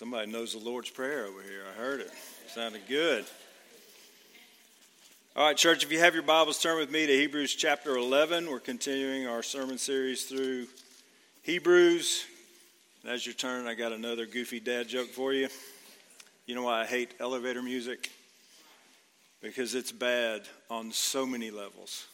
Somebody 0.00 0.32
knows 0.32 0.52
the 0.54 0.58
Lord's 0.58 0.88
Prayer 0.88 1.26
over 1.26 1.42
here. 1.42 1.60
I 1.70 1.78
heard 1.78 2.00
it. 2.00 2.10
Sounded 2.54 2.80
good. 2.88 3.26
All 5.36 5.44
right, 5.44 5.54
church, 5.54 5.84
if 5.84 5.92
you 5.92 5.98
have 5.98 6.14
your 6.14 6.22
Bibles, 6.22 6.58
turn 6.58 6.78
with 6.78 6.90
me 6.90 7.06
to 7.06 7.12
Hebrews 7.12 7.54
chapter 7.54 7.98
11. 7.98 8.50
We're 8.50 8.60
continuing 8.60 9.26
our 9.26 9.42
sermon 9.42 9.76
series 9.76 10.24
through 10.24 10.68
Hebrews. 11.42 12.24
And 13.02 13.12
as 13.12 13.26
you 13.26 13.34
turn, 13.34 13.66
I 13.66 13.74
got 13.74 13.92
another 13.92 14.24
goofy 14.24 14.58
dad 14.58 14.88
joke 14.88 15.10
for 15.10 15.34
you. 15.34 15.48
You 16.46 16.54
know 16.54 16.62
why 16.62 16.80
I 16.80 16.86
hate 16.86 17.12
elevator 17.20 17.60
music? 17.60 18.10
Because 19.42 19.74
it's 19.74 19.92
bad 19.92 20.40
on 20.70 20.92
so 20.92 21.26
many 21.26 21.50
levels. 21.50 22.06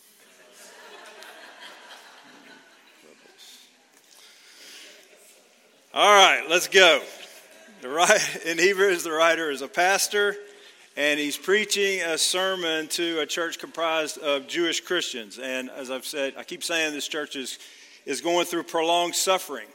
All 5.94 6.12
right, 6.12 6.42
let's 6.50 6.66
go. 6.66 7.00
The 7.82 8.40
in 8.46 8.58
Hebrews, 8.58 9.02
the 9.02 9.12
writer 9.12 9.50
is 9.50 9.60
a 9.60 9.68
pastor, 9.68 10.34
and 10.96 11.20
he's 11.20 11.36
preaching 11.36 12.00
a 12.00 12.16
sermon 12.16 12.88
to 12.88 13.20
a 13.20 13.26
church 13.26 13.58
comprised 13.58 14.16
of 14.16 14.46
Jewish 14.46 14.80
Christians. 14.80 15.38
And 15.38 15.68
as 15.68 15.90
I've 15.90 16.06
said, 16.06 16.34
I 16.38 16.42
keep 16.42 16.64
saying 16.64 16.94
this 16.94 17.06
church 17.06 17.36
is, 17.36 17.58
is 18.06 18.22
going 18.22 18.46
through 18.46 18.62
prolonged 18.62 19.14
suffering. 19.14 19.66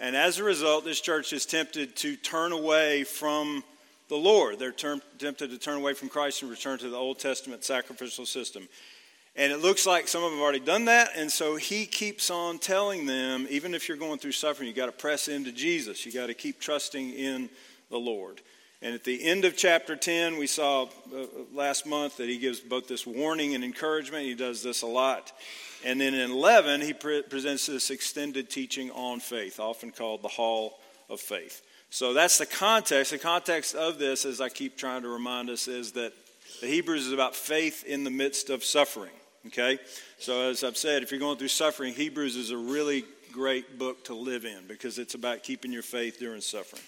And 0.00 0.16
as 0.16 0.38
a 0.38 0.44
result, 0.44 0.84
this 0.84 1.00
church 1.00 1.32
is 1.32 1.46
tempted 1.46 1.94
to 1.96 2.16
turn 2.16 2.50
away 2.50 3.04
from 3.04 3.62
the 4.08 4.16
Lord. 4.16 4.58
They're 4.58 4.72
term, 4.72 5.00
tempted 5.18 5.50
to 5.50 5.58
turn 5.58 5.76
away 5.76 5.94
from 5.94 6.08
Christ 6.08 6.42
and 6.42 6.50
return 6.50 6.78
to 6.80 6.88
the 6.88 6.96
Old 6.96 7.20
Testament 7.20 7.62
sacrificial 7.62 8.26
system. 8.26 8.68
And 9.38 9.52
it 9.52 9.60
looks 9.60 9.84
like 9.84 10.08
some 10.08 10.24
of 10.24 10.30
them 10.30 10.38
have 10.38 10.42
already 10.42 10.60
done 10.60 10.86
that. 10.86 11.10
And 11.14 11.30
so 11.30 11.56
he 11.56 11.84
keeps 11.84 12.30
on 12.30 12.58
telling 12.58 13.04
them 13.04 13.46
even 13.50 13.74
if 13.74 13.86
you're 13.86 13.98
going 13.98 14.18
through 14.18 14.32
suffering, 14.32 14.66
you've 14.66 14.76
got 14.76 14.86
to 14.86 14.92
press 14.92 15.28
into 15.28 15.52
Jesus. 15.52 16.06
You've 16.06 16.14
got 16.14 16.26
to 16.26 16.34
keep 16.34 16.58
trusting 16.58 17.10
in 17.10 17.50
the 17.90 17.98
Lord. 17.98 18.40
And 18.80 18.94
at 18.94 19.04
the 19.04 19.22
end 19.22 19.44
of 19.44 19.56
chapter 19.56 19.94
10, 19.94 20.38
we 20.38 20.46
saw 20.46 20.84
uh, 20.84 21.26
last 21.52 21.86
month 21.86 22.16
that 22.18 22.28
he 22.28 22.38
gives 22.38 22.60
both 22.60 22.88
this 22.88 23.06
warning 23.06 23.54
and 23.54 23.62
encouragement. 23.62 24.24
He 24.24 24.34
does 24.34 24.62
this 24.62 24.82
a 24.82 24.86
lot. 24.86 25.32
And 25.84 26.00
then 26.00 26.14
in 26.14 26.30
11, 26.30 26.80
he 26.80 26.92
pre- 26.92 27.22
presents 27.22 27.66
this 27.66 27.90
extended 27.90 28.48
teaching 28.48 28.90
on 28.90 29.20
faith, 29.20 29.60
often 29.60 29.90
called 29.90 30.22
the 30.22 30.28
Hall 30.28 30.78
of 31.10 31.20
Faith. 31.20 31.62
So 31.90 32.12
that's 32.12 32.38
the 32.38 32.46
context. 32.46 33.12
The 33.12 33.18
context 33.18 33.74
of 33.74 33.98
this, 33.98 34.24
as 34.24 34.40
I 34.40 34.48
keep 34.48 34.76
trying 34.76 35.02
to 35.02 35.08
remind 35.08 35.50
us, 35.50 35.68
is 35.68 35.92
that 35.92 36.12
the 36.60 36.66
Hebrews 36.66 37.06
is 37.06 37.12
about 37.12 37.34
faith 37.34 37.84
in 37.84 38.04
the 38.04 38.10
midst 38.10 38.50
of 38.50 38.64
suffering. 38.64 39.12
Okay? 39.46 39.78
So, 40.18 40.50
as 40.50 40.64
I've 40.64 40.76
said, 40.76 41.02
if 41.02 41.10
you're 41.10 41.20
going 41.20 41.38
through 41.38 41.48
suffering, 41.48 41.94
Hebrews 41.94 42.36
is 42.36 42.50
a 42.50 42.56
really 42.56 43.04
great 43.32 43.78
book 43.78 44.04
to 44.04 44.14
live 44.14 44.44
in 44.44 44.66
because 44.66 44.98
it's 44.98 45.14
about 45.14 45.42
keeping 45.42 45.70
your 45.72 45.82
faith 45.82 46.18
during 46.18 46.40
suffering. 46.40 46.82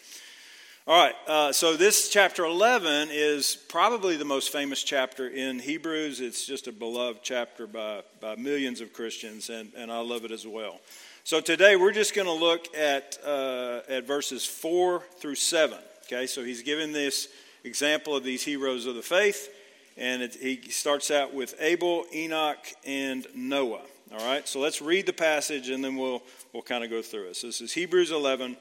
All 0.86 1.04
right, 1.04 1.14
uh, 1.26 1.52
so 1.52 1.76
this 1.76 2.08
chapter 2.08 2.46
11 2.46 3.08
is 3.10 3.56
probably 3.68 4.16
the 4.16 4.24
most 4.24 4.50
famous 4.50 4.82
chapter 4.82 5.28
in 5.28 5.58
Hebrews. 5.58 6.22
It's 6.22 6.46
just 6.46 6.66
a 6.66 6.72
beloved 6.72 7.20
chapter 7.22 7.66
by, 7.66 8.02
by 8.22 8.36
millions 8.36 8.80
of 8.80 8.94
Christians, 8.94 9.50
and, 9.50 9.70
and 9.76 9.92
I 9.92 10.00
love 10.00 10.24
it 10.24 10.30
as 10.30 10.46
well. 10.46 10.80
So 11.24 11.42
today 11.42 11.76
we're 11.76 11.92
just 11.92 12.14
going 12.14 12.26
to 12.26 12.32
look 12.32 12.74
at, 12.74 13.18
uh, 13.22 13.80
at 13.86 14.06
verses 14.06 14.46
4 14.46 15.02
through 15.18 15.34
7. 15.34 15.76
Okay, 16.06 16.26
so 16.26 16.42
he's 16.42 16.62
given 16.62 16.92
this 16.92 17.28
example 17.64 18.16
of 18.16 18.24
these 18.24 18.42
heroes 18.42 18.86
of 18.86 18.94
the 18.94 19.02
faith 19.02 19.50
and 19.98 20.22
it, 20.22 20.36
he 20.36 20.70
starts 20.70 21.10
out 21.10 21.34
with 21.34 21.54
Abel, 21.60 22.06
Enoch, 22.14 22.64
and 22.86 23.26
Noah. 23.34 23.82
All 24.12 24.26
right, 24.26 24.46
so 24.48 24.60
let's 24.60 24.80
read 24.80 25.04
the 25.04 25.12
passage 25.12 25.68
and 25.68 25.84
then 25.84 25.96
we'll, 25.96 26.22
we'll 26.52 26.62
kind 26.62 26.82
of 26.82 26.88
go 26.88 27.02
through 27.02 27.24
it. 27.24 27.36
So 27.36 27.48
this 27.48 27.60
is 27.60 27.72
Hebrews 27.72 28.10
11, 28.10 28.56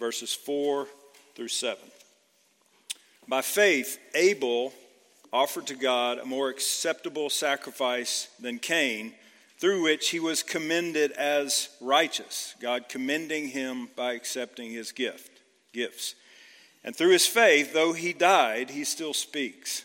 verses 0.00 0.34
4 0.34 0.88
through 1.36 1.48
7. 1.48 1.78
By 3.28 3.42
faith, 3.42 3.98
Abel 4.14 4.72
offered 5.32 5.66
to 5.68 5.76
God 5.76 6.18
a 6.18 6.24
more 6.24 6.48
acceptable 6.48 7.30
sacrifice 7.30 8.28
than 8.40 8.58
Cain, 8.58 9.12
through 9.58 9.82
which 9.82 10.08
he 10.08 10.18
was 10.18 10.42
commended 10.42 11.12
as 11.12 11.68
righteous, 11.80 12.56
God 12.60 12.88
commending 12.88 13.48
him 13.48 13.88
by 13.94 14.14
accepting 14.14 14.72
his 14.72 14.90
gift, 14.90 15.30
gifts. 15.72 16.16
And 16.82 16.96
through 16.96 17.10
his 17.10 17.26
faith, 17.26 17.72
though 17.72 17.92
he 17.92 18.12
died, 18.12 18.70
he 18.70 18.82
still 18.82 19.14
speaks. 19.14 19.84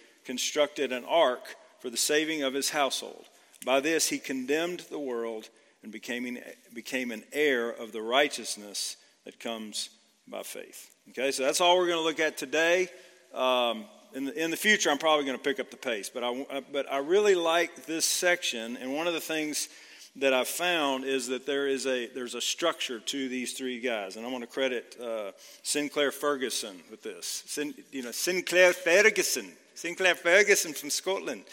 constructed 0.25 0.91
an 0.91 1.05
ark 1.05 1.55
for 1.79 1.89
the 1.89 1.97
saving 1.97 2.43
of 2.43 2.53
his 2.53 2.69
household. 2.69 3.25
By 3.65 3.79
this 3.79 4.09
he 4.09 4.17
condemned 4.17 4.81
the 4.89 4.99
world 4.99 5.49
and 5.83 5.91
became, 5.91 6.37
became 6.73 7.11
an 7.11 7.23
heir 7.33 7.69
of 7.69 7.91
the 7.91 8.01
righteousness 8.01 8.97
that 9.25 9.39
comes 9.39 9.89
by 10.27 10.43
faith. 10.43 10.93
Okay, 11.09 11.31
so 11.31 11.43
that's 11.43 11.61
all 11.61 11.77
we're 11.77 11.87
going 11.87 11.99
to 11.99 12.03
look 12.03 12.19
at 12.19 12.37
today. 12.37 12.87
Um, 13.33 13.85
in, 14.13 14.25
the, 14.25 14.43
in 14.43 14.51
the 14.51 14.57
future, 14.57 14.89
I'm 14.89 14.97
probably 14.97 15.25
going 15.25 15.37
to 15.37 15.43
pick 15.43 15.59
up 15.59 15.71
the 15.71 15.77
pace, 15.77 16.09
but 16.09 16.23
I, 16.23 16.63
but 16.71 16.91
I 16.91 16.97
really 16.97 17.35
like 17.35 17.85
this 17.85 18.05
section, 18.05 18.77
and 18.77 18.93
one 18.93 19.07
of 19.07 19.13
the 19.13 19.21
things 19.21 19.69
that 20.17 20.33
I've 20.33 20.47
found 20.47 21.05
is 21.05 21.27
that 21.27 21.45
there 21.45 21.67
is 21.67 21.87
a 21.87 22.07
there's 22.07 22.35
a 22.35 22.41
structure 22.41 22.99
to 22.99 23.29
these 23.29 23.53
three 23.53 23.79
guys, 23.79 24.17
and 24.17 24.25
I 24.25 24.29
want 24.29 24.43
to 24.43 24.47
credit 24.47 24.97
uh, 25.01 25.31
Sinclair 25.63 26.11
Ferguson 26.11 26.81
with 26.89 27.01
this. 27.01 27.43
Sin, 27.47 27.73
you 27.91 28.03
know, 28.03 28.11
Sinclair 28.11 28.73
Ferguson 28.73 29.49
Sinclair 29.75 30.15
Ferguson 30.15 30.73
from 30.73 30.89
Scotland. 30.89 31.43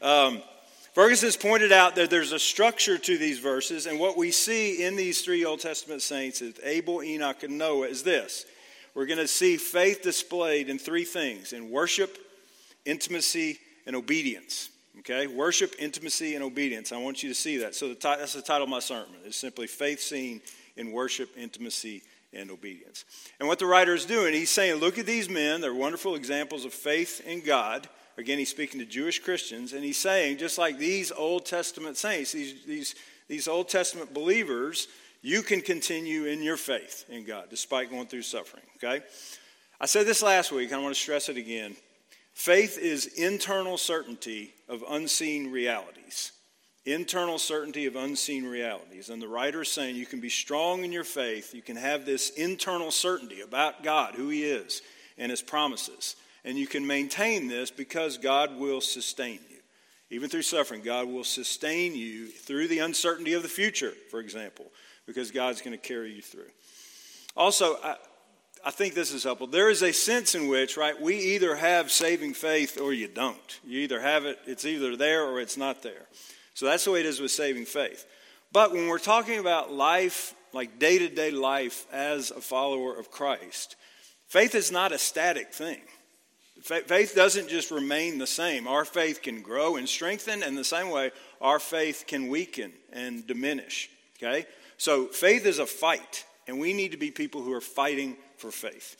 Um, 0.00 0.42
Ferguson 0.94 1.26
has 1.26 1.36
pointed 1.36 1.72
out 1.72 1.94
that 1.96 2.08
there's 2.08 2.32
a 2.32 2.38
structure 2.38 2.96
to 2.96 3.18
these 3.18 3.38
verses, 3.38 3.86
and 3.86 4.00
what 4.00 4.16
we 4.16 4.30
see 4.30 4.82
in 4.82 4.96
these 4.96 5.22
three 5.22 5.44
Old 5.44 5.60
Testament 5.60 6.00
saints, 6.00 6.40
is 6.40 6.54
Abel, 6.62 7.02
Enoch, 7.02 7.42
and 7.42 7.58
Noah, 7.58 7.88
is 7.88 8.02
this. 8.02 8.46
We're 8.94 9.04
going 9.04 9.18
to 9.18 9.28
see 9.28 9.58
faith 9.58 10.00
displayed 10.00 10.70
in 10.70 10.78
three 10.78 11.04
things 11.04 11.52
in 11.52 11.70
worship, 11.70 12.16
intimacy, 12.86 13.58
and 13.86 13.94
obedience. 13.94 14.70
Okay? 15.00 15.26
Worship, 15.26 15.74
intimacy, 15.78 16.34
and 16.34 16.42
obedience. 16.42 16.92
I 16.92 16.96
want 16.96 17.22
you 17.22 17.28
to 17.28 17.34
see 17.34 17.58
that. 17.58 17.74
So 17.74 17.88
the 17.88 17.94
t- 17.94 18.14
that's 18.18 18.32
the 18.32 18.40
title 18.40 18.64
of 18.64 18.70
my 18.70 18.80
sermon. 18.80 19.14
It's 19.26 19.36
simply 19.36 19.66
faith 19.66 20.00
seen 20.00 20.40
in 20.76 20.92
worship, 20.92 21.28
intimacy, 21.36 22.02
and 22.36 22.50
obedience. 22.50 23.04
And 23.38 23.48
what 23.48 23.58
the 23.58 23.66
writer 23.66 23.94
is 23.94 24.04
doing, 24.04 24.34
he's 24.34 24.50
saying, 24.50 24.76
look 24.76 24.98
at 24.98 25.06
these 25.06 25.28
men. 25.28 25.60
They're 25.60 25.74
wonderful 25.74 26.14
examples 26.14 26.64
of 26.64 26.72
faith 26.72 27.22
in 27.26 27.40
God. 27.40 27.88
Again, 28.18 28.38
he's 28.38 28.50
speaking 28.50 28.80
to 28.80 28.86
Jewish 28.86 29.18
Christians, 29.18 29.72
and 29.72 29.84
he's 29.84 29.98
saying, 29.98 30.38
just 30.38 30.58
like 30.58 30.78
these 30.78 31.12
Old 31.12 31.44
Testament 31.44 31.96
saints, 31.96 32.32
these, 32.32 32.64
these, 32.64 32.94
these 33.28 33.48
Old 33.48 33.68
Testament 33.68 34.14
believers, 34.14 34.88
you 35.22 35.42
can 35.42 35.60
continue 35.60 36.24
in 36.24 36.42
your 36.42 36.56
faith 36.56 37.04
in 37.08 37.24
God 37.24 37.46
despite 37.50 37.90
going 37.90 38.06
through 38.06 38.22
suffering. 38.22 38.62
Okay? 38.76 39.04
I 39.80 39.86
said 39.86 40.06
this 40.06 40.22
last 40.22 40.52
week, 40.52 40.70
and 40.70 40.80
I 40.80 40.82
want 40.82 40.94
to 40.94 41.00
stress 41.00 41.28
it 41.28 41.36
again. 41.36 41.76
Faith 42.32 42.78
is 42.78 43.06
internal 43.06 43.78
certainty 43.78 44.54
of 44.68 44.84
unseen 44.88 45.50
realities 45.50 46.32
internal 46.86 47.38
certainty 47.38 47.86
of 47.86 47.96
unseen 47.96 48.44
realities. 48.44 49.10
And 49.10 49.20
the 49.20 49.28
writer 49.28 49.62
is 49.62 49.70
saying 49.70 49.96
you 49.96 50.06
can 50.06 50.20
be 50.20 50.28
strong 50.28 50.84
in 50.84 50.92
your 50.92 51.04
faith, 51.04 51.54
you 51.54 51.62
can 51.62 51.76
have 51.76 52.06
this 52.06 52.30
internal 52.30 52.90
certainty 52.90 53.40
about 53.40 53.82
God, 53.82 54.14
who 54.14 54.28
He 54.28 54.44
is, 54.44 54.82
and 55.18 55.30
His 55.30 55.42
promises. 55.42 56.16
And 56.44 56.56
you 56.56 56.66
can 56.66 56.86
maintain 56.86 57.48
this 57.48 57.70
because 57.70 58.18
God 58.18 58.56
will 58.56 58.80
sustain 58.80 59.40
you. 59.50 59.56
Even 60.10 60.30
through 60.30 60.42
suffering, 60.42 60.82
God 60.82 61.08
will 61.08 61.24
sustain 61.24 61.96
you 61.96 62.28
through 62.28 62.68
the 62.68 62.78
uncertainty 62.78 63.32
of 63.32 63.42
the 63.42 63.48
future, 63.48 63.92
for 64.10 64.20
example, 64.20 64.66
because 65.04 65.32
God's 65.32 65.60
going 65.60 65.76
to 65.76 65.82
carry 65.82 66.12
you 66.12 66.22
through. 66.22 66.50
Also, 67.36 67.76
I, 67.82 67.96
I 68.64 68.70
think 68.70 68.94
this 68.94 69.12
is 69.12 69.24
helpful. 69.24 69.48
There 69.48 69.68
is 69.68 69.82
a 69.82 69.92
sense 69.92 70.36
in 70.36 70.46
which, 70.46 70.76
right, 70.76 71.00
we 71.00 71.16
either 71.16 71.56
have 71.56 71.90
saving 71.90 72.34
faith 72.34 72.80
or 72.80 72.92
you 72.92 73.08
don't. 73.08 73.60
You 73.66 73.80
either 73.80 74.00
have 74.00 74.24
it, 74.24 74.38
it's 74.46 74.64
either 74.64 74.96
there 74.96 75.24
or 75.24 75.40
it's 75.40 75.56
not 75.56 75.82
there. 75.82 76.06
So 76.56 76.64
that's 76.64 76.86
the 76.86 76.90
way 76.90 77.00
it 77.00 77.06
is 77.06 77.20
with 77.20 77.30
saving 77.30 77.66
faith. 77.66 78.06
But 78.50 78.72
when 78.72 78.88
we're 78.88 78.98
talking 78.98 79.38
about 79.38 79.74
life, 79.74 80.34
like 80.54 80.78
day 80.78 80.98
to 80.98 81.08
day 81.08 81.30
life 81.30 81.86
as 81.92 82.30
a 82.30 82.40
follower 82.40 82.98
of 82.98 83.10
Christ, 83.10 83.76
faith 84.26 84.54
is 84.54 84.72
not 84.72 84.90
a 84.90 84.96
static 84.96 85.52
thing. 85.52 85.82
Faith 86.62 87.12
doesn't 87.14 87.50
just 87.50 87.70
remain 87.70 88.16
the 88.16 88.26
same. 88.26 88.66
Our 88.66 88.86
faith 88.86 89.20
can 89.20 89.42
grow 89.42 89.76
and 89.76 89.86
strengthen, 89.86 90.42
and 90.42 90.56
the 90.56 90.64
same 90.64 90.88
way, 90.88 91.10
our 91.42 91.58
faith 91.58 92.04
can 92.06 92.28
weaken 92.28 92.72
and 92.90 93.26
diminish. 93.26 93.90
Okay? 94.16 94.46
So 94.78 95.08
faith 95.08 95.44
is 95.44 95.58
a 95.58 95.66
fight, 95.66 96.24
and 96.48 96.58
we 96.58 96.72
need 96.72 96.92
to 96.92 96.96
be 96.96 97.10
people 97.10 97.42
who 97.42 97.52
are 97.52 97.60
fighting 97.60 98.16
for 98.38 98.50
faith. 98.50 98.96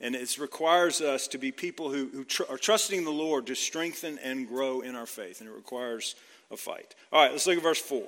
And 0.00 0.14
it 0.14 0.38
requires 0.38 1.00
us 1.00 1.26
to 1.28 1.38
be 1.38 1.50
people 1.50 1.90
who, 1.90 2.06
who 2.06 2.24
tr- 2.24 2.44
are 2.48 2.56
trusting 2.56 3.04
the 3.04 3.10
Lord 3.10 3.48
to 3.48 3.56
strengthen 3.56 4.16
and 4.20 4.46
grow 4.46 4.80
in 4.80 4.94
our 4.94 5.06
faith, 5.06 5.40
and 5.40 5.50
it 5.50 5.52
requires 5.52 6.14
a 6.50 6.56
fight. 6.56 6.94
All 7.12 7.22
right, 7.22 7.32
let's 7.32 7.46
look 7.46 7.56
at 7.56 7.62
verse 7.62 7.80
4. 7.80 8.02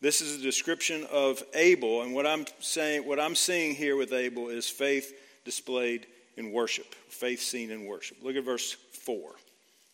This 0.00 0.20
is 0.20 0.40
a 0.40 0.42
description 0.42 1.06
of 1.10 1.42
Abel, 1.54 2.02
and 2.02 2.14
what 2.14 2.26
I'm 2.26 2.46
saying, 2.60 3.06
what 3.06 3.20
I'm 3.20 3.34
seeing 3.34 3.74
here 3.74 3.96
with 3.96 4.12
Abel 4.12 4.48
is 4.48 4.68
faith 4.68 5.12
displayed 5.44 6.06
in 6.36 6.52
worship, 6.52 6.94
faith 7.08 7.40
seen 7.40 7.70
in 7.70 7.84
worship. 7.84 8.16
Look 8.22 8.36
at 8.36 8.44
verse 8.44 8.72
4. 9.04 9.30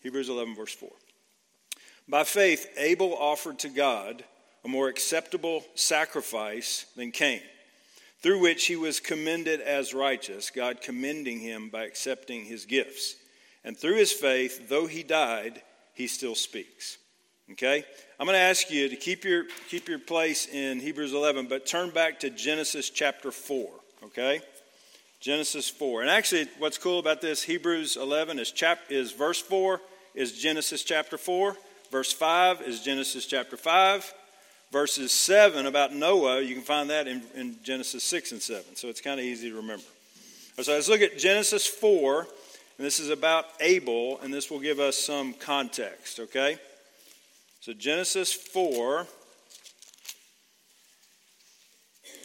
Hebrews 0.03 0.29
11, 0.29 0.55
verse 0.55 0.73
4. 0.73 0.89
By 2.09 2.23
faith, 2.23 2.69
Abel 2.77 3.17
offered 3.19 3.59
to 3.61 3.69
God 3.69 4.23
a 4.65 4.69
more 4.69 4.89
acceptable 4.89 5.65
sacrifice 5.75 6.87
than 6.97 7.11
Cain, 7.11 7.43
through 8.23 8.41
which 8.41 8.67
he 8.67 8.77
was 8.77 9.01
commended 9.01 9.61
as 9.61 9.93
righteous, 9.93 10.51
God 10.51 10.81
commending 10.81 11.41
him 11.41 11.69
by 11.69 11.85
accepting 11.85 12.45
his 12.45 12.65
gifts. 12.65 13.17
And 13.65 13.77
through 13.77 13.97
his 13.97 14.13
faith, 14.13 14.69
though 14.69 14.87
he 14.87 15.03
died, 15.03 15.63
he 15.95 16.07
still 16.07 16.37
speaks. 16.37 16.99
Okay? 17.53 17.85
I'm 18.19 18.27
going 18.27 18.37
to 18.37 18.41
ask 18.41 18.71
you 18.71 18.89
to 18.89 18.97
keep 18.97 19.25
your, 19.25 19.45
keep 19.69 19.89
your 19.89 19.99
place 19.99 20.47
in 20.47 20.81
Hebrews 20.81 21.13
11, 21.13 21.47
but 21.47 21.67
turn 21.67 21.91
back 21.91 22.21
to 22.21 22.31
Genesis 22.31 22.91
chapter 22.91 23.31
4. 23.31 23.69
Okay? 24.05 24.41
Genesis 25.21 25.69
4. 25.69 26.03
And 26.03 26.11
actually, 26.11 26.49
what's 26.59 26.79
cool 26.79 26.99
about 26.99 27.21
this, 27.21 27.43
Hebrews 27.43 27.97
11 27.97 28.39
is, 28.39 28.51
chap, 28.51 28.81
is 28.89 29.13
verse 29.13 29.41
4 29.41 29.81
is 30.15 30.33
Genesis 30.33 30.83
chapter 30.83 31.19
4. 31.19 31.57
Verse 31.91 32.13
5 32.13 32.63
is 32.63 32.83
Genesis 32.83 33.27
chapter 33.27 33.57
5 33.57 34.15
verses 34.73 35.13
7 35.13 35.67
about 35.67 35.95
Noah, 35.95 36.41
you 36.43 36.55
can 36.55 36.63
find 36.63 36.91
that 36.91 37.07
in, 37.07 37.23
in 37.35 37.57
Genesis 37.63 38.05
6 38.05 38.33
and 38.33 38.43
7. 38.43 38.77
So 38.77 38.89
it's 38.89 39.01
kind 39.01 39.19
of 39.19 39.25
easy 39.25 39.51
to 39.51 39.57
remember. 39.57 39.85
So 40.61 40.73
let's 40.73 40.89
look 40.89 41.03
at 41.03 41.19
Genesis 41.19 41.67
4, 41.67 42.21
and 42.21 42.87
this 42.87 42.99
is 42.99 43.11
about 43.11 43.47
Abel, 43.61 44.19
and 44.23 44.33
this 44.33 44.51
will 44.51 44.59
give 44.59 44.81
us 44.81 44.97
some 44.97 45.35
context, 45.35 46.19
okay? 46.21 46.59
So 47.67 47.73
Genesis 47.73 48.33
4, 48.33 49.09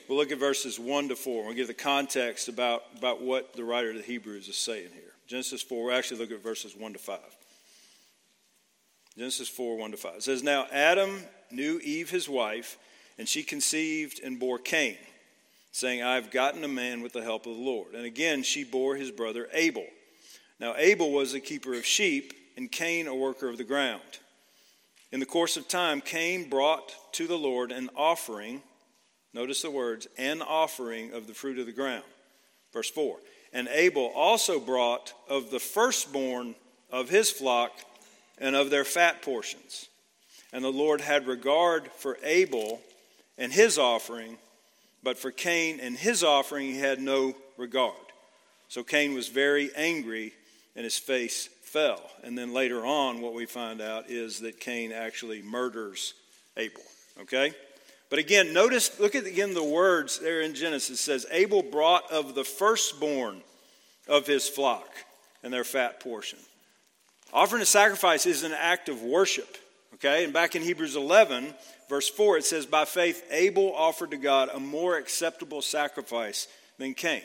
we'll 0.08 0.18
look 0.20 0.32
at 0.32 0.38
verses 0.38 0.80
1 0.80 1.10
to 1.10 1.16
4. 1.16 1.46
We'll 1.46 1.56
give 1.56 1.66
the 1.66 1.74
context 1.74 2.48
about, 2.48 2.84
about 2.96 3.24
what 3.24 3.56
the 3.56 3.64
writer 3.64 3.90
of 3.90 3.96
the 3.96 4.04
Hebrews 4.04 4.48
is 4.48 4.56
saying 4.56 4.90
here. 4.94 5.14
Genesis 5.26 5.64
4, 5.64 5.86
we'll 5.86 5.98
actually 5.98 6.20
look 6.20 6.30
at 6.30 6.44
verses 6.44 6.76
1 6.78 6.94
to 6.94 7.00
5. 7.00 7.18
Genesis 9.18 9.50
4, 9.50 9.78
1 9.78 9.90
to 9.90 9.98
5. 9.98 10.16
It 10.18 10.22
says, 10.22 10.44
Now 10.44 10.68
Adam 10.72 11.24
knew 11.50 11.80
Eve 11.80 12.12
his 12.12 12.30
wife, 12.30 12.78
and 13.18 13.28
she 13.28 13.42
conceived 13.42 14.22
and 14.24 14.40
bore 14.40 14.60
Cain, 14.60 14.98
saying, 15.72 16.04
I 16.04 16.14
have 16.14 16.30
gotten 16.30 16.64
a 16.64 16.68
man 16.68 17.02
with 17.02 17.14
the 17.14 17.24
help 17.24 17.48
of 17.48 17.56
the 17.56 17.64
Lord. 17.64 17.96
And 17.96 18.06
again 18.06 18.44
she 18.44 18.64
bore 18.64 18.96
his 18.96 19.10
brother 19.10 19.48
Abel. 19.54 19.88
Now 20.60 20.76
Abel 20.78 21.12
was 21.12 21.34
a 21.34 21.40
keeper 21.40 21.74
of 21.74 21.84
sheep, 21.84 22.32
and 22.56 22.72
Cain 22.72 23.08
a 23.08 23.16
worker 23.16 23.50
of 23.50 23.58
the 23.58 23.64
ground. 23.64 24.20
In 25.12 25.20
the 25.20 25.26
course 25.26 25.58
of 25.58 25.68
time, 25.68 26.00
Cain 26.00 26.50
brought 26.50 26.96
to 27.14 27.28
the 27.28 27.38
Lord 27.38 27.72
an 27.72 27.90
offering, 27.98 28.62
notice 29.34 29.62
the 29.62 29.72
words, 29.72 30.08
an 30.18 30.42
offering 30.42 31.14
of 31.14 31.28
the 31.28 31.34
fruit 31.34 31.60
of 31.60 31.66
the 31.66 31.74
ground. 31.74 32.06
Verse 32.72 32.90
4. 32.90 33.18
And 33.52 33.68
Abel 33.68 34.12
also 34.16 34.60
brought 34.60 35.14
of 35.28 35.52
the 35.52 35.60
firstborn 35.60 36.56
of 36.90 37.10
his 37.10 37.30
flock 37.30 37.72
and 38.38 38.56
of 38.56 38.70
their 38.70 38.86
fat 38.86 39.22
portions. 39.22 39.90
And 40.54 40.64
the 40.64 40.72
Lord 40.72 41.02
had 41.02 41.28
regard 41.28 41.90
for 41.98 42.18
Abel 42.24 42.82
and 43.38 43.52
his 43.52 43.78
offering, 43.78 44.38
but 45.04 45.18
for 45.18 45.32
Cain 45.32 45.82
and 45.82 45.98
his 45.98 46.24
offering 46.24 46.68
he 46.68 46.80
had 46.80 47.02
no 47.02 47.36
regard. 47.58 47.96
So 48.70 48.84
Cain 48.84 49.14
was 49.14 49.28
very 49.28 49.72
angry 49.76 50.32
and 50.76 50.86
his 50.86 50.98
face 50.98 51.50
fell. 51.72 52.02
And 52.24 52.38
then 52.38 52.54
later 52.54 52.86
on, 52.86 53.22
what 53.22 53.34
we 53.34 53.46
find 53.46 53.82
out 53.82 54.10
is 54.10 54.42
that 54.42 54.60
Cain 54.60 54.92
actually 54.92 55.42
murders 55.42 56.14
Abel. 56.58 56.82
Okay? 57.22 57.54
But 58.10 58.20
again, 58.20 58.52
notice, 58.52 59.00
look 59.00 59.16
at 59.16 59.26
again 59.26 59.54
the 59.54 59.64
words 59.64 60.20
there 60.20 60.42
in 60.42 60.54
Genesis. 60.54 61.00
It 61.00 61.04
says, 61.04 61.26
Abel 61.32 61.64
brought 61.64 62.12
of 62.12 62.36
the 62.36 62.44
firstborn 62.44 63.42
of 64.08 64.28
his 64.28 64.50
flock 64.50 64.90
and 65.44 65.54
their 65.54 65.64
fat 65.64 66.02
portion. 66.02 66.40
Offering 67.32 67.62
a 67.62 67.66
sacrifice 67.66 68.26
is 68.26 68.44
an 68.44 68.52
act 68.52 68.90
of 68.90 69.02
worship. 69.02 69.58
Okay, 69.94 70.26
and 70.26 70.34
back 70.34 70.56
in 70.56 70.64
Hebrews 70.64 70.96
11, 70.96 71.54
verse 71.88 72.10
4, 72.10 72.40
it 72.40 72.44
says, 72.44 72.66
By 72.66 72.86
faith, 72.86 73.24
Abel 73.32 73.74
offered 73.74 74.12
to 74.12 74.18
God 74.18 74.50
a 74.52 74.60
more 74.60 74.98
acceptable 74.98 75.62
sacrifice 75.62 76.48
than 76.80 76.96
Cain. 76.96 77.22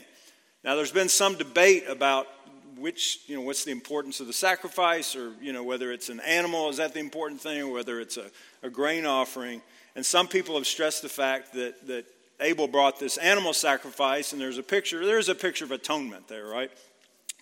Now, 0.62 0.76
there's 0.76 0.92
been 0.92 1.08
some 1.08 1.36
debate 1.36 1.84
about 1.88 2.26
which, 2.78 3.20
you 3.26 3.34
know, 3.34 3.42
what's 3.42 3.64
the 3.64 3.72
importance 3.72 4.20
of 4.20 4.26
the 4.26 4.32
sacrifice, 4.32 5.16
or, 5.16 5.32
you 5.40 5.52
know, 5.52 5.62
whether 5.62 5.92
it's 5.92 6.08
an 6.08 6.20
animal, 6.20 6.68
is 6.68 6.76
that 6.76 6.94
the 6.94 7.00
important 7.00 7.40
thing, 7.40 7.62
or 7.62 7.72
whether 7.72 8.00
it's 8.00 8.16
a, 8.16 8.30
a 8.62 8.70
grain 8.70 9.06
offering. 9.06 9.62
And 9.94 10.04
some 10.04 10.28
people 10.28 10.56
have 10.56 10.66
stressed 10.66 11.02
the 11.02 11.08
fact 11.08 11.54
that, 11.54 11.86
that 11.86 12.04
Abel 12.40 12.68
brought 12.68 13.00
this 13.00 13.16
animal 13.16 13.52
sacrifice, 13.52 14.32
and 14.32 14.40
there's 14.40 14.58
a 14.58 14.62
picture, 14.62 15.06
there's 15.06 15.28
a 15.28 15.34
picture 15.34 15.64
of 15.64 15.72
atonement 15.72 16.28
there, 16.28 16.46
right? 16.46 16.70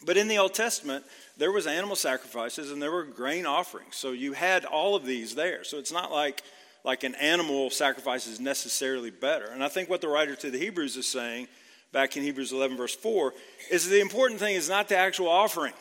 But 0.05 0.17
in 0.17 0.29
the 0.29 0.39
Old 0.39 0.55
Testament, 0.55 1.05
there 1.37 1.51
was 1.51 1.67
animal 1.67 1.97
sacrifices 1.97 2.71
and 2.71 2.81
there 2.81 2.93
were 2.93 3.05
grain 3.05 3.47
offerings. 3.47 3.97
So 3.97 4.13
you 4.13 4.35
had 4.35 4.65
all 4.65 4.95
of 4.95 5.07
these 5.07 5.35
there. 5.35 5.65
So 5.65 5.79
it's 5.79 5.93
not 5.93 6.13
like 6.13 6.43
like 6.85 7.03
an 7.03 7.15
animal 7.15 7.71
sacrifice 7.71 8.27
is 8.27 8.39
necessarily 8.39 9.11
better. 9.11 9.47
And 9.47 9.65
I 9.65 9.69
think 9.69 9.89
what 9.89 10.03
the 10.03 10.09
writer 10.09 10.37
to 10.37 10.51
the 10.51 10.59
Hebrews 10.59 10.97
is 10.97 11.07
saying 11.07 11.49
back 11.95 12.17
in 12.17 12.25
Hebrews 12.25 12.53
11 12.53 12.77
verse 12.77 12.95
4 12.95 13.33
is 13.71 13.89
the 13.89 14.01
important 14.01 14.41
thing 14.41 14.57
is 14.57 14.69
not 14.69 14.89
the 14.89 14.99
actual 14.99 15.29
offering. 15.29 15.73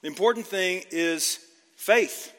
The 0.00 0.08
important 0.08 0.46
thing 0.46 0.82
is 0.90 1.38
faith. 1.76 2.32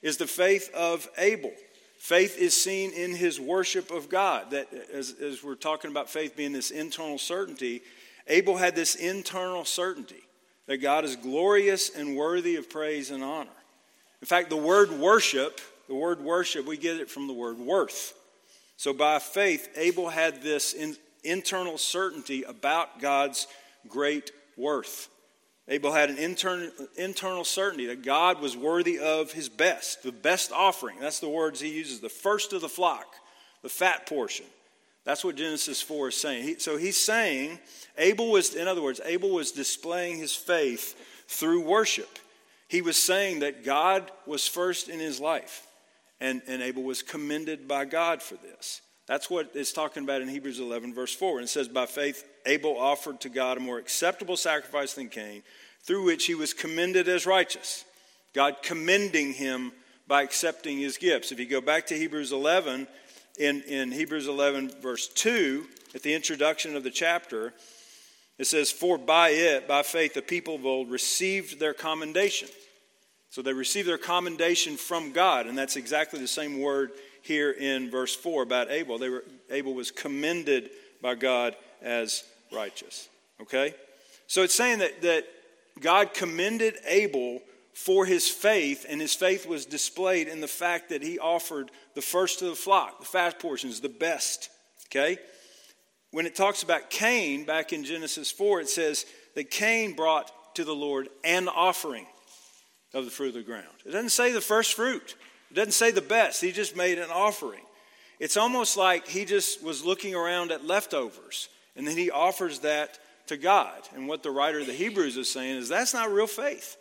Is 0.00 0.16
the 0.16 0.26
faith 0.26 0.70
of 0.72 1.08
Abel. 1.18 1.52
Faith 1.98 2.38
is 2.38 2.60
seen 2.60 2.92
in 2.92 3.14
his 3.14 3.38
worship 3.38 3.90
of 3.90 4.08
God. 4.08 4.52
That 4.52 4.68
as, 4.92 5.14
as 5.20 5.44
we're 5.44 5.54
talking 5.54 5.90
about 5.90 6.08
faith 6.08 6.36
being 6.36 6.52
this 6.52 6.70
internal 6.70 7.18
certainty, 7.18 7.82
Abel 8.28 8.56
had 8.56 8.74
this 8.74 8.94
internal 8.94 9.64
certainty 9.64 10.22
that 10.66 10.78
God 10.78 11.04
is 11.04 11.16
glorious 11.16 11.90
and 11.90 12.16
worthy 12.16 12.56
of 12.56 12.70
praise 12.70 13.10
and 13.10 13.22
honor. 13.22 13.50
In 14.20 14.26
fact, 14.26 14.48
the 14.48 14.56
word 14.56 14.92
worship, 14.92 15.60
the 15.88 15.94
word 15.94 16.20
worship, 16.20 16.66
we 16.66 16.76
get 16.76 16.98
it 16.98 17.10
from 17.10 17.26
the 17.26 17.32
word 17.32 17.58
worth. 17.58 18.14
So 18.76 18.92
by 18.92 19.18
faith, 19.18 19.68
Abel 19.76 20.08
had 20.08 20.42
this 20.42 20.72
in, 20.72 20.96
internal 21.24 21.78
certainty 21.78 22.42
about 22.42 23.00
God's 23.00 23.46
great 23.88 24.30
worth. 24.56 25.08
Abel 25.68 25.92
had 25.92 26.10
an 26.10 26.18
internal, 26.18 26.70
internal 26.96 27.44
certainty 27.44 27.86
that 27.86 28.02
God 28.02 28.40
was 28.40 28.56
worthy 28.56 28.98
of 28.98 29.32
his 29.32 29.48
best, 29.48 30.02
the 30.02 30.12
best 30.12 30.52
offering. 30.52 30.98
That's 31.00 31.20
the 31.20 31.28
words 31.28 31.60
he 31.60 31.68
uses, 31.68 32.00
the 32.00 32.08
first 32.08 32.52
of 32.52 32.60
the 32.60 32.68
flock, 32.68 33.06
the 33.62 33.68
fat 33.68 34.06
portion. 34.06 34.46
That's 35.04 35.24
what 35.24 35.36
Genesis 35.36 35.82
4 35.82 36.08
is 36.08 36.16
saying. 36.16 36.44
He, 36.44 36.58
so 36.58 36.76
he's 36.76 36.96
saying, 36.96 37.58
Abel 37.98 38.30
was, 38.30 38.54
in 38.54 38.68
other 38.68 38.82
words, 38.82 39.00
Abel 39.04 39.30
was 39.30 39.52
displaying 39.52 40.18
his 40.18 40.34
faith 40.34 40.96
through 41.26 41.62
worship. 41.62 42.18
He 42.68 42.82
was 42.82 42.96
saying 42.96 43.40
that 43.40 43.64
God 43.64 44.10
was 44.26 44.46
first 44.46 44.88
in 44.88 45.00
his 45.00 45.20
life, 45.20 45.66
and, 46.20 46.40
and 46.46 46.62
Abel 46.62 46.82
was 46.82 47.02
commended 47.02 47.66
by 47.66 47.84
God 47.84 48.22
for 48.22 48.36
this. 48.36 48.80
That's 49.06 49.28
what 49.28 49.50
it's 49.54 49.72
talking 49.72 50.04
about 50.04 50.22
in 50.22 50.28
Hebrews 50.28 50.60
11, 50.60 50.94
verse 50.94 51.14
4. 51.14 51.38
And 51.38 51.44
it 51.44 51.48
says, 51.50 51.68
By 51.68 51.86
faith, 51.86 52.24
Abel 52.46 52.78
offered 52.78 53.20
to 53.22 53.28
God 53.28 53.56
a 53.56 53.60
more 53.60 53.78
acceptable 53.78 54.36
sacrifice 54.36 54.94
than 54.94 55.08
Cain, 55.08 55.42
through 55.82 56.04
which 56.04 56.26
he 56.26 56.34
was 56.34 56.54
commended 56.54 57.08
as 57.08 57.26
righteous. 57.26 57.84
God 58.32 58.56
commending 58.62 59.32
him 59.32 59.72
by 60.06 60.22
accepting 60.22 60.78
his 60.78 60.98
gifts. 60.98 61.32
If 61.32 61.40
you 61.40 61.46
go 61.46 61.60
back 61.60 61.86
to 61.88 61.96
Hebrews 61.96 62.32
11, 62.32 62.86
in, 63.38 63.62
in 63.62 63.90
Hebrews 63.90 64.28
11, 64.28 64.72
verse 64.80 65.08
2, 65.08 65.66
at 65.94 66.02
the 66.02 66.14
introduction 66.14 66.76
of 66.76 66.84
the 66.84 66.90
chapter, 66.90 67.52
it 68.38 68.46
says, 68.46 68.70
For 68.70 68.98
by 68.98 69.30
it, 69.30 69.66
by 69.66 69.82
faith, 69.82 70.14
the 70.14 70.22
people 70.22 70.54
of 70.54 70.66
old 70.66 70.90
received 70.90 71.58
their 71.58 71.74
commendation. 71.74 72.48
So 73.30 73.42
they 73.42 73.52
received 73.52 73.88
their 73.88 73.98
commendation 73.98 74.76
from 74.76 75.12
God, 75.12 75.46
and 75.46 75.56
that's 75.56 75.76
exactly 75.76 76.20
the 76.20 76.28
same 76.28 76.60
word 76.60 76.92
here 77.22 77.50
in 77.50 77.90
verse 77.90 78.14
4 78.14 78.42
about 78.42 78.70
Abel. 78.70 78.98
They 78.98 79.08
were, 79.08 79.24
Abel 79.50 79.74
was 79.74 79.90
commended 79.90 80.70
by 81.00 81.14
God 81.14 81.56
as 81.80 82.24
righteous. 82.52 83.08
Okay? 83.40 83.74
So 84.26 84.42
it's 84.42 84.54
saying 84.54 84.80
that, 84.80 85.02
that 85.02 85.26
God 85.80 86.14
commended 86.14 86.76
Abel 86.86 87.40
for 87.74 88.04
his 88.04 88.28
faith, 88.28 88.84
and 88.88 89.00
his 89.00 89.14
faith 89.14 89.46
was 89.46 89.64
displayed 89.64 90.28
in 90.28 90.40
the 90.40 90.48
fact 90.48 90.90
that 90.90 91.02
he 91.02 91.18
offered 91.18 91.70
the 91.94 92.02
first 92.02 92.42
of 92.42 92.48
the 92.48 92.54
flock, 92.54 93.00
the 93.00 93.06
fat 93.06 93.38
portions, 93.38 93.80
the 93.80 93.88
best. 93.88 94.50
Okay? 94.86 95.18
When 96.10 96.26
it 96.26 96.34
talks 96.34 96.62
about 96.62 96.90
Cain 96.90 97.44
back 97.44 97.72
in 97.72 97.84
Genesis 97.84 98.30
4, 98.30 98.60
it 98.60 98.68
says 98.68 99.06
that 99.34 99.50
Cain 99.50 99.94
brought 99.94 100.54
to 100.56 100.64
the 100.64 100.74
Lord 100.74 101.08
an 101.24 101.48
offering 101.48 102.06
of 102.92 103.06
the 103.06 103.10
fruit 103.10 103.28
of 103.28 103.34
the 103.34 103.42
ground. 103.42 103.66
It 103.86 103.92
doesn't 103.92 104.10
say 104.10 104.32
the 104.32 104.40
first 104.42 104.74
fruit, 104.74 105.14
it 105.52 105.56
doesn't 105.56 105.72
say 105.72 105.90
the 105.90 106.00
best. 106.00 106.40
He 106.40 106.50
just 106.50 106.76
made 106.76 106.98
an 106.98 107.10
offering. 107.10 107.60
It's 108.18 108.38
almost 108.38 108.78
like 108.78 109.06
he 109.06 109.26
just 109.26 109.62
was 109.62 109.84
looking 109.84 110.14
around 110.14 110.50
at 110.50 110.64
leftovers, 110.66 111.50
and 111.76 111.86
then 111.86 111.98
he 111.98 112.10
offers 112.10 112.60
that 112.60 112.98
to 113.26 113.36
God. 113.36 113.86
And 113.94 114.08
what 114.08 114.22
the 114.22 114.30
writer 114.30 114.60
of 114.60 114.66
the 114.66 114.72
Hebrews 114.72 115.18
is 115.18 115.30
saying 115.30 115.58
is 115.58 115.68
that's 115.68 115.92
not 115.92 116.10
real 116.10 116.26
faith. 116.26 116.78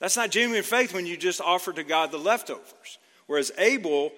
That's 0.00 0.16
not 0.16 0.32
genuine 0.32 0.64
faith 0.64 0.92
when 0.92 1.06
you 1.06 1.16
just 1.16 1.40
offer 1.40 1.72
to 1.72 1.84
God 1.84 2.10
the 2.10 2.18
leftovers. 2.18 2.98
Whereas 3.28 3.52
Abel 3.56 4.10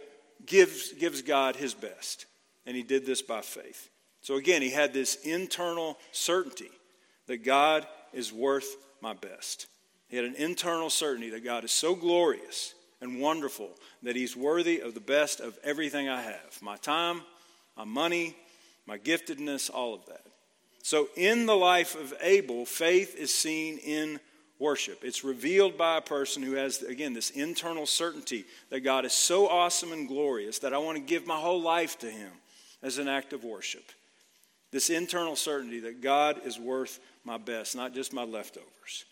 gives, 0.47 0.95
gives 0.95 1.21
God 1.21 1.57
his 1.57 1.75
best. 1.75 2.25
And 2.65 2.75
he 2.75 2.83
did 2.83 3.05
this 3.05 3.21
by 3.21 3.43
faith. 3.43 3.91
So 4.23 4.37
again, 4.37 4.63
he 4.63 4.71
had 4.71 4.95
this 4.95 5.17
internal 5.27 5.99
certainty 6.11 6.71
that 7.27 7.45
God 7.45 7.87
is 8.15 8.33
worth 8.33 8.77
my 9.03 9.13
best. 9.13 9.67
He 10.09 10.17
had 10.17 10.25
an 10.25 10.37
internal 10.37 10.89
certainty 10.89 11.29
that 11.31 11.45
God 11.45 11.65
is 11.65 11.73
so 11.73 11.95
glorious 11.95 12.73
and 13.05 13.21
wonderful 13.21 13.71
that 14.03 14.17
he's 14.17 14.35
worthy 14.35 14.81
of 14.81 14.95
the 14.95 15.01
best 15.01 15.39
of 15.39 15.59
everything 15.63 16.09
I 16.09 16.23
have 16.23 16.59
my 16.63 16.77
time, 16.77 17.21
my 17.77 17.85
money, 17.85 18.35
my 18.87 18.99
giftedness, 18.99 19.71
all 19.73 19.95
of 19.95 20.07
that. 20.07 20.23
So, 20.83 21.09
in 21.15 21.47
the 21.47 21.55
life 21.55 21.95
of 21.95 22.15
Abel, 22.21 22.65
faith 22.65 23.15
is 23.15 23.33
seen 23.33 23.79
in 23.79 24.19
worship. 24.59 25.05
It's 25.05 25.23
revealed 25.23 25.77
by 25.77 25.99
a 25.99 26.03
person 26.03 26.43
who 26.43 26.53
has, 26.53 26.83
again, 26.83 27.13
this 27.13 27.31
internal 27.31 27.87
certainty 27.87 28.45
that 28.71 28.81
God 28.81 29.05
is 29.05 29.13
so 29.13 29.49
awesome 29.49 29.93
and 29.93 30.09
glorious 30.09 30.59
that 30.61 30.73
I 30.73 30.79
want 30.79 30.97
to 30.97 31.03
give 31.03 31.27
my 31.27 31.39
whole 31.39 31.61
life 31.61 31.99
to 32.01 32.11
Him 32.11 32.33
as 32.83 32.99
an 32.99 33.09
act 33.09 33.33
of 33.33 33.45
worship. 33.45 33.85
This 34.73 34.91
internal 34.91 35.37
certainty 35.37 35.81
that 35.81 36.01
God 36.01 36.41
is 36.45 36.59
worth 36.59 37.01
my 37.25 37.39
best, 37.39 37.77
not 37.77 37.95
just 37.95 38.13
my 38.13 38.25
leftovers. 38.25 39.05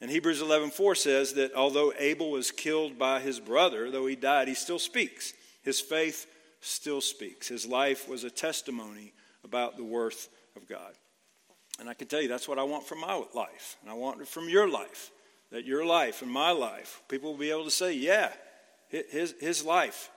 And 0.00 0.10
Hebrews 0.10 0.40
11:4 0.40 0.96
says 0.96 1.34
that 1.34 1.54
although 1.54 1.92
Abel 1.98 2.30
was 2.30 2.50
killed 2.50 2.98
by 2.98 3.20
his 3.20 3.38
brother, 3.38 3.90
though 3.90 4.06
he 4.06 4.16
died, 4.16 4.48
he 4.48 4.54
still 4.54 4.78
speaks. 4.78 5.34
His 5.62 5.80
faith 5.80 6.26
still 6.60 7.00
speaks. 7.00 7.48
His 7.48 7.66
life 7.66 8.08
was 8.08 8.24
a 8.24 8.30
testimony 8.30 9.12
about 9.44 9.76
the 9.76 9.84
worth 9.84 10.28
of 10.56 10.66
God. 10.66 10.94
And 11.78 11.88
I 11.88 11.94
can 11.94 12.08
tell 12.08 12.20
you 12.20 12.28
that's 12.28 12.48
what 12.48 12.58
I 12.58 12.62
want 12.62 12.86
from 12.86 13.00
my 13.00 13.22
life. 13.34 13.76
And 13.82 13.90
I 13.90 13.94
want 13.94 14.20
it 14.20 14.28
from 14.28 14.48
your 14.48 14.68
life. 14.68 15.10
That 15.50 15.64
your 15.64 15.84
life 15.84 16.22
and 16.22 16.30
my 16.30 16.50
life, 16.50 17.02
people 17.08 17.32
will 17.32 17.38
be 17.38 17.50
able 17.50 17.64
to 17.64 17.70
say, 17.70 17.92
yeah, 17.92 18.32
his, 18.88 19.34
his 19.40 19.64
life 19.64 20.10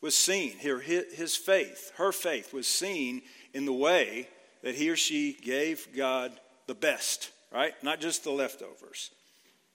was 0.00 0.16
seen. 0.16 0.58
Here, 0.58 0.78
his 0.78 1.36
faith, 1.36 1.92
her 1.96 2.12
faith 2.12 2.52
was 2.52 2.66
seen 2.66 3.22
in 3.54 3.64
the 3.64 3.72
way 3.72 4.28
that 4.62 4.74
he 4.74 4.90
or 4.90 4.96
she 4.96 5.32
gave 5.32 5.88
God 5.96 6.32
the 6.66 6.74
best, 6.74 7.30
right? 7.52 7.72
Not 7.82 8.00
just 8.00 8.24
the 8.24 8.30
leftovers. 8.30 9.10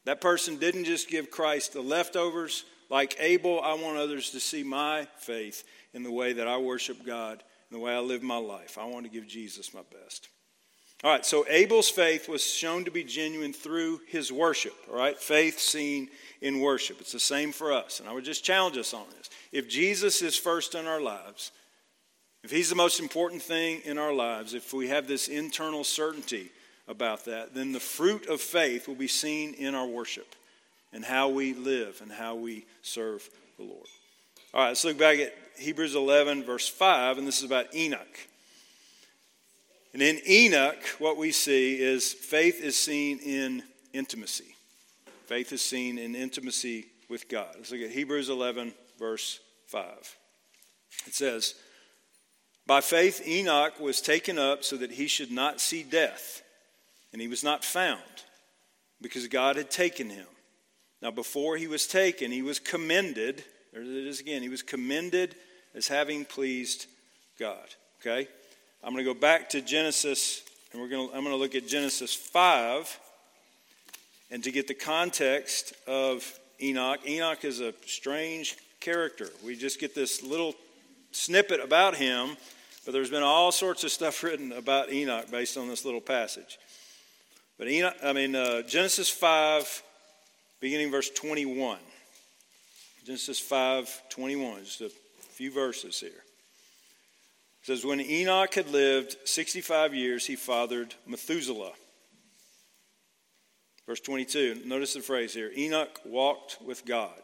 That 0.09 0.21
person 0.21 0.57
didn't 0.57 0.85
just 0.85 1.07
give 1.07 1.29
Christ 1.29 1.73
the 1.73 1.83
leftovers. 1.83 2.65
Like 2.89 3.15
Abel, 3.19 3.61
I 3.63 3.75
want 3.75 3.99
others 3.99 4.31
to 4.31 4.39
see 4.39 4.63
my 4.63 5.07
faith 5.19 5.63
in 5.93 6.01
the 6.01 6.11
way 6.11 6.33
that 6.33 6.47
I 6.47 6.57
worship 6.57 7.05
God, 7.05 7.43
in 7.69 7.77
the 7.77 7.79
way 7.79 7.93
I 7.93 7.99
live 7.99 8.23
my 8.23 8.37
life. 8.37 8.79
I 8.79 8.85
want 8.85 9.05
to 9.05 9.11
give 9.11 9.27
Jesus 9.27 9.71
my 9.71 9.83
best. 10.03 10.29
All 11.03 11.11
right, 11.11 11.23
so 11.23 11.45
Abel's 11.47 11.91
faith 11.91 12.27
was 12.27 12.43
shown 12.43 12.85
to 12.85 12.91
be 12.91 13.03
genuine 13.03 13.53
through 13.53 14.01
his 14.07 14.31
worship. 14.31 14.73
All 14.89 14.97
right, 14.97 15.15
faith 15.15 15.59
seen 15.59 16.09
in 16.41 16.59
worship. 16.59 16.99
It's 17.01 17.11
the 17.11 17.19
same 17.19 17.51
for 17.51 17.71
us. 17.71 17.99
And 17.99 18.09
I 18.09 18.11
would 18.11 18.25
just 18.25 18.43
challenge 18.43 18.77
us 18.77 18.95
on 18.95 19.05
this. 19.15 19.29
If 19.51 19.69
Jesus 19.69 20.23
is 20.23 20.35
first 20.35 20.73
in 20.73 20.87
our 20.87 20.99
lives, 20.99 21.51
if 22.43 22.49
he's 22.49 22.71
the 22.71 22.75
most 22.75 22.99
important 22.99 23.43
thing 23.43 23.81
in 23.85 23.99
our 23.99 24.11
lives, 24.11 24.55
if 24.55 24.73
we 24.73 24.87
have 24.87 25.07
this 25.07 25.27
internal 25.27 25.83
certainty 25.83 26.49
about 26.89 27.25
that, 27.25 27.53
then 27.53 27.71
the 27.71 27.79
fruit 27.79 28.27
of 28.27 28.41
faith 28.41 28.87
will 28.87 28.95
be 28.95 29.07
seen 29.07 29.53
in 29.53 29.75
our 29.75 29.87
worship 29.87 30.35
and 30.91 31.05
how 31.05 31.29
we 31.29 31.53
live 31.53 31.99
and 32.01 32.11
how 32.11 32.35
we 32.35 32.65
serve 32.81 33.29
the 33.57 33.63
Lord. 33.63 33.87
All 34.53 34.61
right, 34.61 34.69
let's 34.69 34.83
look 34.83 34.97
back 34.97 35.19
at 35.19 35.33
Hebrews 35.57 35.95
11, 35.95 36.43
verse 36.43 36.67
5, 36.67 37.19
and 37.19 37.27
this 37.27 37.37
is 37.37 37.43
about 37.43 37.73
Enoch. 37.75 38.27
And 39.93 40.01
in 40.01 40.19
Enoch, 40.27 40.83
what 40.97 41.17
we 41.17 41.31
see 41.31 41.79
is 41.79 42.11
faith 42.11 42.61
is 42.61 42.75
seen 42.75 43.19
in 43.19 43.63
intimacy. 43.93 44.55
Faith 45.25 45.51
is 45.51 45.61
seen 45.61 45.97
in 45.97 46.15
intimacy 46.15 46.87
with 47.09 47.29
God. 47.29 47.49
Let's 47.55 47.71
look 47.71 47.81
at 47.81 47.91
Hebrews 47.91 48.29
11, 48.29 48.73
verse 48.97 49.39
5. 49.67 50.17
It 51.05 51.13
says, 51.13 51.55
By 52.65 52.81
faith 52.81 53.27
Enoch 53.27 53.79
was 53.79 54.01
taken 54.01 54.39
up 54.39 54.63
so 54.63 54.77
that 54.77 54.91
he 54.91 55.07
should 55.07 55.31
not 55.31 55.61
see 55.61 55.83
death, 55.83 56.41
and 57.11 57.21
he 57.21 57.27
was 57.27 57.43
not 57.43 57.63
found, 57.63 58.01
because 59.01 59.27
God 59.27 59.55
had 59.55 59.71
taken 59.71 60.09
him. 60.09 60.27
Now, 61.01 61.11
before 61.11 61.57
he 61.57 61.67
was 61.67 61.87
taken, 61.87 62.31
he 62.31 62.41
was 62.41 62.59
commended. 62.59 63.43
There 63.71 63.81
it 63.81 63.87
is 63.87 64.19
again. 64.19 64.41
He 64.41 64.49
was 64.49 64.61
commended 64.61 65.35
as 65.73 65.87
having 65.87 66.25
pleased 66.25 66.87
God. 67.39 67.75
Okay? 68.01 68.27
I'm 68.83 68.93
going 68.93 69.03
to 69.03 69.13
go 69.13 69.19
back 69.19 69.49
to 69.49 69.61
Genesis, 69.61 70.43
and 70.71 70.81
we're 70.81 70.89
going 70.89 71.09
to, 71.09 71.15
I'm 71.15 71.23
going 71.23 71.35
to 71.35 71.39
look 71.39 71.55
at 71.55 71.67
Genesis 71.67 72.13
5. 72.13 72.99
And 74.31 74.43
to 74.43 74.51
get 74.51 74.67
the 74.67 74.73
context 74.73 75.73
of 75.87 76.39
Enoch, 76.61 76.99
Enoch 77.07 77.43
is 77.45 77.61
a 77.61 77.73
strange 77.85 78.57
character. 78.79 79.29
We 79.43 79.55
just 79.55 79.79
get 79.79 79.95
this 79.95 80.21
little 80.21 80.53
snippet 81.11 81.59
about 81.59 81.95
him, 81.95 82.37
but 82.85 82.91
there's 82.91 83.09
been 83.09 83.23
all 83.23 83.51
sorts 83.51 83.83
of 83.83 83.91
stuff 83.91 84.21
written 84.23 84.51
about 84.51 84.91
Enoch 84.91 85.31
based 85.31 85.57
on 85.57 85.67
this 85.67 85.85
little 85.85 86.01
passage. 86.01 86.59
But 87.59 87.67
Enoch, 87.67 87.95
I 88.01 88.13
mean, 88.13 88.35
uh, 88.35 88.63
Genesis 88.63 89.09
5, 89.09 89.83
beginning 90.59 90.89
verse 90.89 91.11
21. 91.11 91.77
Genesis 93.05 93.39
5, 93.39 94.09
21, 94.09 94.63
just 94.63 94.81
a 94.81 94.89
few 94.89 95.51
verses 95.51 95.99
here 95.99 96.23
says, 97.69 97.85
When 97.85 98.01
Enoch 98.01 98.53
had 98.53 98.69
lived 98.69 99.15
65 99.25 99.93
years, 99.93 100.25
he 100.25 100.35
fathered 100.35 100.95
Methuselah. 101.05 101.73
Verse 103.85 103.99
22, 103.99 104.61
notice 104.65 104.93
the 104.93 105.01
phrase 105.01 105.33
here 105.33 105.51
Enoch 105.55 105.99
walked 106.05 106.57
with 106.63 106.85
God. 106.85 107.19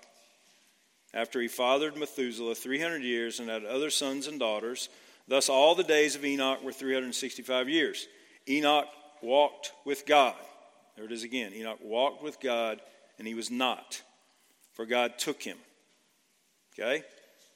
After 1.13 1.39
he 1.39 1.47
fathered 1.47 1.95
Methuselah 1.95 2.55
300 2.55 3.01
years 3.01 3.39
and 3.39 3.49
had 3.49 3.65
other 3.65 3.89
sons 3.89 4.27
and 4.27 4.39
daughters, 4.39 4.89
thus 5.27 5.47
all 5.47 5.73
the 5.73 5.83
days 5.83 6.15
of 6.15 6.25
Enoch 6.25 6.63
were 6.63 6.73
365 6.73 7.69
years. 7.69 8.07
Enoch 8.49 8.87
walked 9.21 9.71
with 9.85 10.05
God. 10.05 10.35
There 10.95 11.05
it 11.05 11.11
is 11.11 11.23
again. 11.23 11.53
Enoch 11.53 11.79
walked 11.83 12.23
with 12.23 12.39
God, 12.39 12.79
and 13.17 13.27
he 13.27 13.33
was 13.33 13.51
not, 13.51 14.01
for 14.73 14.85
God 14.85 15.17
took 15.17 15.41
him. 15.41 15.57
Okay? 16.73 17.03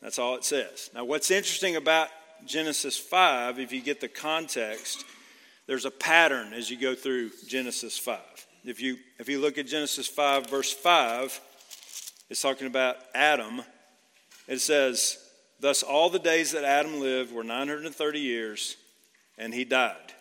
That's 0.01 0.19
all 0.19 0.35
it 0.35 0.45
says. 0.45 0.89
Now, 0.93 1.05
what's 1.05 1.31
interesting 1.31 1.75
about 1.75 2.09
Genesis 2.45 2.97
5, 2.97 3.59
if 3.59 3.71
you 3.71 3.81
get 3.81 3.99
the 3.99 4.07
context, 4.07 5.05
there's 5.67 5.85
a 5.85 5.91
pattern 5.91 6.53
as 6.53 6.69
you 6.69 6.79
go 6.79 6.95
through 6.95 7.31
Genesis 7.47 7.97
5. 7.97 8.19
If 8.65 8.81
you, 8.81 8.97
if 9.19 9.29
you 9.29 9.39
look 9.39 9.57
at 9.57 9.67
Genesis 9.67 10.07
5, 10.07 10.49
verse 10.49 10.71
5, 10.71 11.39
it's 12.29 12.41
talking 12.41 12.67
about 12.67 12.97
Adam. 13.13 13.61
It 14.47 14.59
says, 14.59 15.17
Thus 15.59 15.83
all 15.83 16.09
the 16.09 16.19
days 16.19 16.51
that 16.51 16.63
Adam 16.63 16.99
lived 16.99 17.33
were 17.33 17.43
930 17.43 18.19
years, 18.19 18.77
and 19.37 19.53
he 19.53 19.65
died. 19.65 20.13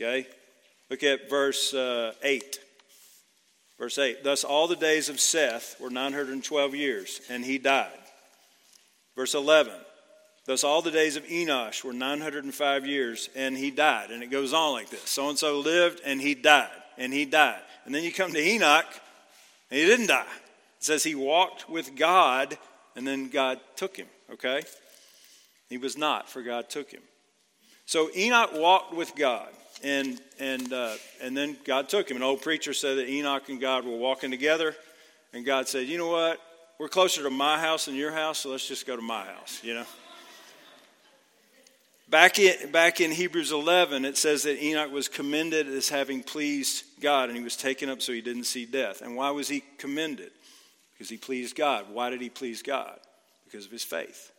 Okay? 0.00 0.26
Look 0.88 1.02
at 1.02 1.28
verse 1.28 1.74
uh, 1.74 2.12
8. 2.22 2.58
Verse 3.78 3.98
8 3.98 4.24
Thus 4.24 4.44
all 4.44 4.68
the 4.68 4.76
days 4.76 5.08
of 5.08 5.20
Seth 5.20 5.76
were 5.80 5.90
912 5.90 6.74
years, 6.74 7.20
and 7.28 7.44
he 7.44 7.58
died. 7.58 7.92
Verse 9.16 9.34
11 9.34 9.74
Thus, 10.46 10.64
all 10.64 10.82
the 10.82 10.90
days 10.90 11.16
of 11.16 11.24
Enosh 11.26 11.84
were 11.84 11.92
905 11.92 12.86
years, 12.86 13.28
and 13.36 13.56
he 13.56 13.70
died. 13.70 14.10
And 14.10 14.22
it 14.22 14.30
goes 14.30 14.52
on 14.52 14.72
like 14.72 14.90
this 14.90 15.08
so 15.08 15.28
and 15.28 15.38
so 15.38 15.60
lived, 15.60 16.00
and 16.04 16.20
he 16.20 16.34
died, 16.34 16.70
and 16.98 17.12
he 17.12 17.24
died. 17.24 17.60
And 17.84 17.94
then 17.94 18.02
you 18.02 18.12
come 18.12 18.32
to 18.32 18.40
Enoch, 18.40 18.86
and 19.70 19.78
he 19.78 19.86
didn't 19.86 20.08
die. 20.08 20.26
It 20.78 20.84
says 20.84 21.04
he 21.04 21.14
walked 21.14 21.68
with 21.68 21.94
God, 21.94 22.56
and 22.96 23.06
then 23.06 23.28
God 23.28 23.60
took 23.76 23.96
him, 23.96 24.08
okay? 24.32 24.62
He 25.68 25.78
was 25.78 25.96
not, 25.96 26.28
for 26.28 26.42
God 26.42 26.68
took 26.70 26.90
him. 26.90 27.02
So 27.86 28.10
Enoch 28.16 28.50
walked 28.54 28.94
with 28.94 29.14
God, 29.14 29.50
and, 29.82 30.20
and, 30.38 30.72
uh, 30.72 30.94
and 31.22 31.36
then 31.36 31.56
God 31.64 31.88
took 31.88 32.10
him. 32.10 32.16
An 32.16 32.22
old 32.22 32.42
preacher 32.42 32.72
said 32.72 32.98
that 32.98 33.08
Enoch 33.08 33.48
and 33.48 33.60
God 33.60 33.84
were 33.84 33.96
walking 33.96 34.30
together, 34.30 34.74
and 35.32 35.44
God 35.44 35.68
said, 35.68 35.86
You 35.86 35.98
know 35.98 36.08
what? 36.08 36.40
We're 36.78 36.88
closer 36.88 37.22
to 37.22 37.30
my 37.30 37.58
house 37.58 37.84
than 37.84 37.94
your 37.94 38.12
house, 38.12 38.38
so 38.38 38.50
let's 38.50 38.66
just 38.66 38.86
go 38.86 38.96
to 38.96 39.02
my 39.02 39.24
house, 39.24 39.60
you 39.62 39.74
know? 39.74 39.84
Back 42.08 42.40
in, 42.40 42.72
back 42.72 43.00
in 43.00 43.12
Hebrews 43.12 43.52
11, 43.52 44.04
it 44.04 44.16
says 44.16 44.42
that 44.42 44.60
Enoch 44.60 44.90
was 44.90 45.06
commended 45.06 45.68
as 45.68 45.88
having 45.88 46.24
pleased 46.24 46.84
God, 47.00 47.28
and 47.28 47.38
he 47.38 47.44
was 47.44 47.56
taken 47.56 47.88
up 47.88 48.02
so 48.02 48.12
he 48.12 48.20
didn't 48.20 48.44
see 48.44 48.66
death. 48.66 49.00
And 49.00 49.14
why 49.14 49.30
was 49.30 49.46
he 49.46 49.62
commended? 49.78 50.32
Because 50.92 51.08
he 51.08 51.16
pleased 51.16 51.54
God. 51.54 51.86
Why 51.92 52.10
did 52.10 52.20
he 52.20 52.28
please 52.28 52.62
God? 52.62 52.98
Because 53.44 53.64
of 53.64 53.70
his 53.70 53.84
faith. 53.84 54.32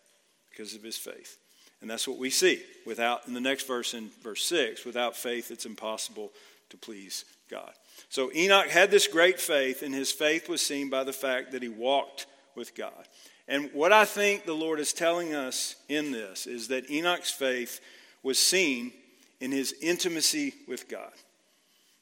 Because 0.50 0.76
of 0.76 0.84
his 0.84 0.98
faith. 0.98 1.38
And 1.82 1.90
that's 1.90 2.08
what 2.08 2.18
we 2.18 2.30
see. 2.30 2.62
Without, 2.86 3.28
in 3.28 3.34
the 3.34 3.42
next 3.42 3.68
verse, 3.68 3.94
in 3.94 4.10
verse 4.22 4.44
6, 4.46 4.86
without 4.86 5.16
faith, 5.16 5.52
it's 5.52 5.66
impossible 5.66 6.32
to 6.70 6.78
please 6.78 7.26
God. 7.50 7.72
So 8.10 8.32
Enoch 8.34 8.68
had 8.68 8.92
this 8.92 9.08
great 9.08 9.40
faith, 9.40 9.82
and 9.82 9.94
his 9.94 10.12
faith 10.12 10.48
was 10.48 10.62
seen 10.62 10.90
by 10.90 11.04
the 11.04 11.14
fact 11.14 11.52
that 11.52 11.64
he 11.64 11.70
walked 11.70 12.28
with 12.56 12.76
God. 12.76 13.08
And 13.48 13.70
what 13.74 13.92
I 13.92 14.06
think 14.06 14.46
the 14.46 14.54
Lord 14.54 14.80
is 14.80 14.94
telling 14.94 15.34
us 15.34 15.76
in 15.90 16.12
this 16.12 16.48
is 16.48 16.68
that 16.70 16.90
Enoch's 16.90 17.32
faith 17.32 17.82
was 18.24 18.40
seen 18.40 18.94
in 19.40 19.52
his 19.52 19.74
intimacy 19.82 20.54
with 20.68 20.88
God. 20.88 21.12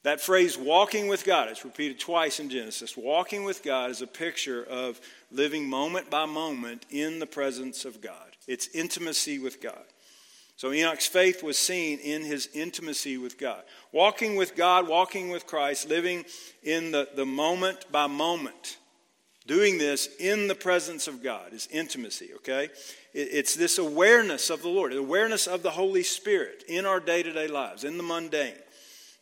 That 0.02 0.20
phrase, 0.20 0.56
walking 0.56 1.08
with 1.08 1.24
God, 1.24 1.48
it's 1.48 1.64
repeated 1.64 1.98
twice 1.98 2.40
in 2.40 2.48
Genesis. 2.48 2.96
Walking 2.96 3.44
with 3.44 3.62
God 3.62 3.90
is 3.90 4.00
a 4.00 4.06
picture 4.06 4.64
of 4.64 5.00
living 5.30 5.68
moment 5.68 6.08
by 6.08 6.24
moment 6.24 6.86
in 6.90 7.18
the 7.18 7.26
presence 7.26 7.84
of 7.84 8.00
God. 8.00 8.29
It's 8.50 8.66
intimacy 8.74 9.38
with 9.38 9.62
God. 9.62 9.84
So 10.56 10.72
Enoch's 10.72 11.06
faith 11.06 11.44
was 11.44 11.56
seen 11.56 12.00
in 12.00 12.22
his 12.22 12.48
intimacy 12.52 13.16
with 13.16 13.38
God. 13.38 13.62
Walking 13.92 14.34
with 14.34 14.56
God, 14.56 14.88
walking 14.88 15.30
with 15.30 15.46
Christ, 15.46 15.88
living 15.88 16.24
in 16.64 16.90
the, 16.90 17.08
the 17.14 17.24
moment 17.24 17.86
by 17.92 18.08
moment. 18.08 18.78
Doing 19.46 19.78
this 19.78 20.08
in 20.18 20.48
the 20.48 20.56
presence 20.56 21.06
of 21.06 21.22
God 21.22 21.52
is 21.52 21.68
intimacy, 21.70 22.30
okay? 22.38 22.64
It, 23.14 23.28
it's 23.30 23.54
this 23.54 23.78
awareness 23.78 24.50
of 24.50 24.62
the 24.62 24.68
Lord, 24.68 24.92
awareness 24.92 25.46
of 25.46 25.62
the 25.62 25.70
Holy 25.70 26.02
Spirit 26.02 26.64
in 26.68 26.86
our 26.86 26.98
day 26.98 27.22
to 27.22 27.32
day 27.32 27.46
lives, 27.46 27.84
in 27.84 27.98
the 27.98 28.02
mundane. 28.02 28.52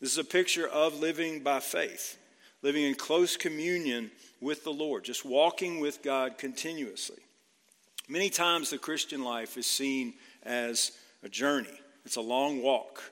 This 0.01 0.13
is 0.13 0.19
a 0.19 0.25
picture 0.25 0.67
of 0.67 1.01
living 1.01 1.41
by 1.41 1.61
faith, 1.61 2.17
living 2.63 2.85
in 2.85 2.95
close 2.95 3.37
communion 3.37 4.11
with 4.41 4.65
the 4.65 4.73
Lord, 4.73 5.05
just 5.05 5.27
walking 5.27 5.81
with 5.81 6.03
God 6.03 6.39
continuously. 6.39 7.19
Many 8.11 8.31
times 8.31 8.71
the 8.71 8.79
Christian 8.79 9.23
life 9.23 9.59
is 9.59 9.67
seen 9.67 10.15
as 10.43 10.93
a 11.23 11.29
journey, 11.29 11.79
it's 12.07 12.17
a 12.17 12.23
long 12.23 12.63
walk. 12.63 13.03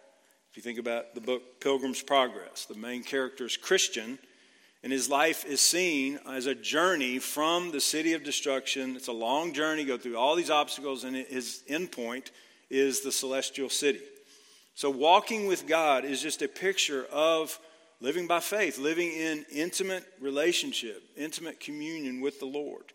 If 0.50 0.56
you 0.56 0.62
think 0.62 0.78
about 0.78 1.14
the 1.14 1.20
book 1.20 1.60
Pilgrim's 1.60 2.00
Progress, 2.00 2.64
the 2.64 2.74
main 2.74 3.02
character 3.02 3.44
is 3.44 3.58
Christian, 3.58 4.18
and 4.82 4.90
his 4.90 5.10
life 5.10 5.44
is 5.44 5.60
seen 5.60 6.18
as 6.26 6.46
a 6.46 6.54
journey 6.54 7.18
from 7.18 7.72
the 7.72 7.80
city 7.80 8.14
of 8.14 8.24
destruction. 8.24 8.96
It's 8.96 9.08
a 9.08 9.12
long 9.12 9.52
journey, 9.52 9.84
go 9.84 9.98
through 9.98 10.16
all 10.16 10.34
these 10.34 10.48
obstacles, 10.48 11.04
and 11.04 11.14
his 11.14 11.62
end 11.68 11.92
point 11.92 12.30
is 12.70 13.02
the 13.02 13.12
celestial 13.12 13.68
city. 13.68 14.00
So, 14.74 14.88
walking 14.88 15.46
with 15.46 15.66
God 15.66 16.06
is 16.06 16.22
just 16.22 16.40
a 16.40 16.48
picture 16.48 17.04
of 17.12 17.58
living 18.00 18.26
by 18.26 18.40
faith, 18.40 18.78
living 18.78 19.12
in 19.12 19.44
intimate 19.52 20.04
relationship, 20.22 21.02
intimate 21.18 21.60
communion 21.60 22.22
with 22.22 22.40
the 22.40 22.46
Lord. 22.46 22.94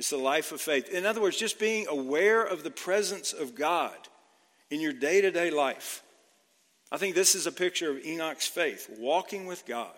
It's 0.00 0.08
the 0.08 0.16
life 0.16 0.50
of 0.50 0.62
faith. 0.62 0.88
In 0.88 1.04
other 1.04 1.20
words, 1.20 1.36
just 1.36 1.58
being 1.58 1.86
aware 1.86 2.42
of 2.42 2.62
the 2.62 2.70
presence 2.70 3.34
of 3.34 3.54
God 3.54 3.92
in 4.70 4.80
your 4.80 4.94
day 4.94 5.20
to 5.20 5.30
day 5.30 5.50
life. 5.50 6.02
I 6.90 6.96
think 6.96 7.14
this 7.14 7.34
is 7.34 7.46
a 7.46 7.52
picture 7.52 7.90
of 7.90 8.02
Enoch's 8.02 8.46
faith, 8.46 8.88
walking 8.98 9.44
with 9.44 9.66
God. 9.66 9.92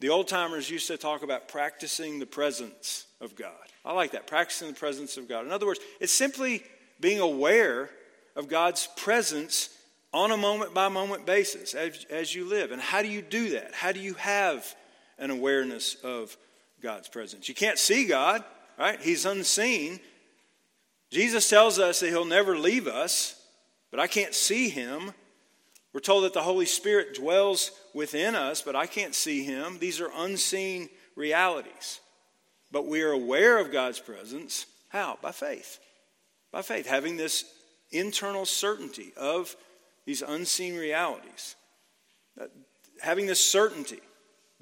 The 0.00 0.10
old 0.10 0.28
timers 0.28 0.68
used 0.68 0.88
to 0.88 0.98
talk 0.98 1.22
about 1.22 1.48
practicing 1.48 2.18
the 2.18 2.26
presence 2.26 3.06
of 3.18 3.34
God. 3.34 3.54
I 3.82 3.94
like 3.94 4.10
that, 4.10 4.26
practicing 4.26 4.68
the 4.68 4.78
presence 4.78 5.16
of 5.16 5.26
God. 5.26 5.46
In 5.46 5.52
other 5.52 5.64
words, 5.64 5.80
it's 5.98 6.12
simply 6.12 6.62
being 7.00 7.20
aware 7.20 7.88
of 8.36 8.46
God's 8.46 8.90
presence 8.98 9.70
on 10.12 10.32
a 10.32 10.36
moment 10.36 10.74
by 10.74 10.88
moment 10.88 11.24
basis 11.24 11.72
as, 11.72 12.04
as 12.10 12.34
you 12.34 12.44
live. 12.44 12.72
And 12.72 12.82
how 12.82 13.00
do 13.00 13.08
you 13.08 13.22
do 13.22 13.52
that? 13.52 13.72
How 13.72 13.92
do 13.92 14.00
you 14.00 14.12
have 14.14 14.76
an 15.18 15.30
awareness 15.30 15.94
of 16.04 16.36
God's 16.82 17.08
presence? 17.08 17.48
You 17.48 17.54
can't 17.54 17.78
see 17.78 18.04
God, 18.04 18.44
right? 18.78 19.00
He's 19.00 19.24
unseen. 19.24 20.00
Jesus 21.10 21.48
tells 21.48 21.78
us 21.78 22.00
that 22.00 22.08
He'll 22.08 22.24
never 22.24 22.56
leave 22.56 22.86
us, 22.86 23.40
but 23.90 24.00
I 24.00 24.06
can't 24.06 24.34
see 24.34 24.68
Him. 24.68 25.12
We're 25.92 26.00
told 26.00 26.24
that 26.24 26.32
the 26.32 26.42
Holy 26.42 26.66
Spirit 26.66 27.14
dwells 27.14 27.70
within 27.94 28.34
us, 28.34 28.62
but 28.62 28.74
I 28.74 28.86
can't 28.86 29.14
see 29.14 29.44
Him. 29.44 29.78
These 29.78 30.00
are 30.00 30.10
unseen 30.14 30.88
realities. 31.14 32.00
But 32.70 32.86
we 32.86 33.02
are 33.02 33.12
aware 33.12 33.58
of 33.58 33.70
God's 33.70 34.00
presence. 34.00 34.66
How? 34.88 35.18
By 35.20 35.32
faith. 35.32 35.78
By 36.50 36.62
faith, 36.62 36.86
having 36.86 37.16
this 37.16 37.44
internal 37.90 38.46
certainty 38.46 39.12
of 39.16 39.54
these 40.06 40.22
unseen 40.22 40.76
realities. 40.76 41.56
Having 43.00 43.26
this 43.26 43.44
certainty, 43.44 44.00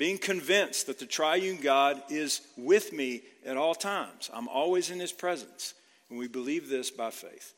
being 0.01 0.17
convinced 0.17 0.87
that 0.87 0.99
the 0.99 1.05
triune 1.05 1.59
God 1.59 2.03
is 2.09 2.41
with 2.57 2.91
me 2.91 3.21
at 3.45 3.59
all 3.59 3.75
times. 3.75 4.31
I'm 4.33 4.49
always 4.49 4.89
in 4.89 4.99
his 4.99 5.13
presence. 5.13 5.75
And 6.09 6.19
we 6.19 6.27
believe 6.27 6.71
this 6.71 6.91
by 6.91 7.11
faith. 7.11 7.53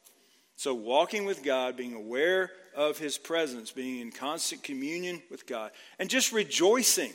So, 0.57 0.75
walking 0.75 1.25
with 1.25 1.45
God, 1.45 1.77
being 1.77 1.95
aware 1.95 2.51
of 2.75 2.99
his 2.99 3.17
presence, 3.17 3.71
being 3.71 4.01
in 4.01 4.11
constant 4.11 4.65
communion 4.65 5.23
with 5.31 5.47
God, 5.47 5.71
and 6.01 6.11
just 6.11 6.33
rejoicing, 6.33 7.13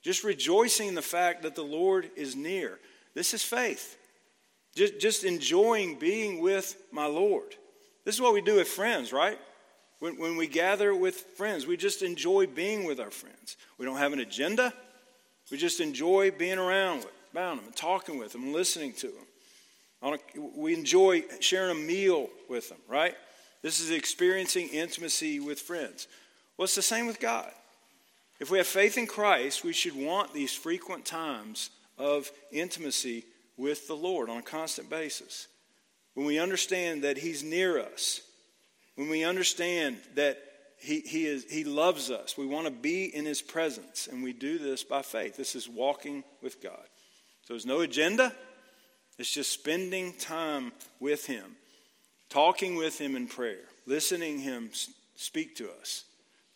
just 0.00 0.22
rejoicing 0.22 0.86
in 0.86 0.94
the 0.94 1.02
fact 1.02 1.42
that 1.42 1.56
the 1.56 1.64
Lord 1.64 2.08
is 2.14 2.36
near. 2.36 2.78
This 3.14 3.34
is 3.34 3.42
faith. 3.42 3.98
Just, 4.76 5.00
just 5.00 5.24
enjoying 5.24 5.98
being 5.98 6.40
with 6.40 6.76
my 6.92 7.06
Lord. 7.06 7.56
This 8.04 8.14
is 8.14 8.20
what 8.20 8.32
we 8.32 8.40
do 8.40 8.54
with 8.56 8.68
friends, 8.68 9.12
right? 9.12 9.40
When, 10.02 10.18
when 10.18 10.36
we 10.36 10.48
gather 10.48 10.92
with 10.92 11.14
friends, 11.14 11.64
we 11.64 11.76
just 11.76 12.02
enjoy 12.02 12.48
being 12.48 12.82
with 12.82 12.98
our 12.98 13.12
friends. 13.12 13.56
We 13.78 13.86
don't 13.86 13.98
have 13.98 14.12
an 14.12 14.18
agenda. 14.18 14.74
We 15.48 15.56
just 15.56 15.78
enjoy 15.78 16.32
being 16.32 16.58
around, 16.58 17.04
with, 17.04 17.32
them 17.32 17.60
and 17.64 17.76
talking 17.76 18.18
with 18.18 18.32
them 18.32 18.42
and 18.42 18.52
listening 18.52 18.94
to 18.94 19.06
them. 19.06 19.24
A, 20.02 20.18
we 20.56 20.74
enjoy 20.74 21.22
sharing 21.38 21.70
a 21.70 21.80
meal 21.80 22.30
with 22.50 22.68
them, 22.68 22.78
right? 22.88 23.14
This 23.62 23.78
is 23.78 23.92
experiencing 23.92 24.70
intimacy 24.70 25.38
with 25.38 25.60
friends. 25.60 26.08
Well, 26.56 26.64
it's 26.64 26.74
the 26.74 26.82
same 26.82 27.06
with 27.06 27.20
God. 27.20 27.52
If 28.40 28.50
we 28.50 28.58
have 28.58 28.66
faith 28.66 28.98
in 28.98 29.06
Christ, 29.06 29.62
we 29.62 29.72
should 29.72 29.94
want 29.94 30.34
these 30.34 30.52
frequent 30.52 31.04
times 31.04 31.70
of 31.96 32.28
intimacy 32.50 33.24
with 33.56 33.86
the 33.86 33.94
Lord 33.94 34.28
on 34.30 34.38
a 34.38 34.42
constant 34.42 34.90
basis. 34.90 35.46
When 36.14 36.26
we 36.26 36.40
understand 36.40 37.04
that 37.04 37.18
He's 37.18 37.44
near 37.44 37.78
us, 37.78 38.22
when 38.96 39.08
we 39.08 39.24
understand 39.24 39.98
that 40.14 40.42
he, 40.82 40.98
he, 41.00 41.26
is, 41.26 41.46
he 41.48 41.62
loves 41.62 42.10
us, 42.10 42.36
we 42.36 42.44
want 42.44 42.66
to 42.66 42.72
be 42.72 43.04
in 43.04 43.24
His 43.24 43.40
presence, 43.40 44.08
and 44.10 44.20
we 44.20 44.32
do 44.32 44.58
this 44.58 44.82
by 44.82 45.02
faith. 45.02 45.36
This 45.36 45.54
is 45.54 45.68
walking 45.68 46.24
with 46.42 46.60
God. 46.60 46.86
So 47.42 47.54
there's 47.54 47.64
no 47.64 47.80
agenda, 47.80 48.32
it's 49.16 49.30
just 49.30 49.52
spending 49.52 50.12
time 50.14 50.72
with 50.98 51.26
Him, 51.26 51.56
talking 52.30 52.74
with 52.74 53.00
Him 53.00 53.14
in 53.14 53.28
prayer, 53.28 53.62
listening 53.86 54.40
Him 54.40 54.70
speak 55.14 55.54
to 55.56 55.70
us 55.80 56.04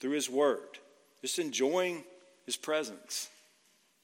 through 0.01 0.12
His 0.12 0.29
Word, 0.29 0.79
just 1.20 1.38
enjoying 1.38 2.03
His 2.46 2.57
presence. 2.57 3.29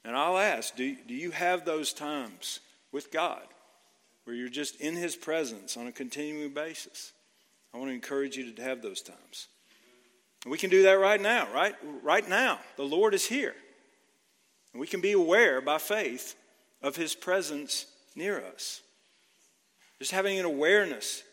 And 0.05 0.15
I'll 0.15 0.37
ask 0.37 0.73
do, 0.77 0.95
do 1.05 1.13
you 1.13 1.31
have 1.31 1.65
those 1.65 1.91
times 1.91 2.61
with 2.93 3.11
God 3.11 3.43
where 4.23 4.35
you're 4.37 4.47
just 4.47 4.79
in 4.79 4.95
His 4.95 5.17
presence 5.17 5.75
on 5.75 5.87
a 5.87 5.91
continuing 5.91 6.53
basis? 6.53 7.11
I 7.73 7.77
want 7.77 7.89
to 7.89 7.95
encourage 7.95 8.37
you 8.37 8.51
to 8.51 8.61
have 8.61 8.81
those 8.81 9.01
times. 9.01 9.47
we 10.45 10.57
can 10.57 10.69
do 10.69 10.83
that 10.83 10.93
right 10.93 11.19
now, 11.19 11.47
right? 11.53 11.75
Right 12.03 12.27
now. 12.27 12.59
The 12.77 12.83
Lord 12.83 13.13
is 13.13 13.25
here. 13.25 13.55
And 14.73 14.79
we 14.79 14.87
can 14.87 15.01
be 15.01 15.13
aware 15.13 15.61
by 15.61 15.77
faith 15.77 16.35
of 16.81 16.95
his 16.95 17.15
presence 17.15 17.85
near 18.15 18.43
us. 18.45 18.81
Just 19.99 20.11
having 20.11 20.37
an 20.39 20.45
awareness 20.45 21.23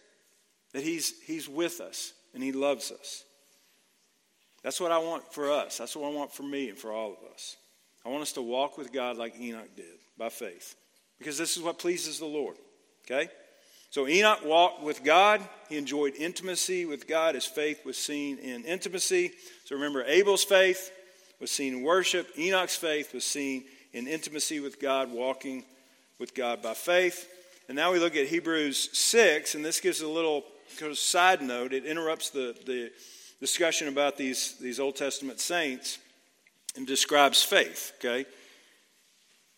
that 0.73 0.83
he's, 0.83 1.21
he's 1.23 1.49
with 1.49 1.81
us 1.81 2.13
and 2.35 2.43
he 2.43 2.53
loves 2.53 2.93
us. 2.93 3.25
That's 4.63 4.81
what 4.81 4.93
I 4.93 4.99
want 4.99 5.33
for 5.33 5.51
us. 5.51 5.79
That's 5.79 5.97
what 5.97 6.11
I 6.11 6.15
want 6.15 6.33
for 6.33 6.43
me 6.43 6.69
and 6.69 6.79
for 6.79 6.93
all 6.93 7.13
of 7.13 7.33
us. 7.33 7.57
I 8.05 8.09
want 8.09 8.23
us 8.23 8.33
to 8.33 8.43
walk 8.43 8.79
with 8.79 8.93
God 8.93 9.17
like 9.17 9.39
Enoch 9.39 9.75
did 9.75 9.99
by 10.17 10.29
faith 10.29 10.77
because 11.19 11.37
this 11.37 11.57
is 11.57 11.63
what 11.63 11.79
pleases 11.79 12.19
the 12.19 12.27
Lord. 12.27 12.57
Okay? 13.05 13.31
So 13.91 14.07
Enoch 14.07 14.45
walked 14.45 14.83
with 14.83 15.03
God. 15.03 15.41
He 15.69 15.77
enjoyed 15.77 16.15
intimacy 16.15 16.85
with 16.85 17.09
God. 17.09 17.35
His 17.35 17.45
faith 17.45 17.85
was 17.85 17.99
seen 17.99 18.39
in 18.39 18.65
intimacy. 18.65 19.33
So 19.65 19.75
remember, 19.75 20.05
Abel's 20.05 20.45
faith 20.45 20.93
was 21.41 21.51
seen 21.51 21.75
in 21.79 21.83
worship. 21.83 22.29
Enoch's 22.39 22.77
faith 22.77 23.13
was 23.13 23.25
seen 23.25 23.65
in 23.93 24.07
intimacy 24.07 24.61
with 24.61 24.81
God, 24.81 25.11
walking 25.11 25.65
with 26.21 26.35
God 26.35 26.63
by 26.63 26.75
faith. 26.75 27.29
And 27.69 27.75
now 27.75 27.93
we 27.93 27.99
look 27.99 28.15
at 28.15 28.27
Hebrews 28.27 28.97
6, 28.97 29.57
and 29.57 29.65
this 29.65 29.81
gives 29.81 30.01
a 30.03 30.09
little 30.09 30.45
kind 30.79 30.93
of 30.93 30.99
side 30.99 31.43
note. 31.43 31.73
It 31.73 31.85
interrupts 31.85 32.31
the, 32.31 32.55
the 32.67 32.93
discussion 33.41 33.89
about 33.89 34.17
these, 34.17 34.57
these 34.59 34.79
Old 34.79 34.97
Testament 34.97 35.41
saints 35.41 35.99
and 36.77 36.87
describes 36.87 37.43
faith, 37.43 37.93
okay? 37.99 38.25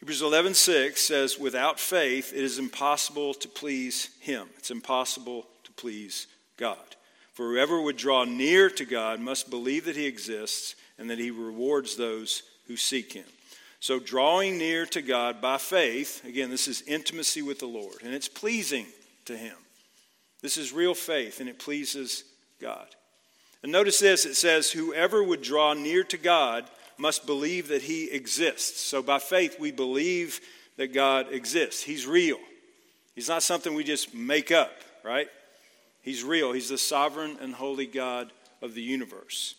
Hebrews 0.03 0.21
11:6 0.21 1.01
says 1.01 1.39
without 1.39 1.79
faith 1.79 2.33
it 2.33 2.43
is 2.43 2.59
impossible 2.59 3.35
to 3.35 3.47
please 3.47 4.09
him. 4.19 4.49
It's 4.59 4.73
impossible 4.73 5.47
to 5.63 5.71
please 5.71 6.27
God. 6.57 6.97
For 7.33 7.49
whoever 7.49 7.81
would 7.81 7.99
draw 7.99 8.25
near 8.25 8.69
to 8.69 8.85
God 8.85 9.21
must 9.21 9.49
believe 9.49 9.85
that 9.85 9.95
he 9.95 10.07
exists 10.07 10.75
and 10.99 11.09
that 11.09 11.21
he 11.21 11.31
rewards 11.31 11.95
those 11.95 12.43
who 12.67 12.77
seek 12.77 13.13
him. 13.13 13.27
So, 13.79 14.01
drawing 14.01 14.59
near 14.59 14.87
to 14.87 15.03
God 15.03 15.41
by 15.41 15.59
faith, 15.59 16.25
again, 16.25 16.51
this 16.51 16.67
is 16.67 16.83
intimacy 16.83 17.41
with 17.41 17.61
the 17.61 17.67
Lord, 17.67 18.03
and 18.03 18.13
it's 18.13 18.27
pleasing 18.27 18.87
to 19.27 19.37
him. 19.37 19.55
This 20.41 20.57
is 20.57 20.73
real 20.73 20.97
faith, 20.97 21.39
and 21.39 21.49
it 21.49 21.61
pleases 21.61 22.25
God. 22.61 22.89
And 23.63 23.71
notice 23.71 24.01
this 24.01 24.25
it 24.25 24.35
says, 24.35 24.73
Whoever 24.73 25.23
would 25.23 25.43
draw 25.43 25.75
near 25.75 26.03
to 26.03 26.19
God 26.19 26.69
must 27.03 27.27
believe 27.27 27.69
that 27.69 27.83
he 27.83 28.11
exists. 28.11 28.81
So, 28.81 29.03
by 29.03 29.19
faith, 29.19 29.59
we 29.59 29.73
believe 29.73 30.41
that 30.77 30.95
God 30.95 31.27
exists. 31.33 31.83
He's 31.83 32.07
real, 32.07 32.39
He's 33.15 33.29
not 33.29 33.43
something 33.43 33.75
we 33.75 33.85
just 33.85 34.15
make 34.15 34.51
up, 34.51 34.73
right? 35.05 35.29
He's 36.01 36.25
real. 36.25 36.53
He's 36.53 36.71
the 36.71 36.79
sovereign 36.79 37.37
and 37.43 37.53
holy 37.53 37.87
God 37.87 38.33
of 38.63 38.75
the 38.75 38.81
universe. 38.81 39.55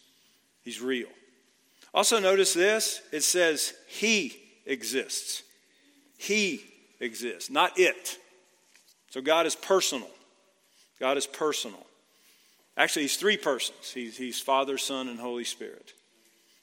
He's 0.64 0.82
real. 0.82 1.10
Also, 1.94 2.20
notice 2.20 2.54
this 2.54 3.02
it 3.12 3.24
says, 3.24 3.74
He 3.88 4.38
exists. 4.66 5.44
He 6.18 6.64
exists, 7.00 7.50
not 7.50 7.78
it. 7.78 8.18
So, 9.10 9.22
God 9.22 9.46
is 9.46 9.56
personal. 9.56 10.10
God 11.00 11.18
is 11.18 11.28
personal. 11.28 11.86
Actually, 12.78 13.04
He's 13.04 13.18
three 13.18 13.38
persons 13.38 13.92
He's, 13.94 14.16
he's 14.18 14.40
Father, 14.40 14.78
Son, 14.78 15.10
and 15.10 15.20
Holy 15.20 15.44
Spirit. 15.44 15.94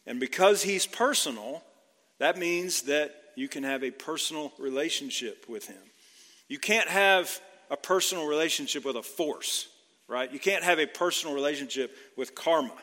And 0.06 0.18
because 0.20 0.62
He's 0.62 0.86
personal, 0.86 1.62
that 2.18 2.38
means 2.38 2.82
that 2.82 3.14
you 3.36 3.48
can 3.48 3.64
have 3.64 3.82
a 3.82 3.90
personal 3.90 4.52
relationship 4.58 5.46
with 5.48 5.66
Him. 5.66 5.82
You 6.48 6.58
can't 6.58 6.88
have 6.88 7.40
a 7.70 7.76
personal 7.76 8.26
relationship 8.26 8.84
with 8.84 8.96
a 8.96 9.02
force, 9.02 9.68
right? 10.08 10.32
You 10.32 10.40
can't 10.40 10.64
have 10.64 10.78
a 10.78 10.86
personal 10.86 11.34
relationship 11.34 11.96
with 12.16 12.34
karma. 12.34 12.74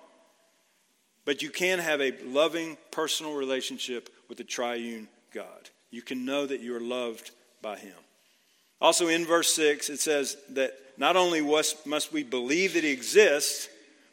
But 1.26 1.42
you 1.42 1.50
can 1.50 1.80
have 1.80 2.00
a 2.02 2.14
loving, 2.24 2.78
personal 2.92 3.36
relationship 3.36 4.10
with 4.30 4.38
the 4.38 4.46
triune 4.46 5.10
God. 5.34 5.70
You 5.92 6.02
can 6.02 6.24
know 6.24 6.46
that 6.46 6.62
you 6.62 6.74
are 6.76 6.82
loved 6.82 7.32
by 7.62 7.76
Him. 7.78 7.96
Also, 8.80 9.08
in 9.08 9.26
verse 9.26 9.54
6, 9.54 9.90
it 9.90 10.00
says 10.00 10.38
that 10.52 10.74
not 10.98 11.18
only 11.18 11.42
must 11.42 12.14
we 12.14 12.24
believe 12.24 12.74
that 12.76 12.86
He 12.86 12.92
exists, 12.92 13.68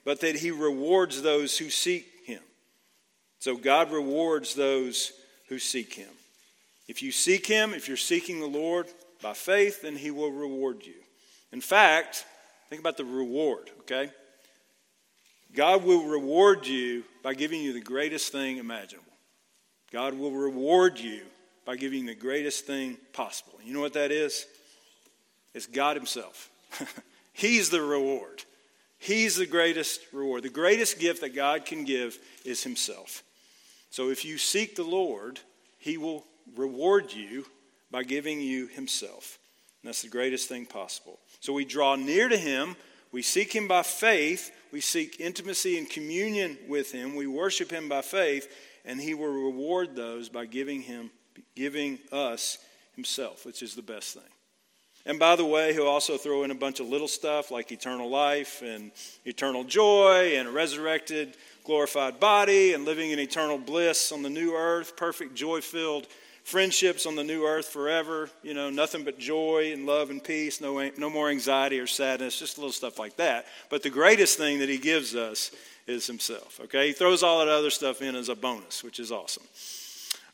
but 0.04 0.20
that 0.20 0.36
He 0.36 0.50
rewards 0.50 1.22
those 1.22 1.56
who 1.56 1.70
seek. 1.70 2.06
So, 3.44 3.58
God 3.58 3.92
rewards 3.92 4.54
those 4.54 5.12
who 5.50 5.58
seek 5.58 5.92
Him. 5.92 6.08
If 6.88 7.02
you 7.02 7.12
seek 7.12 7.44
Him, 7.44 7.74
if 7.74 7.88
you're 7.88 7.98
seeking 7.98 8.40
the 8.40 8.46
Lord 8.46 8.86
by 9.20 9.34
faith, 9.34 9.82
then 9.82 9.96
He 9.96 10.10
will 10.10 10.32
reward 10.32 10.86
you. 10.86 10.94
In 11.52 11.60
fact, 11.60 12.24
think 12.70 12.80
about 12.80 12.96
the 12.96 13.04
reward, 13.04 13.70
okay? 13.80 14.08
God 15.54 15.84
will 15.84 16.06
reward 16.06 16.66
you 16.66 17.04
by 17.22 17.34
giving 17.34 17.60
you 17.60 17.74
the 17.74 17.82
greatest 17.82 18.32
thing 18.32 18.56
imaginable. 18.56 19.12
God 19.92 20.14
will 20.14 20.32
reward 20.32 20.98
you 20.98 21.20
by 21.66 21.76
giving 21.76 22.00
you 22.00 22.06
the 22.06 22.14
greatest 22.14 22.64
thing 22.64 22.96
possible. 23.12 23.58
You 23.62 23.74
know 23.74 23.82
what 23.82 23.92
that 23.92 24.10
is? 24.10 24.46
It's 25.52 25.66
God 25.66 25.96
Himself. 25.96 26.48
He's 27.34 27.68
the 27.68 27.82
reward. 27.82 28.42
He's 28.96 29.36
the 29.36 29.44
greatest 29.44 30.00
reward. 30.14 30.44
The 30.44 30.48
greatest 30.48 30.98
gift 30.98 31.20
that 31.20 31.34
God 31.34 31.66
can 31.66 31.84
give 31.84 32.18
is 32.46 32.62
Himself. 32.62 33.22
So 33.94 34.10
if 34.10 34.24
you 34.24 34.38
seek 34.38 34.74
the 34.74 34.82
Lord, 34.82 35.38
He 35.78 35.98
will 35.98 36.24
reward 36.56 37.12
you 37.12 37.46
by 37.92 38.02
giving 38.02 38.40
you 38.40 38.66
Himself. 38.66 39.38
And 39.80 39.88
that's 39.88 40.02
the 40.02 40.08
greatest 40.08 40.48
thing 40.48 40.66
possible. 40.66 41.20
So 41.38 41.52
we 41.52 41.64
draw 41.64 41.94
near 41.94 42.28
to 42.28 42.36
Him, 42.36 42.74
we 43.12 43.22
seek 43.22 43.54
Him 43.54 43.68
by 43.68 43.84
faith, 43.84 44.50
we 44.72 44.80
seek 44.80 45.20
intimacy 45.20 45.78
and 45.78 45.88
communion 45.88 46.58
with 46.66 46.90
Him. 46.90 47.14
We 47.14 47.28
worship 47.28 47.70
Him 47.70 47.88
by 47.88 48.02
faith, 48.02 48.52
and 48.84 49.00
He 49.00 49.14
will 49.14 49.28
reward 49.28 49.94
those 49.94 50.28
by 50.28 50.46
giving 50.46 50.82
Him, 50.82 51.12
giving 51.54 52.00
us 52.10 52.58
Himself, 52.96 53.46
which 53.46 53.62
is 53.62 53.76
the 53.76 53.82
best 53.82 54.14
thing. 54.14 54.32
And 55.06 55.18
by 55.18 55.36
the 55.36 55.44
way, 55.44 55.72
he'll 55.74 55.86
also 55.86 56.16
throw 56.16 56.44
in 56.44 56.50
a 56.50 56.54
bunch 56.54 56.80
of 56.80 56.88
little 56.88 57.08
stuff 57.08 57.50
like 57.50 57.70
eternal 57.72 58.08
life 58.08 58.62
and 58.62 58.90
eternal 59.26 59.62
joy 59.62 60.34
and 60.36 60.48
a 60.48 60.50
resurrected, 60.50 61.36
glorified 61.62 62.18
body 62.18 62.72
and 62.72 62.84
living 62.84 63.10
in 63.10 63.18
eternal 63.18 63.58
bliss 63.58 64.12
on 64.12 64.22
the 64.22 64.30
new 64.30 64.54
earth, 64.54 64.96
perfect, 64.96 65.34
joy 65.34 65.60
filled 65.60 66.06
friendships 66.44 67.06
on 67.06 67.16
the 67.16 67.24
new 67.24 67.46
earth 67.46 67.68
forever, 67.68 68.28
you 68.42 68.52
know, 68.52 68.68
nothing 68.68 69.02
but 69.02 69.18
joy 69.18 69.70
and 69.72 69.86
love 69.86 70.10
and 70.10 70.22
peace, 70.22 70.60
no, 70.60 70.90
no 70.98 71.08
more 71.08 71.30
anxiety 71.30 71.80
or 71.80 71.86
sadness, 71.86 72.38
just 72.38 72.58
little 72.58 72.72
stuff 72.72 72.98
like 72.98 73.16
that. 73.16 73.46
But 73.70 73.82
the 73.82 73.90
greatest 73.90 74.36
thing 74.36 74.58
that 74.58 74.68
he 74.68 74.76
gives 74.76 75.16
us 75.16 75.50
is 75.86 76.06
himself, 76.06 76.60
okay? 76.64 76.88
He 76.88 76.92
throws 76.92 77.22
all 77.22 77.38
that 77.38 77.48
other 77.48 77.70
stuff 77.70 78.02
in 78.02 78.14
as 78.14 78.28
a 78.28 78.34
bonus, 78.34 78.84
which 78.84 79.00
is 79.00 79.10
awesome. 79.10 79.42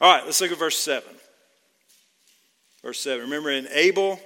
All 0.01 0.13
right, 0.13 0.25
let's 0.25 0.41
look 0.41 0.51
at 0.51 0.59
verse 0.59 0.79
7. 0.79 1.09
Verse 2.83 3.01
7. 3.01 3.25
Remember, 3.25 3.51
in 3.51 3.69
Abel, 3.71 4.19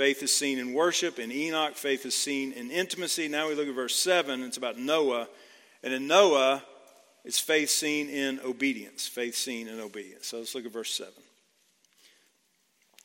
faith 0.00 0.22
is 0.22 0.34
seen 0.34 0.58
in 0.58 0.72
worship. 0.72 1.18
In 1.18 1.30
Enoch, 1.30 1.74
faith 1.74 2.06
is 2.06 2.14
seen 2.14 2.52
in 2.52 2.70
intimacy. 2.70 3.28
Now 3.28 3.48
we 3.48 3.54
look 3.54 3.68
at 3.68 3.74
verse 3.74 3.94
7. 3.96 4.42
It's 4.44 4.56
about 4.56 4.78
Noah. 4.78 5.28
And 5.82 5.92
in 5.92 6.06
Noah, 6.06 6.62
it's 7.22 7.38
faith 7.38 7.68
seen 7.68 8.08
in 8.08 8.40
obedience. 8.40 9.06
Faith 9.06 9.34
seen 9.34 9.68
in 9.68 9.78
obedience. 9.78 10.28
So 10.28 10.38
let's 10.38 10.54
look 10.54 10.64
at 10.64 10.72
verse 10.72 10.94
7. 10.94 11.12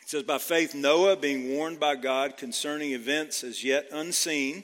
It 0.03 0.09
says, 0.09 0.23
By 0.23 0.37
faith, 0.37 0.73
Noah, 0.73 1.17
being 1.17 1.53
warned 1.53 1.81
by 1.81 1.97
God 1.97 2.37
concerning 2.37 2.93
events 2.93 3.43
as 3.43 3.61
yet 3.61 3.87
unseen, 3.91 4.63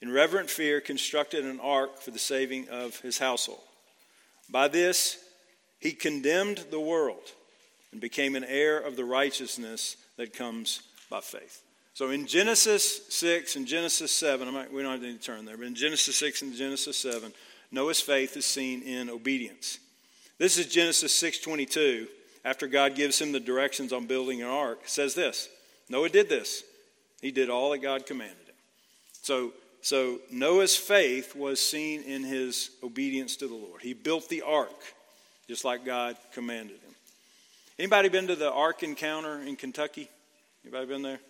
in 0.00 0.12
reverent 0.12 0.48
fear, 0.48 0.80
constructed 0.80 1.44
an 1.44 1.58
ark 1.58 2.00
for 2.00 2.12
the 2.12 2.20
saving 2.20 2.68
of 2.68 3.00
his 3.00 3.18
household. 3.18 3.64
By 4.48 4.68
this, 4.68 5.18
he 5.80 5.90
condemned 5.90 6.66
the 6.70 6.78
world 6.78 7.32
and 7.90 8.00
became 8.00 8.36
an 8.36 8.44
heir 8.44 8.78
of 8.78 8.94
the 8.94 9.04
righteousness 9.04 9.96
that 10.18 10.32
comes 10.32 10.82
by 11.10 11.20
faith. 11.20 11.62
So 11.94 12.10
in 12.10 12.26
Genesis 12.26 13.06
6 13.08 13.56
and 13.56 13.66
Genesis 13.66 14.12
7, 14.12 14.52
might, 14.52 14.72
we 14.72 14.82
don't 14.82 14.92
have 14.92 15.00
to 15.00 15.14
turn 15.18 15.44
there, 15.44 15.56
but 15.56 15.66
in 15.66 15.74
Genesis 15.74 16.16
6 16.16 16.42
and 16.42 16.54
Genesis 16.54 16.96
7, 16.98 17.32
Noah's 17.70 18.00
faith 18.00 18.36
is 18.36 18.44
seen 18.44 18.82
in 18.82 19.08
obedience. 19.08 19.78
This 20.38 20.58
is 20.58 20.66
Genesis 20.66 21.12
6:22. 21.20 22.08
After 22.44 22.68
God 22.68 22.94
gives 22.94 23.20
him 23.20 23.32
the 23.32 23.40
directions 23.40 23.92
on 23.92 24.06
building 24.06 24.40
an 24.42 24.48
ark, 24.48 24.82
says 24.84 25.14
this: 25.14 25.48
Noah 25.88 26.10
did 26.10 26.28
this. 26.28 26.62
He 27.20 27.30
did 27.30 27.50
all 27.50 27.70
that 27.70 27.78
God 27.78 28.06
commanded 28.06 28.46
him. 28.46 28.54
So, 29.22 29.52
so 29.80 30.20
Noah's 30.30 30.76
faith 30.76 31.34
was 31.34 31.60
seen 31.60 32.02
in 32.02 32.22
his 32.22 32.70
obedience 32.82 33.36
to 33.36 33.48
the 33.48 33.54
Lord. 33.54 33.82
He 33.82 33.94
built 33.94 34.28
the 34.28 34.42
ark 34.42 34.94
just 35.48 35.64
like 35.64 35.84
God 35.84 36.16
commanded 36.32 36.76
him. 36.76 36.94
Anybody 37.78 38.08
been 38.08 38.26
to 38.26 38.36
the 38.36 38.50
Ark 38.50 38.82
Encounter 38.82 39.40
in 39.40 39.56
Kentucky? 39.56 40.08
Anybody 40.66 40.86
been 40.86 41.02
there? 41.02 41.20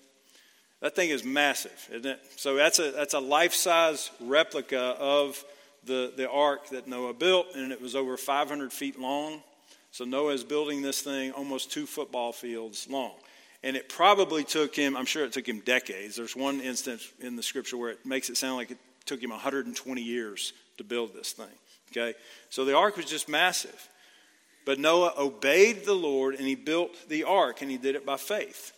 That 0.81 0.97
thing 0.97 1.11
is 1.11 1.23
massive, 1.23 1.89
isn't 1.91 2.07
it? 2.07 2.21
So 2.37 2.57
that's 2.57 2.79
a 2.79 2.91
that's 2.91 3.13
a 3.13 3.19
life-size 3.21 4.11
replica 4.19 4.97
of 4.99 5.45
the, 5.85 6.11
the 6.17 6.31
ark 6.31 6.71
that 6.71 6.89
Noah 6.89 7.13
built, 7.13 7.49
and 7.55 7.71
it 7.71 7.83
was 7.83 7.95
over 7.95 8.17
500 8.17 8.73
feet 8.73 8.99
long. 8.99 9.43
So 9.91 10.07
Noah 10.07 10.33
is 10.33 10.43
building 10.43 10.81
this 10.81 11.03
thing 11.03 11.33
almost 11.33 11.71
two 11.71 11.85
football 11.85 12.33
fields 12.33 12.89
long. 12.89 13.13
And 13.63 13.77
it 13.77 13.91
probably 13.91 14.43
took 14.43 14.75
him, 14.75 14.97
I'm 14.97 15.05
sure 15.05 15.27
it 15.27 15.33
took 15.33 15.47
him 15.47 15.61
decades. 15.61 16.17
There's 16.17 16.35
one 16.35 16.63
instance 16.63 17.07
in 17.21 17.37
the 17.37 17.43
scripture 17.43 17.77
where 17.77 17.91
it 17.91 18.07
makes 18.07 18.31
it 18.31 18.39
sound 18.39 18.57
like 18.57 18.71
it 18.71 18.79
took 19.05 19.23
him 19.23 19.31
120 19.31 20.01
years 20.01 20.55
to 20.79 20.85
build 20.85 21.15
this 21.15 21.33
thing. 21.33 21.47
Okay? 21.93 22.15
So 22.49 22.65
the 22.65 22.75
ark 22.75 22.97
was 22.97 23.07
just 23.07 23.29
massive. 23.29 23.91
But 24.65 24.79
Noah 24.79 25.13
obeyed 25.19 25.85
the 25.85 25.95
Lord 25.95 26.37
and 26.37 26.47
he 26.47 26.55
built 26.55 27.09
the 27.09 27.25
ark 27.25 27.61
and 27.61 27.71
he 27.71 27.77
did 27.77 27.97
it 27.97 28.07
by 28.07 28.17
faith. 28.17 28.73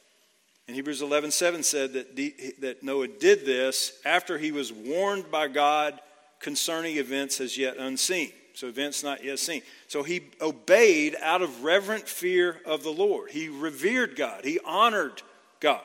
And 0.69 0.77
Hebrews 0.77 1.01
11:7 1.01 1.65
said 1.65 1.95
that, 1.95 2.15
the, 2.15 2.35
that 2.61 2.83
Noah 2.83 3.09
did 3.09 3.47
this 3.47 3.99
after 4.05 4.37
he 4.37 4.53
was 4.53 4.71
warned 4.71 5.31
by 5.31 5.49
God 5.49 5.99
concerning 6.41 6.99
events 6.99 7.41
as 7.41 7.57
yet 7.57 7.79
unseen. 7.79 8.33
So, 8.53 8.67
events 8.67 9.03
not 9.03 9.25
yet 9.25 9.39
seen. 9.39 9.63
So, 9.87 10.03
he 10.03 10.23
obeyed 10.41 11.17
out 11.23 11.43
of 11.43 11.65
reverent 11.65 12.07
fear 12.09 12.61
of 12.67 12.83
the 12.83 12.93
Lord. 12.93 13.31
He 13.31 13.49
revered 13.49 14.15
God, 14.15 14.45
he 14.45 14.61
honored 14.65 15.23
God, 15.61 15.81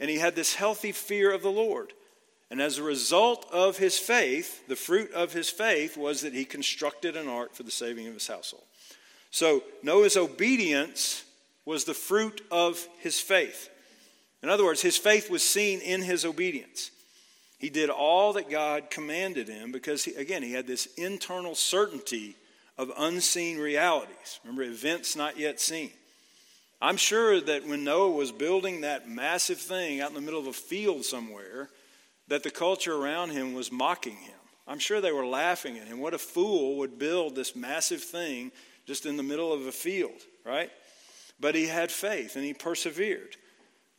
and 0.00 0.10
he 0.10 0.18
had 0.18 0.34
this 0.34 0.54
healthy 0.54 0.92
fear 0.92 1.32
of 1.32 1.42
the 1.42 1.50
Lord. 1.50 1.92
And 2.50 2.60
as 2.60 2.76
a 2.76 2.82
result 2.82 3.46
of 3.52 3.78
his 3.78 3.98
faith, 3.98 4.66
the 4.68 4.76
fruit 4.76 5.10
of 5.12 5.32
his 5.32 5.48
faith 5.48 5.96
was 5.96 6.22
that 6.22 6.34
he 6.34 6.44
constructed 6.44 7.16
an 7.16 7.28
ark 7.28 7.54
for 7.54 7.62
the 7.62 7.70
saving 7.70 8.08
of 8.08 8.14
his 8.14 8.26
household. 8.26 8.64
So, 9.30 9.62
Noah's 9.82 10.16
obedience 10.16 11.24
was 11.64 11.84
the 11.84 11.94
fruit 11.94 12.40
of 12.50 12.86
his 12.98 13.20
faith. 13.20 13.68
In 14.42 14.48
other 14.48 14.64
words, 14.64 14.82
his 14.82 14.96
faith 14.96 15.30
was 15.30 15.42
seen 15.42 15.80
in 15.80 16.02
his 16.02 16.24
obedience. 16.24 16.90
He 17.58 17.70
did 17.70 17.90
all 17.90 18.32
that 18.32 18.50
God 18.50 18.90
commanded 18.90 19.48
him 19.48 19.70
because, 19.70 20.04
he, 20.04 20.14
again, 20.14 20.42
he 20.42 20.52
had 20.52 20.66
this 20.66 20.86
internal 20.96 21.54
certainty 21.54 22.36
of 22.76 22.90
unseen 22.98 23.58
realities. 23.58 24.40
Remember, 24.42 24.64
events 24.64 25.14
not 25.14 25.38
yet 25.38 25.60
seen. 25.60 25.92
I'm 26.80 26.96
sure 26.96 27.40
that 27.40 27.68
when 27.68 27.84
Noah 27.84 28.10
was 28.10 28.32
building 28.32 28.80
that 28.80 29.08
massive 29.08 29.58
thing 29.58 30.00
out 30.00 30.08
in 30.08 30.16
the 30.16 30.20
middle 30.20 30.40
of 30.40 30.48
a 30.48 30.52
field 30.52 31.04
somewhere, 31.04 31.70
that 32.26 32.42
the 32.42 32.50
culture 32.50 32.94
around 32.94 33.30
him 33.30 33.54
was 33.54 33.70
mocking 33.70 34.16
him. 34.16 34.34
I'm 34.66 34.80
sure 34.80 35.00
they 35.00 35.12
were 35.12 35.26
laughing 35.26 35.78
at 35.78 35.86
him. 35.86 36.00
What 36.00 36.14
a 36.14 36.18
fool 36.18 36.78
would 36.78 36.98
build 36.98 37.36
this 37.36 37.54
massive 37.54 38.02
thing 38.02 38.50
just 38.86 39.06
in 39.06 39.16
the 39.16 39.22
middle 39.22 39.52
of 39.52 39.66
a 39.66 39.72
field, 39.72 40.20
right? 40.44 40.70
But 41.38 41.54
he 41.54 41.66
had 41.66 41.92
faith 41.92 42.34
and 42.34 42.44
he 42.44 42.54
persevered. 42.54 43.36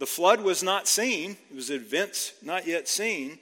The 0.03 0.07
flood 0.07 0.41
was 0.41 0.61
not 0.61 0.89
seen, 0.89 1.37
it 1.49 1.55
was 1.55 1.69
events 1.69 2.33
not 2.41 2.67
yet 2.67 2.89
seen, 2.89 3.39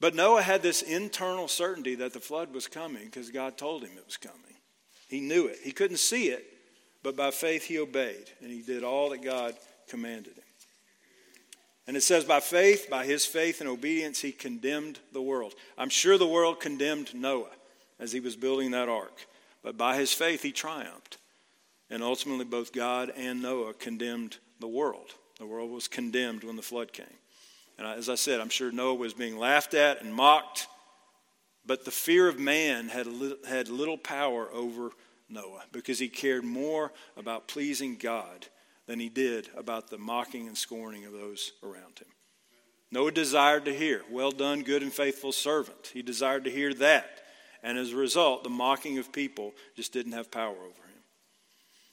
but 0.00 0.12
Noah 0.12 0.42
had 0.42 0.60
this 0.60 0.82
internal 0.82 1.46
certainty 1.46 1.94
that 1.94 2.12
the 2.12 2.18
flood 2.18 2.52
was 2.52 2.66
coming 2.66 3.04
because 3.04 3.30
God 3.30 3.56
told 3.56 3.84
him 3.84 3.92
it 3.96 4.04
was 4.04 4.16
coming. 4.16 4.56
He 5.06 5.20
knew 5.20 5.46
it. 5.46 5.58
He 5.62 5.70
couldn't 5.70 5.98
see 5.98 6.30
it, 6.30 6.44
but 7.04 7.14
by 7.14 7.30
faith 7.30 7.62
he 7.62 7.78
obeyed 7.78 8.28
and 8.42 8.50
he 8.50 8.60
did 8.60 8.82
all 8.82 9.10
that 9.10 9.22
God 9.22 9.54
commanded 9.88 10.32
him. 10.32 10.44
And 11.86 11.96
it 11.96 12.02
says, 12.02 12.24
by 12.24 12.40
faith, 12.40 12.88
by 12.90 13.04
his 13.04 13.24
faith 13.24 13.60
and 13.60 13.70
obedience, 13.70 14.20
he 14.20 14.32
condemned 14.32 14.98
the 15.12 15.22
world. 15.22 15.54
I'm 15.78 15.90
sure 15.90 16.18
the 16.18 16.26
world 16.26 16.58
condemned 16.58 17.14
Noah 17.14 17.54
as 18.00 18.10
he 18.10 18.18
was 18.18 18.34
building 18.34 18.72
that 18.72 18.88
ark, 18.88 19.28
but 19.62 19.76
by 19.76 19.96
his 19.96 20.12
faith, 20.12 20.42
he 20.42 20.50
triumphed. 20.50 21.18
And 21.88 22.02
ultimately, 22.02 22.46
both 22.46 22.72
God 22.72 23.12
and 23.16 23.40
Noah 23.40 23.74
condemned 23.74 24.38
the 24.58 24.66
world. 24.66 25.14
The 25.38 25.46
world 25.46 25.70
was 25.70 25.88
condemned 25.88 26.44
when 26.44 26.56
the 26.56 26.62
flood 26.62 26.92
came. 26.92 27.06
And 27.78 27.86
as 27.86 28.08
I 28.08 28.16
said, 28.16 28.40
I'm 28.40 28.48
sure 28.48 28.72
Noah 28.72 28.94
was 28.94 29.14
being 29.14 29.38
laughed 29.38 29.74
at 29.74 30.02
and 30.02 30.12
mocked, 30.12 30.66
but 31.64 31.84
the 31.84 31.90
fear 31.90 32.28
of 32.28 32.38
man 32.38 32.88
had, 32.88 33.06
had 33.48 33.68
little 33.68 33.98
power 33.98 34.48
over 34.52 34.90
Noah 35.28 35.64
because 35.70 35.98
he 35.98 36.08
cared 36.08 36.44
more 36.44 36.92
about 37.16 37.46
pleasing 37.46 37.96
God 37.96 38.46
than 38.86 38.98
he 38.98 39.08
did 39.08 39.48
about 39.56 39.90
the 39.90 39.98
mocking 39.98 40.48
and 40.48 40.56
scorning 40.56 41.04
of 41.04 41.12
those 41.12 41.52
around 41.62 41.98
him. 42.00 42.08
Noah 42.90 43.12
desired 43.12 43.66
to 43.66 43.74
hear, 43.74 44.02
Well 44.10 44.30
done, 44.30 44.62
good 44.62 44.82
and 44.82 44.92
faithful 44.92 45.30
servant. 45.30 45.90
He 45.92 46.02
desired 46.02 46.44
to 46.44 46.50
hear 46.50 46.72
that. 46.74 47.06
And 47.62 47.76
as 47.76 47.92
a 47.92 47.96
result, 47.96 48.44
the 48.44 48.50
mocking 48.50 48.98
of 48.98 49.12
people 49.12 49.52
just 49.76 49.92
didn't 49.92 50.12
have 50.12 50.30
power 50.30 50.56
over 50.56 50.64
him. 50.64 50.87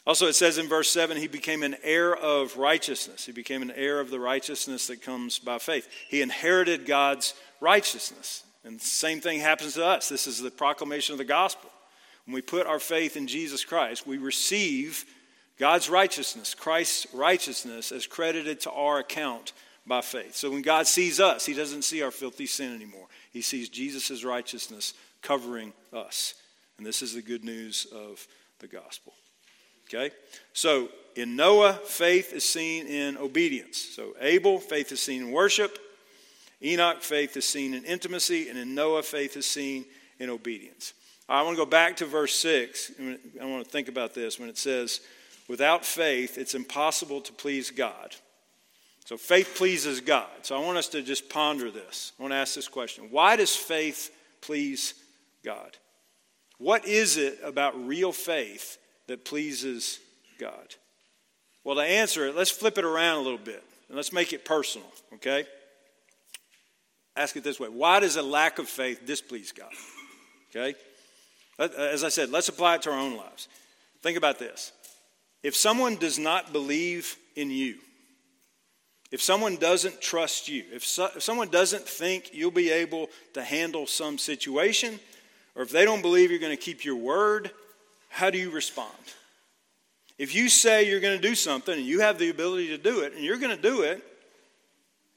Also, 0.05 0.27
it 0.27 0.33
says 0.33 0.57
in 0.57 0.67
verse 0.67 0.89
7 0.89 1.17
he 1.17 1.27
became 1.27 1.63
an 1.63 1.75
heir 1.81 2.15
of 2.15 2.57
righteousness. 2.57 3.25
He 3.25 3.31
became 3.31 3.61
an 3.63 3.71
heir 3.71 3.99
of 3.99 4.11
the 4.11 4.19
righteousness 4.19 4.87
that 4.87 5.01
comes 5.01 5.39
by 5.39 5.57
faith. 5.57 5.87
He 6.09 6.21
inherited 6.21 6.85
God's 6.85 7.33
righteousness. 7.59 8.43
And 8.63 8.79
the 8.79 8.85
same 8.85 9.19
thing 9.19 9.39
happens 9.39 9.73
to 9.73 9.85
us. 9.85 10.07
This 10.09 10.27
is 10.27 10.39
the 10.39 10.51
proclamation 10.51 11.13
of 11.13 11.17
the 11.17 11.25
gospel. 11.25 11.69
When 12.25 12.35
we 12.35 12.41
put 12.41 12.67
our 12.67 12.79
faith 12.79 13.17
in 13.17 13.27
Jesus 13.27 13.63
Christ, 13.63 14.05
we 14.05 14.17
receive 14.17 15.05
God's 15.57 15.89
righteousness, 15.89 16.53
Christ's 16.53 17.07
righteousness, 17.13 17.91
as 17.91 18.07
credited 18.07 18.59
to 18.61 18.71
our 18.71 18.99
account 18.99 19.53
by 19.87 20.01
faith. 20.01 20.35
So 20.35 20.51
when 20.51 20.61
God 20.61 20.87
sees 20.87 21.19
us, 21.19 21.45
He 21.45 21.53
doesn't 21.53 21.83
see 21.83 22.01
our 22.01 22.11
filthy 22.11 22.47
sin 22.47 22.73
anymore. 22.73 23.07
He 23.31 23.41
sees 23.41 23.69
Jesus' 23.69 24.23
righteousness 24.23 24.93
covering 25.21 25.73
us. 25.93 26.35
And 26.77 26.85
this 26.85 27.01
is 27.01 27.13
the 27.13 27.21
good 27.21 27.43
news 27.43 27.87
of 27.93 28.27
the 28.59 28.67
gospel. 28.67 29.13
Okay? 29.87 30.11
So 30.53 30.89
in 31.15 31.35
Noah, 31.35 31.73
faith 31.73 32.33
is 32.33 32.43
seen 32.43 32.87
in 32.87 33.17
obedience. 33.17 33.77
So 33.77 34.15
Abel, 34.19 34.59
faith 34.59 34.91
is 34.91 34.99
seen 34.99 35.23
in 35.23 35.31
worship. 35.31 35.79
Enoch, 36.61 37.01
faith 37.01 37.37
is 37.37 37.45
seen 37.45 37.73
in 37.73 37.83
intimacy. 37.85 38.49
And 38.49 38.57
in 38.57 38.75
Noah, 38.75 39.03
faith 39.03 39.37
is 39.37 39.45
seen 39.45 39.85
in 40.19 40.29
obedience. 40.29 40.93
I 41.27 41.41
want 41.41 41.57
to 41.57 41.63
go 41.63 41.69
back 41.69 41.97
to 41.97 42.05
verse 42.05 42.35
6. 42.35 42.91
I 43.41 43.45
want 43.45 43.63
to 43.63 43.69
think 43.69 43.87
about 43.87 44.13
this 44.13 44.39
when 44.39 44.49
it 44.49 44.57
says, 44.57 45.01
Without 45.47 45.85
faith, 45.85 46.37
it's 46.37 46.55
impossible 46.55 47.21
to 47.21 47.33
please 47.33 47.69
God. 47.69 48.15
So 49.05 49.17
faith 49.17 49.53
pleases 49.55 50.01
God. 50.01 50.29
So 50.41 50.59
I 50.59 50.65
want 50.65 50.79
us 50.79 50.87
to 50.89 51.03
just 51.03 51.29
ponder 51.29 51.69
this. 51.69 52.13
I 52.19 52.23
want 52.23 52.31
to 52.31 52.37
ask 52.37 52.55
this 52.55 52.67
question 52.67 53.07
Why 53.11 53.35
does 53.35 53.55
faith 53.55 54.11
please 54.41 54.95
God? 55.43 55.77
What 56.57 56.85
is 56.85 57.17
it 57.17 57.39
about 57.43 57.87
real 57.87 58.11
faith 58.11 58.77
that 59.07 59.25
pleases 59.25 59.99
God? 60.39 60.75
Well, 61.63 61.75
to 61.75 61.81
answer 61.81 62.27
it, 62.27 62.35
let's 62.35 62.51
flip 62.51 62.77
it 62.77 62.85
around 62.85 63.17
a 63.17 63.21
little 63.21 63.39
bit 63.39 63.63
and 63.87 63.95
let's 63.95 64.13
make 64.13 64.33
it 64.33 64.45
personal, 64.45 64.87
okay? 65.15 65.45
Ask 67.15 67.35
it 67.35 67.43
this 67.43 67.59
way 67.59 67.69
Why 67.69 67.99
does 67.99 68.15
a 68.15 68.21
lack 68.21 68.59
of 68.59 68.67
faith 68.67 69.01
displease 69.05 69.51
God? 69.51 69.71
Okay? 70.55 70.75
Uh, 71.57 71.67
as 71.77 72.03
I 72.03 72.09
said, 72.09 72.29
let's 72.29 72.47
apply 72.49 72.75
it 72.75 72.81
to 72.83 72.91
our 72.91 72.99
own 72.99 73.17
lives. 73.17 73.47
Think 74.01 74.17
about 74.17 74.39
this 74.39 74.71
if 75.43 75.55
someone 75.55 75.95
does 75.95 76.17
not 76.17 76.51
believe 76.51 77.17
in 77.35 77.51
you, 77.51 77.75
if 79.11 79.21
someone 79.21 79.55
doesn't 79.57 80.01
trust 80.01 80.47
you, 80.47 80.63
if, 80.73 80.83
so, 80.83 81.09
if, 81.15 81.23
someone 81.23 81.49
doesn't 81.49 81.87
think 81.87 82.31
you'll 82.33 82.51
be 82.51 82.71
able 82.71 83.09
to 83.33 83.43
handle 83.43 83.85
some 83.85 84.17
situation, 84.17 84.99
or 85.55 85.61
if 85.61 85.69
they 85.69 85.85
don't 85.85 86.01
believe 86.01 86.31
you're 86.31 86.39
going 86.39 86.55
to 86.55 86.61
keep 86.61 86.83
your 86.83 86.95
word, 86.95 87.51
how 88.15 88.30
do 88.30 88.38
you 88.38 88.49
respond? 88.49 88.93
If 90.17 90.34
you 90.34 90.47
say 90.47 90.89
you're 90.89 91.01
going 91.01 91.19
to 91.19 91.28
do 91.28 91.36
something 91.36 91.78
and 91.78 91.86
you 91.86 91.99
have 91.99 92.17
the 92.17 92.30
ability 92.30 92.69
to 92.69 92.78
do 92.78 93.01
it, 93.01 93.12
and 93.12 93.21
you're 93.21 93.38
going 93.38 93.54
to 93.54 93.62
do 93.62 93.82
it, 93.82 94.01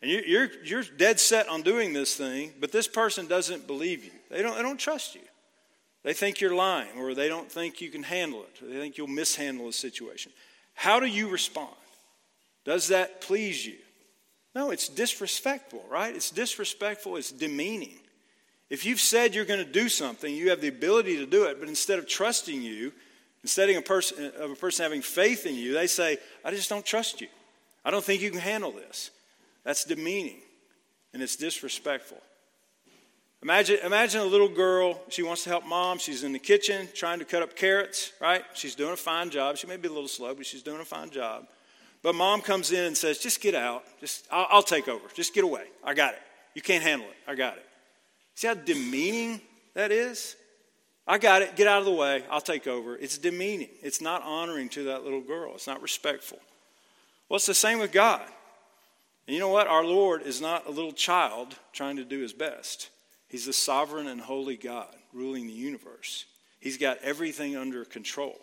and 0.02 0.10
you're, 0.10 0.48
you're 0.64 0.82
dead 0.82 1.20
set 1.20 1.48
on 1.48 1.62
doing 1.62 1.92
this 1.92 2.16
thing, 2.16 2.52
but 2.58 2.72
this 2.72 2.88
person 2.88 3.28
doesn't 3.28 3.68
believe 3.68 4.04
you, 4.04 4.10
they 4.30 4.42
don't, 4.42 4.56
they 4.56 4.62
don't 4.62 4.80
trust 4.80 5.14
you. 5.14 5.20
They 6.02 6.12
think 6.12 6.40
you're 6.40 6.56
lying, 6.56 6.98
or 6.98 7.14
they 7.14 7.28
don't 7.28 7.48
think 7.48 7.80
you 7.80 7.90
can 7.90 8.02
handle 8.02 8.42
it, 8.42 8.60
or 8.60 8.68
they 8.68 8.80
think 8.80 8.98
you'll 8.98 9.06
mishandle 9.06 9.66
the 9.66 9.72
situation. 9.72 10.32
How 10.74 10.98
do 10.98 11.06
you 11.06 11.28
respond? 11.28 11.76
Does 12.64 12.88
that 12.88 13.20
please 13.20 13.64
you? 13.64 13.76
No, 14.56 14.72
it's 14.72 14.88
disrespectful, 14.88 15.84
right? 15.88 16.16
It's 16.16 16.32
disrespectful, 16.32 17.16
it's 17.16 17.30
demeaning. 17.30 18.00
If 18.70 18.84
you've 18.84 19.00
said 19.00 19.34
you're 19.34 19.44
going 19.44 19.64
to 19.64 19.70
do 19.70 19.88
something, 19.88 20.34
you 20.34 20.50
have 20.50 20.60
the 20.60 20.68
ability 20.68 21.16
to 21.16 21.26
do 21.26 21.44
it, 21.44 21.58
but 21.58 21.68
instead 21.68 21.98
of 21.98 22.06
trusting 22.06 22.60
you, 22.60 22.92
instead 23.42 23.70
of 23.70 23.76
a 23.76 23.82
person, 23.82 24.32
of 24.38 24.50
a 24.50 24.54
person 24.54 24.82
having 24.82 25.02
faith 25.02 25.46
in 25.46 25.54
you, 25.54 25.72
they 25.74 25.86
say, 25.86 26.18
I 26.44 26.50
just 26.50 26.68
don't 26.68 26.84
trust 26.84 27.20
you. 27.20 27.28
I 27.84 27.90
don't 27.90 28.04
think 28.04 28.20
you 28.20 28.30
can 28.30 28.40
handle 28.40 28.72
this. 28.72 29.10
That's 29.64 29.84
demeaning 29.84 30.40
and 31.12 31.22
it's 31.22 31.36
disrespectful. 31.36 32.18
Imagine, 33.42 33.78
imagine 33.84 34.20
a 34.20 34.24
little 34.24 34.48
girl, 34.48 35.00
she 35.08 35.22
wants 35.22 35.44
to 35.44 35.50
help 35.50 35.64
mom. 35.64 35.98
She's 35.98 36.24
in 36.24 36.32
the 36.32 36.38
kitchen 36.40 36.88
trying 36.92 37.20
to 37.20 37.24
cut 37.24 37.42
up 37.42 37.54
carrots, 37.54 38.12
right? 38.20 38.44
She's 38.54 38.74
doing 38.74 38.92
a 38.92 38.96
fine 38.96 39.30
job. 39.30 39.56
She 39.56 39.68
may 39.68 39.76
be 39.76 39.88
a 39.88 39.92
little 39.92 40.08
slow, 40.08 40.34
but 40.34 40.44
she's 40.44 40.62
doing 40.62 40.80
a 40.80 40.84
fine 40.84 41.10
job. 41.10 41.46
But 42.02 42.14
mom 42.14 42.40
comes 42.40 42.72
in 42.72 42.84
and 42.84 42.96
says, 42.96 43.18
Just 43.18 43.40
get 43.40 43.54
out. 43.54 43.84
Just, 44.00 44.26
I'll, 44.30 44.46
I'll 44.50 44.62
take 44.62 44.88
over. 44.88 45.06
Just 45.14 45.34
get 45.34 45.44
away. 45.44 45.64
I 45.84 45.94
got 45.94 46.14
it. 46.14 46.20
You 46.54 46.62
can't 46.62 46.82
handle 46.82 47.08
it. 47.08 47.16
I 47.30 47.34
got 47.36 47.56
it. 47.56 47.66
See 48.38 48.46
how 48.46 48.54
demeaning 48.54 49.40
that 49.74 49.90
is? 49.90 50.36
I 51.08 51.18
got 51.18 51.42
it. 51.42 51.56
Get 51.56 51.66
out 51.66 51.80
of 51.80 51.86
the 51.86 51.90
way. 51.90 52.22
I'll 52.30 52.40
take 52.40 52.68
over. 52.68 52.96
It's 52.96 53.18
demeaning. 53.18 53.70
It's 53.82 54.00
not 54.00 54.22
honoring 54.22 54.68
to 54.68 54.84
that 54.84 55.02
little 55.02 55.22
girl. 55.22 55.54
It's 55.56 55.66
not 55.66 55.82
respectful. 55.82 56.38
Well, 57.28 57.38
it's 57.38 57.46
the 57.46 57.52
same 57.54 57.80
with 57.80 57.90
God. 57.90 58.22
And 59.26 59.34
you 59.34 59.40
know 59.40 59.48
what? 59.48 59.66
Our 59.66 59.84
Lord 59.84 60.22
is 60.22 60.40
not 60.40 60.68
a 60.68 60.70
little 60.70 60.92
child 60.92 61.56
trying 61.72 61.96
to 61.96 62.04
do 62.04 62.20
his 62.20 62.32
best. 62.32 62.90
He's 63.26 63.44
the 63.44 63.52
sovereign 63.52 64.06
and 64.06 64.20
holy 64.20 64.56
God 64.56 64.94
ruling 65.12 65.48
the 65.48 65.52
universe. 65.52 66.24
He's 66.60 66.78
got 66.78 66.98
everything 67.02 67.56
under 67.56 67.84
control. 67.84 68.38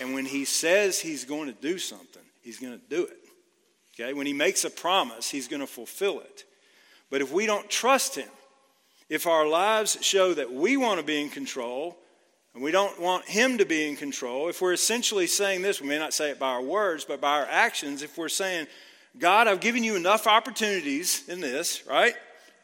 And 0.00 0.14
when 0.14 0.24
he 0.24 0.46
says 0.46 0.98
he's 0.98 1.24
going 1.24 1.46
to 1.46 1.60
do 1.60 1.78
something, 1.78 2.24
he's 2.42 2.58
going 2.58 2.76
to 2.76 2.84
do 2.90 3.04
it. 3.04 3.20
Okay? 3.94 4.14
When 4.14 4.26
he 4.26 4.32
makes 4.32 4.64
a 4.64 4.70
promise, 4.70 5.30
he's 5.30 5.46
going 5.46 5.60
to 5.60 5.68
fulfill 5.68 6.18
it. 6.22 6.42
But 7.08 7.20
if 7.20 7.30
we 7.30 7.46
don't 7.46 7.70
trust 7.70 8.16
him, 8.16 8.28
if 9.08 9.26
our 9.26 9.46
lives 9.46 9.98
show 10.02 10.34
that 10.34 10.52
we 10.52 10.76
want 10.76 11.00
to 11.00 11.06
be 11.06 11.20
in 11.20 11.30
control 11.30 11.96
and 12.54 12.62
we 12.62 12.70
don't 12.70 13.00
want 13.00 13.24
him 13.26 13.58
to 13.58 13.64
be 13.64 13.88
in 13.88 13.96
control, 13.96 14.48
if 14.48 14.60
we're 14.60 14.72
essentially 14.72 15.26
saying 15.26 15.62
this, 15.62 15.80
we 15.80 15.88
may 15.88 15.98
not 15.98 16.12
say 16.12 16.30
it 16.30 16.38
by 16.38 16.48
our 16.50 16.62
words, 16.62 17.04
but 17.04 17.20
by 17.20 17.38
our 17.38 17.46
actions, 17.46 18.02
if 18.02 18.18
we're 18.18 18.28
saying, 18.28 18.66
God, 19.18 19.48
I've 19.48 19.60
given 19.60 19.82
you 19.82 19.96
enough 19.96 20.26
opportunities 20.26 21.28
in 21.28 21.40
this, 21.40 21.86
right? 21.86 22.14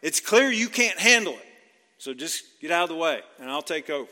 It's 0.02 0.20
clear 0.20 0.50
you 0.50 0.68
can't 0.68 0.98
handle 0.98 1.34
it. 1.34 1.46
So 1.98 2.12
just 2.12 2.60
get 2.60 2.70
out 2.70 2.84
of 2.84 2.88
the 2.90 2.96
way 2.96 3.20
and 3.40 3.50
I'll 3.50 3.62
take 3.62 3.88
over. 3.88 4.10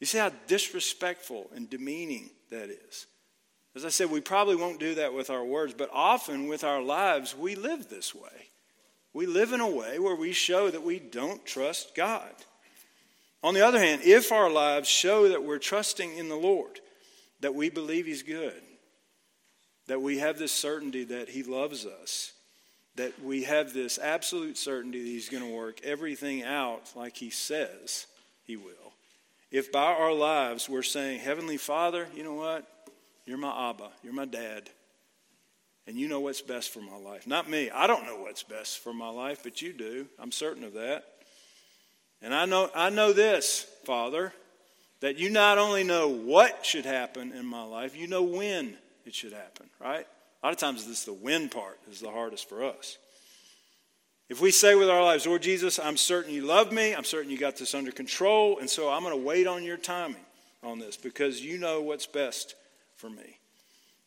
You 0.00 0.06
see 0.06 0.18
how 0.18 0.32
disrespectful 0.46 1.48
and 1.54 1.70
demeaning 1.70 2.30
that 2.50 2.68
is. 2.68 3.06
As 3.74 3.86
I 3.86 3.88
said, 3.88 4.10
we 4.10 4.20
probably 4.20 4.56
won't 4.56 4.78
do 4.78 4.96
that 4.96 5.14
with 5.14 5.30
our 5.30 5.44
words, 5.44 5.72
but 5.72 5.88
often 5.92 6.48
with 6.48 6.62
our 6.62 6.82
lives, 6.82 7.36
we 7.36 7.54
live 7.54 7.88
this 7.88 8.14
way. 8.14 8.50
We 9.14 9.26
live 9.26 9.52
in 9.52 9.60
a 9.60 9.70
way 9.70 9.98
where 9.98 10.16
we 10.16 10.32
show 10.32 10.70
that 10.70 10.82
we 10.82 10.98
don't 10.98 11.44
trust 11.44 11.94
God. 11.94 12.32
On 13.42 13.54
the 13.54 13.66
other 13.66 13.78
hand, 13.78 14.02
if 14.04 14.32
our 14.32 14.50
lives 14.50 14.88
show 14.88 15.28
that 15.28 15.44
we're 15.44 15.58
trusting 15.58 16.16
in 16.16 16.28
the 16.28 16.36
Lord, 16.36 16.80
that 17.40 17.54
we 17.54 17.70
believe 17.70 18.06
He's 18.06 18.22
good, 18.22 18.60
that 19.88 20.00
we 20.00 20.18
have 20.18 20.38
this 20.38 20.52
certainty 20.52 21.04
that 21.04 21.28
He 21.28 21.42
loves 21.42 21.84
us, 21.84 22.32
that 22.94 23.20
we 23.22 23.42
have 23.44 23.74
this 23.74 23.98
absolute 23.98 24.56
certainty 24.56 25.02
that 25.02 25.08
He's 25.08 25.28
going 25.28 25.42
to 25.42 25.54
work 25.54 25.80
everything 25.82 26.44
out 26.44 26.90
like 26.94 27.16
He 27.16 27.30
says 27.30 28.06
He 28.44 28.56
will. 28.56 28.72
If 29.50 29.70
by 29.70 29.92
our 29.92 30.14
lives 30.14 30.68
we're 30.68 30.82
saying, 30.82 31.20
Heavenly 31.20 31.58
Father, 31.58 32.06
you 32.14 32.22
know 32.22 32.34
what? 32.34 32.66
You're 33.26 33.38
my 33.38 33.70
Abba, 33.70 33.90
you're 34.02 34.14
my 34.14 34.24
dad. 34.24 34.70
And 35.86 35.96
you 35.96 36.08
know 36.08 36.20
what's 36.20 36.40
best 36.40 36.70
for 36.70 36.80
my 36.80 36.96
life. 36.96 37.26
Not 37.26 37.50
me. 37.50 37.70
I 37.70 37.86
don't 37.86 38.06
know 38.06 38.16
what's 38.16 38.42
best 38.42 38.78
for 38.78 38.92
my 38.92 39.08
life, 39.08 39.40
but 39.42 39.60
you 39.60 39.72
do. 39.72 40.06
I'm 40.18 40.30
certain 40.30 40.62
of 40.62 40.74
that. 40.74 41.04
And 42.22 42.32
I 42.32 42.44
know, 42.44 42.70
I 42.74 42.90
know 42.90 43.12
this, 43.12 43.66
Father, 43.84 44.32
that 45.00 45.18
you 45.18 45.28
not 45.28 45.58
only 45.58 45.82
know 45.82 46.08
what 46.08 46.64
should 46.64 46.86
happen 46.86 47.32
in 47.32 47.44
my 47.44 47.64
life, 47.64 47.96
you 47.96 48.06
know 48.06 48.22
when 48.22 48.76
it 49.04 49.14
should 49.14 49.32
happen, 49.32 49.66
right? 49.80 50.06
A 50.42 50.46
lot 50.46 50.52
of 50.52 50.58
times, 50.58 50.86
this 50.86 51.04
the 51.04 51.12
when 51.12 51.48
part 51.48 51.78
is 51.90 52.00
the 52.00 52.10
hardest 52.10 52.48
for 52.48 52.64
us. 52.64 52.98
If 54.28 54.40
we 54.40 54.50
say 54.50 54.74
with 54.76 54.88
our 54.88 55.02
lives, 55.02 55.26
Lord 55.26 55.42
Jesus, 55.42 55.78
I'm 55.78 55.96
certain 55.96 56.32
you 56.32 56.42
love 56.42 56.72
me, 56.72 56.94
I'm 56.94 57.04
certain 57.04 57.30
you 57.30 57.38
got 57.38 57.56
this 57.56 57.74
under 57.74 57.92
control, 57.92 58.58
and 58.58 58.70
so 58.70 58.88
I'm 58.88 59.02
going 59.02 59.14
to 59.14 59.22
wait 59.22 59.46
on 59.46 59.64
your 59.64 59.76
timing 59.76 60.24
on 60.62 60.78
this 60.78 60.96
because 60.96 61.44
you 61.44 61.58
know 61.58 61.82
what's 61.82 62.06
best 62.06 62.54
for 62.96 63.10
me. 63.10 63.38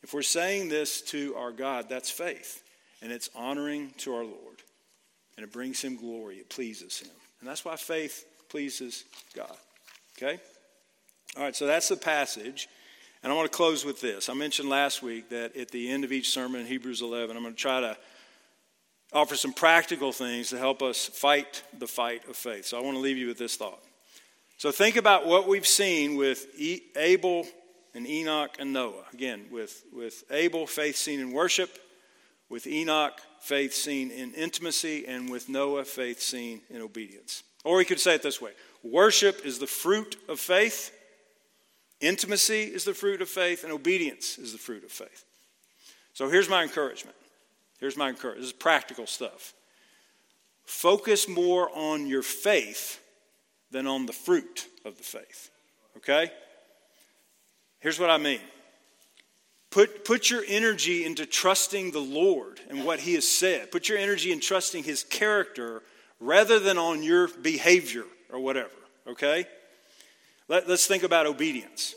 If 0.06 0.14
we're 0.14 0.22
saying 0.22 0.68
this 0.68 1.00
to 1.02 1.34
our 1.34 1.50
God, 1.50 1.88
that's 1.88 2.08
faith, 2.08 2.62
and 3.02 3.10
it's 3.10 3.28
honoring 3.34 3.92
to 3.98 4.14
our 4.14 4.22
Lord, 4.22 4.62
and 5.36 5.42
it 5.42 5.52
brings 5.52 5.82
him 5.82 5.96
glory, 5.96 6.36
it 6.36 6.48
pleases 6.48 7.00
him. 7.00 7.10
And 7.40 7.48
that's 7.48 7.64
why 7.64 7.74
faith 7.74 8.24
pleases 8.48 9.02
God. 9.34 9.56
Okay? 10.16 10.38
All 11.36 11.42
right, 11.42 11.56
so 11.56 11.66
that's 11.66 11.88
the 11.88 11.96
passage. 11.96 12.68
And 13.24 13.32
I 13.32 13.34
want 13.34 13.50
to 13.50 13.56
close 13.56 13.84
with 13.84 14.00
this. 14.00 14.28
I 14.28 14.34
mentioned 14.34 14.68
last 14.68 15.02
week 15.02 15.28
that 15.30 15.56
at 15.56 15.72
the 15.72 15.90
end 15.90 16.04
of 16.04 16.12
each 16.12 16.28
sermon 16.28 16.60
in 16.60 16.68
Hebrews 16.68 17.02
11, 17.02 17.36
I'm 17.36 17.42
going 17.42 17.56
to 17.56 17.60
try 17.60 17.80
to 17.80 17.96
offer 19.12 19.34
some 19.34 19.52
practical 19.52 20.12
things 20.12 20.50
to 20.50 20.56
help 20.58 20.82
us 20.82 21.06
fight 21.06 21.64
the 21.76 21.88
fight 21.88 22.28
of 22.28 22.36
faith. 22.36 22.66
So 22.66 22.78
I 22.78 22.80
want 22.80 22.96
to 22.96 23.00
leave 23.00 23.18
you 23.18 23.26
with 23.26 23.38
this 23.38 23.56
thought. 23.56 23.82
So 24.56 24.70
think 24.70 24.94
about 24.94 25.26
what 25.26 25.48
we've 25.48 25.66
seen 25.66 26.14
with 26.14 26.46
Abel 26.94 27.44
and 27.96 28.06
Enoch 28.06 28.56
and 28.58 28.74
Noah. 28.74 29.06
Again, 29.14 29.46
with, 29.50 29.82
with 29.90 30.22
Abel, 30.30 30.66
faith 30.66 30.96
seen 30.96 31.18
in 31.18 31.32
worship, 31.32 31.78
with 32.50 32.66
Enoch, 32.66 33.18
faith 33.40 33.72
seen 33.72 34.10
in 34.10 34.34
intimacy, 34.34 35.06
and 35.06 35.30
with 35.30 35.48
Noah, 35.48 35.84
faith 35.84 36.20
seen 36.20 36.60
in 36.68 36.82
obedience. 36.82 37.42
Or 37.64 37.78
we 37.78 37.86
could 37.86 37.98
say 37.98 38.14
it 38.14 38.22
this 38.22 38.40
way 38.40 38.52
worship 38.84 39.44
is 39.44 39.58
the 39.58 39.66
fruit 39.66 40.16
of 40.28 40.38
faith, 40.38 40.92
intimacy 42.00 42.64
is 42.64 42.84
the 42.84 42.94
fruit 42.94 43.22
of 43.22 43.28
faith, 43.30 43.64
and 43.64 43.72
obedience 43.72 44.36
is 44.36 44.52
the 44.52 44.58
fruit 44.58 44.84
of 44.84 44.92
faith. 44.92 45.24
So 46.12 46.28
here's 46.28 46.50
my 46.50 46.62
encouragement. 46.62 47.16
Here's 47.80 47.96
my 47.96 48.10
encouragement. 48.10 48.42
This 48.42 48.50
is 48.50 48.52
practical 48.52 49.06
stuff. 49.06 49.54
Focus 50.64 51.28
more 51.28 51.70
on 51.74 52.06
your 52.06 52.22
faith 52.22 53.00
than 53.70 53.86
on 53.86 54.04
the 54.04 54.12
fruit 54.12 54.66
of 54.84 54.98
the 54.98 55.02
faith. 55.02 55.50
Okay? 55.96 56.30
Here's 57.80 58.00
what 58.00 58.10
I 58.10 58.18
mean. 58.18 58.40
Put, 59.70 60.04
put 60.04 60.30
your 60.30 60.42
energy 60.48 61.04
into 61.04 61.26
trusting 61.26 61.90
the 61.90 62.00
Lord 62.00 62.60
and 62.70 62.84
what 62.84 63.00
He 63.00 63.14
has 63.14 63.28
said. 63.28 63.70
Put 63.70 63.88
your 63.88 63.98
energy 63.98 64.32
in 64.32 64.40
trusting 64.40 64.84
His 64.84 65.04
character 65.04 65.82
rather 66.18 66.58
than 66.58 66.78
on 66.78 67.02
your 67.02 67.28
behavior 67.28 68.04
or 68.32 68.40
whatever, 68.40 68.70
okay? 69.06 69.46
Let, 70.48 70.68
let's 70.68 70.86
think 70.86 71.02
about 71.02 71.26
obedience. 71.26 71.94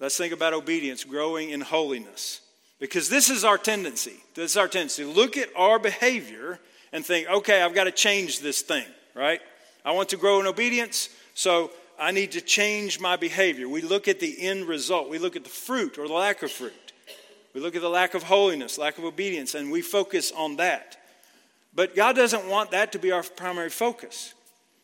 Let's 0.00 0.16
think 0.16 0.32
about 0.32 0.54
obedience, 0.54 1.04
growing 1.04 1.50
in 1.50 1.60
holiness. 1.60 2.40
Because 2.78 3.10
this 3.10 3.28
is 3.28 3.44
our 3.44 3.58
tendency. 3.58 4.16
This 4.34 4.52
is 4.52 4.56
our 4.56 4.66
tendency. 4.66 5.04
Look 5.04 5.36
at 5.36 5.50
our 5.54 5.78
behavior 5.78 6.58
and 6.92 7.04
think, 7.04 7.28
okay, 7.28 7.62
I've 7.62 7.74
got 7.74 7.84
to 7.84 7.92
change 7.92 8.40
this 8.40 8.62
thing, 8.62 8.86
right? 9.14 9.40
I 9.84 9.92
want 9.92 10.08
to 10.08 10.16
grow 10.16 10.40
in 10.40 10.46
obedience, 10.46 11.10
so 11.34 11.70
I 12.00 12.12
need 12.12 12.32
to 12.32 12.40
change 12.40 12.98
my 12.98 13.16
behavior. 13.16 13.68
We 13.68 13.82
look 13.82 14.08
at 14.08 14.20
the 14.20 14.40
end 14.40 14.64
result, 14.64 15.10
we 15.10 15.18
look 15.18 15.36
at 15.36 15.44
the 15.44 15.50
fruit 15.50 15.98
or 15.98 16.08
the 16.08 16.14
lack 16.14 16.42
of 16.42 16.50
fruit. 16.50 16.72
We 17.52 17.60
look 17.60 17.74
at 17.74 17.82
the 17.82 17.90
lack 17.90 18.14
of 18.14 18.22
holiness, 18.22 18.78
lack 18.78 18.96
of 18.96 19.04
obedience, 19.04 19.54
and 19.54 19.70
we 19.70 19.82
focus 19.82 20.32
on 20.32 20.56
that. 20.56 20.96
But 21.74 21.94
God 21.94 22.16
doesn't 22.16 22.48
want 22.48 22.70
that 22.70 22.92
to 22.92 22.98
be 22.98 23.12
our 23.12 23.22
primary 23.22 23.70
focus. 23.70 24.34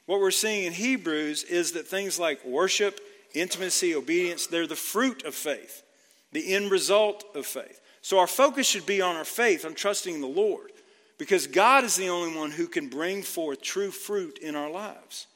What 0.07 0.21
we're 0.21 0.31
seeing 0.31 0.65
in 0.65 0.73
Hebrews 0.73 1.45
is 1.45 1.73
that 1.73 1.87
things 1.87 2.19
like 2.19 2.45
worship, 2.45 3.01
intimacy, 3.35 3.95
obedience, 3.95 4.47
they're 4.47 4.67
the 4.67 4.77
fruit 4.77 5.25
of 5.25 5.35
faith, 5.35 5.83
the 6.33 6.55
end 6.55 6.71
result 6.71 7.25
of 7.35 7.47
faith. 7.47 7.81
So 8.03 8.19
our 8.19 8.27
focus 8.27 8.67
should 8.67 8.87
be 8.87 9.01
on 9.01 9.17
our 9.17 9.25
faith, 9.25 9.65
on 9.65 9.75
trusting 9.75 10.21
the 10.21 10.27
Lord, 10.27 10.71
because 11.19 11.47
God 11.47 11.83
is 11.83 11.97
the 11.97 12.09
only 12.09 12.37
one 12.37 12.53
who 12.53 12.67
can 12.67 12.89
bring 12.89 13.23
forth 13.23 13.63
true 13.63 13.91
fruit 13.91 14.39
in 14.39 14.55
our 14.55 14.71
lives. 14.71 15.27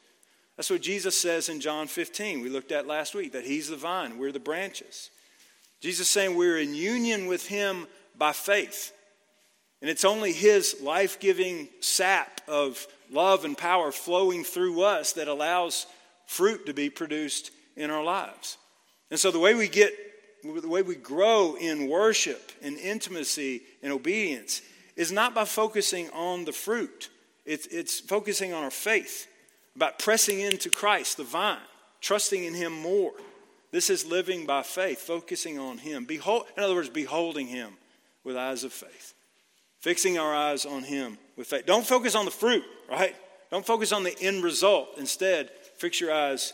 That's 0.61 0.68
what 0.68 0.83
Jesus 0.83 1.18
says 1.18 1.49
in 1.49 1.59
John 1.59 1.87
15. 1.87 2.42
We 2.42 2.51
looked 2.51 2.70
at 2.70 2.87
last 2.87 3.14
week 3.14 3.33
that 3.33 3.46
He's 3.46 3.70
the 3.70 3.79
vine, 3.79 4.18
we're 4.18 4.31
the 4.31 4.38
branches. 4.38 5.09
Jesus 5.81 6.07
is 6.07 6.11
saying 6.11 6.37
we're 6.37 6.59
in 6.59 6.75
union 6.75 7.29
with 7.29 7.46
Him 7.46 7.87
by 8.18 8.33
faith. 8.33 8.92
And 9.81 9.88
it's 9.88 10.05
only 10.05 10.35
His 10.35 10.77
life 10.83 11.18
giving 11.18 11.70
sap 11.81 12.42
of 12.46 12.87
love 13.11 13.46
and 13.46 13.57
power 13.57 13.90
flowing 13.90 14.44
through 14.44 14.83
us 14.83 15.14
that 15.14 15.29
allows 15.29 15.87
fruit 16.27 16.66
to 16.66 16.75
be 16.75 16.90
produced 16.90 17.53
in 17.75 17.90
our 17.90 18.05
lives. 18.05 18.59
And 19.11 19.18
so 19.18 19.31
the 19.31 19.38
way 19.38 19.55
we 19.55 19.66
get 19.66 19.94
the 20.44 20.68
way 20.68 20.83
we 20.83 20.94
grow 20.94 21.57
in 21.59 21.88
worship 21.88 22.53
and 22.61 22.77
intimacy 22.77 23.62
and 23.83 23.94
obedience 23.94 24.61
is 24.94 25.11
not 25.11 25.35
by 25.35 25.46
focusing 25.46 26.11
on 26.11 26.44
the 26.44 26.53
fruit, 26.53 27.09
it's, 27.46 27.66
it's 27.68 27.99
focusing 27.99 28.53
on 28.53 28.62
our 28.62 28.70
faith, 28.70 29.27
about 29.76 29.98
pressing 29.98 30.40
into 30.40 30.70
Christ, 30.70 31.16
the 31.16 31.24
vine, 31.24 31.59
trusting 32.00 32.44
in 32.44 32.54
Him 32.54 32.72
more. 32.72 33.12
This 33.72 33.88
is 33.90 34.04
living 34.04 34.46
by 34.46 34.62
faith, 34.62 35.00
focusing 35.00 35.59
on 35.59 35.78
Him. 35.78 36.04
Behold, 36.04 36.46
in 36.56 36.62
other 36.62 36.74
words, 36.74 36.88
beholding 36.88 37.46
Him 37.46 37.74
with 38.24 38.37
eyes 38.37 38.64
of 38.64 38.72
faith, 38.72 39.14
fixing 39.78 40.18
our 40.18 40.35
eyes 40.35 40.66
on 40.66 40.83
Him 40.83 41.18
with 41.37 41.46
faith. 41.46 41.66
Don't 41.66 41.87
focus 41.87 42.14
on 42.14 42.24
the 42.24 42.30
fruit, 42.30 42.64
right? 42.90 43.14
Don't 43.50 43.66
focus 43.66 43.92
on 43.92 44.04
the 44.04 44.16
end 44.20 44.42
result. 44.42 44.90
Instead, 44.98 45.50
fix 45.76 46.00
your 46.00 46.12
eyes 46.12 46.52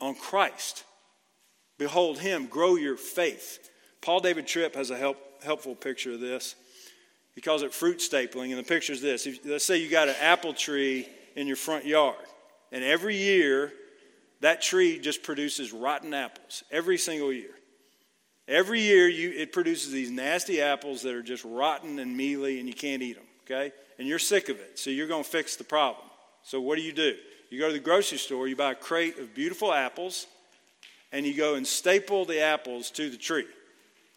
on 0.00 0.14
Christ 0.14 0.84
Behold 1.78 2.18
him, 2.18 2.46
grow 2.46 2.76
your 2.76 2.96
faith. 2.96 3.70
Paul 4.00 4.20
David 4.20 4.46
Tripp 4.46 4.74
has 4.74 4.90
a 4.90 4.96
help, 4.96 5.18
helpful 5.42 5.74
picture 5.74 6.12
of 6.12 6.20
this. 6.20 6.54
He 7.34 7.40
calls 7.40 7.62
it 7.62 7.74
fruit 7.74 7.98
stapling, 7.98 8.50
and 8.50 8.58
the 8.58 8.62
picture 8.62 8.92
is 8.92 9.02
this. 9.02 9.26
If, 9.26 9.44
let's 9.44 9.64
say 9.64 9.76
you 9.76 9.90
got 9.90 10.08
an 10.08 10.16
apple 10.20 10.54
tree 10.54 11.06
in 11.36 11.46
your 11.46 11.56
front 11.56 11.84
yard, 11.84 12.16
and 12.72 12.82
every 12.82 13.16
year 13.16 13.72
that 14.40 14.60
tree 14.60 14.98
just 14.98 15.22
produces 15.22 15.72
rotten 15.72 16.12
apples, 16.12 16.64
every 16.70 16.98
single 16.98 17.32
year. 17.32 17.50
Every 18.48 18.80
year 18.80 19.08
you, 19.08 19.30
it 19.30 19.52
produces 19.52 19.92
these 19.92 20.10
nasty 20.10 20.60
apples 20.60 21.02
that 21.02 21.14
are 21.14 21.22
just 21.22 21.44
rotten 21.44 21.98
and 21.98 22.16
mealy, 22.16 22.58
and 22.58 22.68
you 22.68 22.74
can't 22.74 23.02
eat 23.02 23.16
them, 23.16 23.26
okay? 23.44 23.72
And 23.98 24.06
you're 24.06 24.18
sick 24.18 24.48
of 24.48 24.58
it, 24.58 24.78
so 24.78 24.90
you're 24.90 25.08
going 25.08 25.24
to 25.24 25.28
fix 25.28 25.56
the 25.56 25.64
problem. 25.64 26.06
So 26.42 26.60
what 26.60 26.76
do 26.76 26.82
you 26.82 26.92
do? 26.92 27.16
You 27.50 27.58
go 27.58 27.68
to 27.68 27.72
the 27.72 27.78
grocery 27.80 28.18
store, 28.18 28.46
you 28.46 28.56
buy 28.56 28.72
a 28.72 28.76
crate 28.76 29.18
of 29.18 29.34
beautiful 29.34 29.72
apples, 29.72 30.26
and 31.12 31.26
you 31.26 31.34
go 31.36 31.54
and 31.54 31.66
staple 31.66 32.24
the 32.24 32.40
apples 32.40 32.90
to 32.92 33.10
the 33.10 33.16
tree. 33.16 33.46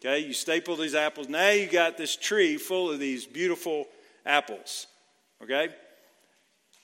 Okay, 0.00 0.20
you 0.20 0.32
staple 0.32 0.76
these 0.76 0.94
apples. 0.94 1.28
Now 1.28 1.50
you 1.50 1.66
got 1.66 1.98
this 1.98 2.16
tree 2.16 2.56
full 2.56 2.90
of 2.90 2.98
these 2.98 3.26
beautiful 3.26 3.86
apples. 4.24 4.86
Okay? 5.42 5.68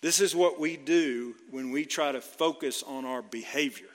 This 0.07 0.21
is 0.21 0.37
what 0.37 0.61
we 0.61 0.77
do 0.77 1.35
when 1.51 1.73
we 1.73 1.85
try 1.85 2.13
to 2.13 2.21
focus 2.21 2.85
on 2.87 3.05
our 3.05 3.23
behavior, 3.23 3.89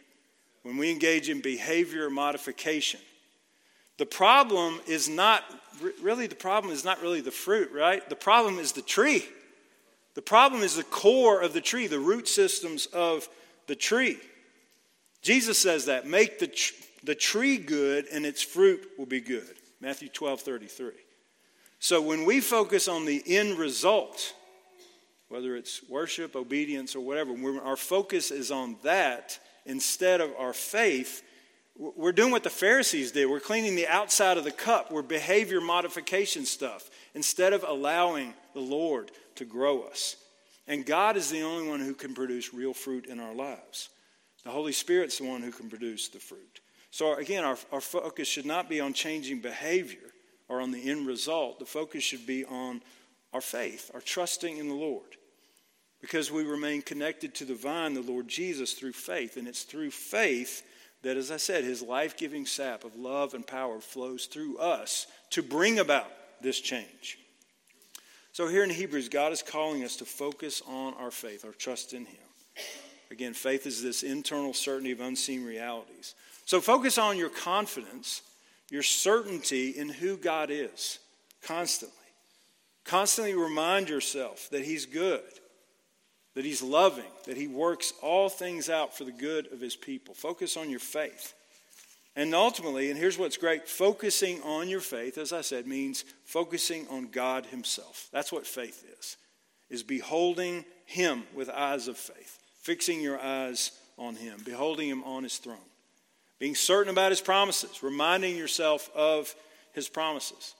when 0.61 0.75
we 0.75 0.91
engage 0.91 1.29
in 1.29 1.39
behavior 1.39 2.09
modification. 2.09 2.99
The 3.97 4.05
problem 4.05 4.81
is 4.87 5.07
not 5.07 5.45
really, 6.03 6.27
the 6.27 6.35
problem 6.35 6.73
is 6.73 6.83
not 6.83 7.01
really 7.01 7.21
the 7.21 7.31
fruit, 7.31 7.71
right? 7.71 8.09
The 8.09 8.17
problem 8.17 8.59
is 8.59 8.73
the 8.73 8.81
tree. 8.81 9.23
The 10.15 10.21
problem 10.21 10.63
is 10.63 10.75
the 10.75 10.83
core 10.83 11.41
of 11.41 11.53
the 11.53 11.61
tree, 11.61 11.87
the 11.87 11.97
root 11.97 12.27
systems 12.27 12.87
of 12.87 13.29
the 13.67 13.75
tree. 13.77 14.19
Jesus 15.21 15.57
says 15.57 15.85
that 15.85 16.07
make 16.07 16.39
the, 16.39 16.47
tr- 16.47 16.73
the 17.05 17.15
tree 17.15 17.57
good 17.57 18.05
and 18.11 18.25
its 18.25 18.41
fruit 18.41 18.85
will 18.97 19.05
be 19.05 19.21
good. 19.21 19.55
Matthew 19.79 20.09
12 20.09 20.41
33. 20.41 20.91
So 21.79 22.01
when 22.01 22.25
we 22.25 22.41
focus 22.41 22.89
on 22.89 23.05
the 23.05 23.23
end 23.25 23.57
result, 23.57 24.33
whether 25.31 25.55
it's 25.55 25.81
worship, 25.89 26.35
obedience, 26.35 26.95
or 26.95 26.99
whatever, 26.99 27.33
when 27.33 27.57
our 27.59 27.77
focus 27.77 28.31
is 28.31 28.51
on 28.51 28.75
that 28.83 29.39
instead 29.65 30.21
of 30.21 30.31
our 30.37 30.53
faith, 30.53 31.23
we're 31.77 32.11
doing 32.11 32.31
what 32.31 32.43
the 32.43 32.49
Pharisees 32.49 33.11
did. 33.11 33.27
We're 33.27 33.39
cleaning 33.39 33.75
the 33.75 33.87
outside 33.87 34.37
of 34.37 34.43
the 34.43 34.51
cup. 34.51 34.91
We're 34.91 35.01
behavior 35.01 35.61
modification 35.61 36.45
stuff 36.45 36.89
instead 37.15 37.53
of 37.53 37.63
allowing 37.67 38.33
the 38.53 38.59
Lord 38.59 39.11
to 39.35 39.45
grow 39.45 39.83
us. 39.83 40.17
And 40.67 40.85
God 40.85 41.17
is 41.17 41.29
the 41.29 41.41
only 41.41 41.67
one 41.67 41.79
who 41.79 41.93
can 41.93 42.13
produce 42.13 42.53
real 42.53 42.73
fruit 42.73 43.07
in 43.07 43.19
our 43.19 43.33
lives. 43.33 43.89
The 44.43 44.51
Holy 44.51 44.73
Spirit's 44.73 45.17
the 45.17 45.25
one 45.25 45.41
who 45.41 45.51
can 45.51 45.69
produce 45.69 46.09
the 46.09 46.19
fruit. 46.19 46.59
So, 46.91 47.15
again, 47.15 47.45
our, 47.45 47.57
our 47.71 47.81
focus 47.81 48.27
should 48.27 48.45
not 48.45 48.69
be 48.69 48.81
on 48.81 48.93
changing 48.93 49.39
behavior 49.39 50.11
or 50.49 50.59
on 50.59 50.71
the 50.71 50.89
end 50.89 51.07
result. 51.07 51.59
The 51.59 51.65
focus 51.65 52.03
should 52.03 52.27
be 52.27 52.43
on 52.43 52.81
our 53.33 53.41
faith, 53.41 53.91
our 53.93 54.01
trusting 54.01 54.57
in 54.57 54.67
the 54.67 54.75
Lord. 54.75 55.17
Because 56.01 56.31
we 56.31 56.43
remain 56.43 56.81
connected 56.81 57.35
to 57.35 57.45
the 57.45 57.55
vine, 57.55 57.93
the 57.93 58.01
Lord 58.01 58.27
Jesus, 58.27 58.73
through 58.73 58.93
faith. 58.93 59.37
And 59.37 59.47
it's 59.47 59.63
through 59.63 59.91
faith 59.91 60.63
that, 61.03 61.17
as 61.17 61.31
I 61.31 61.37
said, 61.37 61.63
his 61.63 61.81
life 61.81 62.17
giving 62.17 62.45
sap 62.45 62.83
of 62.83 62.95
love 62.95 63.33
and 63.33 63.45
power 63.45 63.79
flows 63.79 64.25
through 64.25 64.57
us 64.57 65.07
to 65.31 65.43
bring 65.43 65.79
about 65.79 66.11
this 66.41 66.59
change. 66.59 67.19
So, 68.33 68.47
here 68.47 68.63
in 68.63 68.69
Hebrews, 68.69 69.09
God 69.09 69.31
is 69.31 69.43
calling 69.43 69.83
us 69.83 69.97
to 69.97 70.05
focus 70.05 70.61
on 70.67 70.93
our 70.95 71.11
faith, 71.11 71.45
our 71.45 71.51
trust 71.51 71.93
in 71.93 72.05
him. 72.05 72.17
Again, 73.11 73.33
faith 73.33 73.67
is 73.67 73.83
this 73.83 74.03
internal 74.03 74.53
certainty 74.53 74.91
of 74.91 75.01
unseen 75.01 75.43
realities. 75.43 76.15
So, 76.45 76.61
focus 76.61 76.97
on 76.97 77.17
your 77.17 77.29
confidence, 77.29 78.21
your 78.69 78.83
certainty 78.83 79.71
in 79.71 79.89
who 79.89 80.17
God 80.17 80.49
is 80.49 80.99
constantly. 81.43 81.97
Constantly 82.83 83.35
remind 83.35 83.89
yourself 83.89 84.49
that 84.51 84.63
He's 84.63 84.85
good, 84.85 85.21
that 86.35 86.45
He's 86.45 86.61
loving, 86.61 87.11
that 87.25 87.37
He 87.37 87.47
works 87.47 87.93
all 88.01 88.29
things 88.29 88.69
out 88.69 88.95
for 88.95 89.03
the 89.03 89.11
good 89.11 89.51
of 89.51 89.59
His 89.59 89.75
people. 89.75 90.13
Focus 90.13 90.57
on 90.57 90.69
your 90.69 90.79
faith. 90.79 91.33
And 92.15 92.35
ultimately, 92.35 92.89
and 92.89 92.99
here's 92.99 93.17
what's 93.17 93.37
great 93.37 93.69
focusing 93.69 94.41
on 94.41 94.67
your 94.67 94.81
faith, 94.81 95.17
as 95.17 95.31
I 95.31 95.41
said, 95.41 95.65
means 95.65 96.03
focusing 96.25 96.87
on 96.89 97.07
God 97.07 97.45
Himself. 97.45 98.09
That's 98.11 98.31
what 98.31 98.45
faith 98.45 98.83
is, 98.99 99.17
is 99.69 99.83
beholding 99.83 100.65
Him 100.85 101.23
with 101.33 101.49
eyes 101.49 101.87
of 101.87 101.97
faith, 101.97 102.39
fixing 102.61 103.01
your 103.01 103.19
eyes 103.19 103.71
on 103.97 104.15
Him, 104.15 104.41
beholding 104.43 104.89
Him 104.89 105.03
on 105.03 105.23
His 105.23 105.37
throne, 105.37 105.57
being 106.39 106.55
certain 106.55 106.91
about 106.91 107.11
His 107.11 107.21
promises, 107.21 107.81
reminding 107.81 108.35
yourself 108.35 108.89
of 108.93 109.33
His 109.73 109.87
promises. 109.87 110.55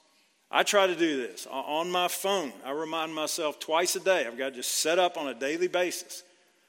I 0.52 0.64
try 0.64 0.86
to 0.86 0.96
do 0.96 1.18
this 1.18 1.48
on 1.50 1.90
my 1.90 2.10
phone. 2.10 2.52
I 2.66 2.72
remind 2.72 3.16
myself 3.16 3.60
twice 3.60 3.96
a 3.96 4.02
day. 4.02 4.28
I've 4.28 4.38
got 4.38 4.50
to 4.50 4.56
just 4.56 4.74
set 4.74 5.00
up 5.00 5.18
on 5.18 5.28
a 5.28 5.34
daily 5.34 5.68
basis 5.68 6.24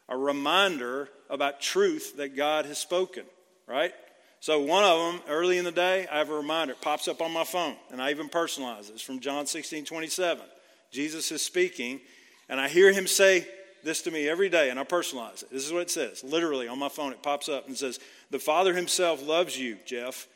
a 0.08 0.16
reminder 0.16 1.08
about 1.30 1.60
truth 1.60 2.16
that 2.16 2.36
God 2.36 2.66
has 2.66 2.78
spoken, 2.78 3.24
right? 3.66 3.92
So, 4.40 4.60
one 4.60 4.84
of 4.84 4.98
them, 4.98 5.22
early 5.28 5.58
in 5.58 5.64
the 5.64 5.72
day, 5.72 6.06
I 6.10 6.18
have 6.18 6.30
a 6.30 6.34
reminder. 6.34 6.74
It 6.74 6.80
pops 6.80 7.08
up 7.08 7.22
on 7.22 7.32
my 7.32 7.44
phone, 7.44 7.76
and 7.90 8.02
I 8.02 8.10
even 8.10 8.28
personalize 8.28 8.90
it. 8.90 8.94
It's 8.94 9.02
from 9.02 9.20
John 9.20 9.46
16 9.46 9.84
27. 9.84 10.44
Jesus 10.90 11.32
is 11.32 11.42
speaking, 11.42 12.00
and 12.48 12.60
I 12.60 12.68
hear 12.68 12.92
him 12.92 13.06
say 13.06 13.46
this 13.82 14.02
to 14.02 14.10
me 14.10 14.28
every 14.28 14.48
day, 14.48 14.70
and 14.70 14.78
I 14.78 14.84
personalize 14.84 15.42
it. 15.42 15.50
This 15.50 15.64
is 15.64 15.72
what 15.72 15.82
it 15.82 15.90
says. 15.90 16.22
Literally, 16.22 16.68
on 16.68 16.78
my 16.78 16.88
phone, 16.88 17.12
it 17.12 17.22
pops 17.22 17.48
up 17.48 17.66
and 17.68 17.76
says, 17.76 17.98
The 18.30 18.38
Father 18.38 18.74
himself 18.74 19.26
loves 19.26 19.58
you, 19.58 19.78
Jeff, 19.86 20.26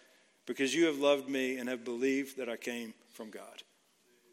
because 0.46 0.74
you 0.74 0.86
have 0.86 0.98
loved 0.98 1.28
me 1.28 1.58
and 1.58 1.68
have 1.68 1.84
believed 1.84 2.38
that 2.38 2.48
I 2.48 2.56
came 2.56 2.94
from 3.16 3.30
God. 3.30 3.62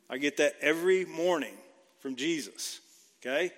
I 0.10 0.18
get 0.18 0.38
that 0.38 0.56
every 0.62 1.06
morning 1.06 1.54
from 2.00 2.16
Jesus. 2.16 2.82
Okay? 3.22 3.52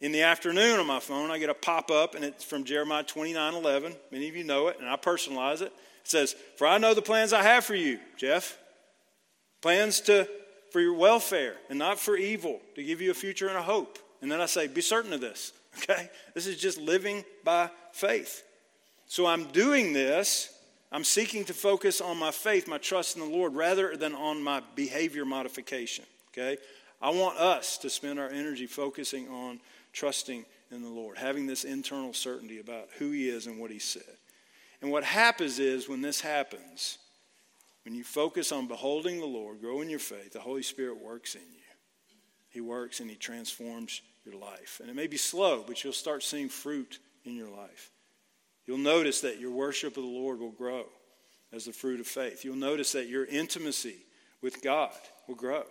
In 0.00 0.12
the 0.12 0.22
afternoon 0.22 0.80
on 0.80 0.86
my 0.86 0.98
phone, 0.98 1.30
I 1.30 1.38
get 1.38 1.50
a 1.50 1.54
pop 1.54 1.90
up, 1.90 2.14
and 2.14 2.24
it's 2.24 2.42
from 2.42 2.64
Jeremiah 2.64 3.02
29 3.02 3.54
11. 3.54 3.94
Many 4.10 4.28
of 4.28 4.34
you 4.34 4.44
know 4.44 4.68
it, 4.68 4.78
and 4.80 4.88
I 4.88 4.96
personalize 4.96 5.60
it. 5.60 5.66
It 5.66 5.72
says, 6.04 6.34
For 6.56 6.66
I 6.66 6.78
know 6.78 6.94
the 6.94 7.02
plans 7.02 7.34
I 7.34 7.42
have 7.42 7.64
for 7.64 7.74
you, 7.74 7.98
Jeff. 8.16 8.56
Plans 9.60 10.00
to, 10.02 10.26
for 10.72 10.80
your 10.80 10.94
welfare 10.94 11.56
and 11.68 11.78
not 11.78 12.00
for 12.00 12.16
evil, 12.16 12.60
to 12.74 12.82
give 12.82 13.02
you 13.02 13.10
a 13.10 13.14
future 13.14 13.48
and 13.48 13.58
a 13.58 13.62
hope. 13.62 13.98
And 14.22 14.32
then 14.32 14.40
I 14.40 14.46
say, 14.46 14.66
Be 14.66 14.80
certain 14.80 15.12
of 15.12 15.20
this. 15.20 15.52
Okay? 15.84 16.10
This 16.34 16.48
is 16.48 16.60
just 16.60 16.78
living 16.78 17.24
by 17.44 17.70
faith. 17.92 18.42
So 19.06 19.26
I'm 19.26 19.44
doing 19.52 19.92
this 19.92 20.52
I'm 20.92 21.04
seeking 21.04 21.44
to 21.44 21.54
focus 21.54 22.00
on 22.00 22.16
my 22.18 22.32
faith, 22.32 22.66
my 22.66 22.78
trust 22.78 23.16
in 23.16 23.22
the 23.22 23.28
Lord, 23.28 23.54
rather 23.54 23.96
than 23.96 24.14
on 24.14 24.42
my 24.42 24.62
behavior 24.74 25.24
modification. 25.24 26.04
Okay? 26.32 26.58
I 27.00 27.10
want 27.10 27.38
us 27.38 27.78
to 27.78 27.90
spend 27.90 28.18
our 28.18 28.28
energy 28.28 28.66
focusing 28.66 29.28
on 29.28 29.60
trusting 29.92 30.44
in 30.70 30.82
the 30.82 30.88
Lord, 30.88 31.16
having 31.18 31.46
this 31.46 31.64
internal 31.64 32.12
certainty 32.12 32.58
about 32.58 32.88
who 32.98 33.10
He 33.10 33.28
is 33.28 33.46
and 33.46 33.58
what 33.58 33.70
He 33.70 33.78
said. 33.78 34.02
And 34.82 34.90
what 34.90 35.04
happens 35.04 35.58
is 35.58 35.88
when 35.88 36.02
this 36.02 36.20
happens, 36.20 36.98
when 37.84 37.94
you 37.94 38.04
focus 38.04 38.52
on 38.52 38.66
beholding 38.66 39.20
the 39.20 39.26
Lord, 39.26 39.60
grow 39.60 39.80
in 39.80 39.90
your 39.90 39.98
faith, 39.98 40.32
the 40.32 40.40
Holy 40.40 40.62
Spirit 40.62 41.02
works 41.02 41.34
in 41.34 41.40
you. 41.40 41.60
He 42.50 42.60
works 42.60 43.00
and 43.00 43.08
He 43.08 43.16
transforms 43.16 44.02
your 44.24 44.34
life. 44.34 44.78
And 44.80 44.90
it 44.90 44.96
may 44.96 45.06
be 45.06 45.16
slow, 45.16 45.64
but 45.66 45.82
you'll 45.82 45.92
start 45.92 46.22
seeing 46.22 46.48
fruit 46.48 46.98
in 47.24 47.36
your 47.36 47.48
life. 47.48 47.90
You'll 48.66 48.78
notice 48.78 49.20
that 49.22 49.40
your 49.40 49.50
worship 49.50 49.96
of 49.96 50.02
the 50.02 50.08
Lord 50.08 50.40
will 50.40 50.50
grow 50.50 50.84
as 51.52 51.64
the 51.64 51.72
fruit 51.72 52.00
of 52.00 52.06
faith. 52.06 52.44
You'll 52.44 52.56
notice 52.56 52.92
that 52.92 53.08
your 53.08 53.24
intimacy 53.24 53.96
with 54.40 54.62
God 54.62 54.92
will 55.26 55.34
grow. 55.34 55.64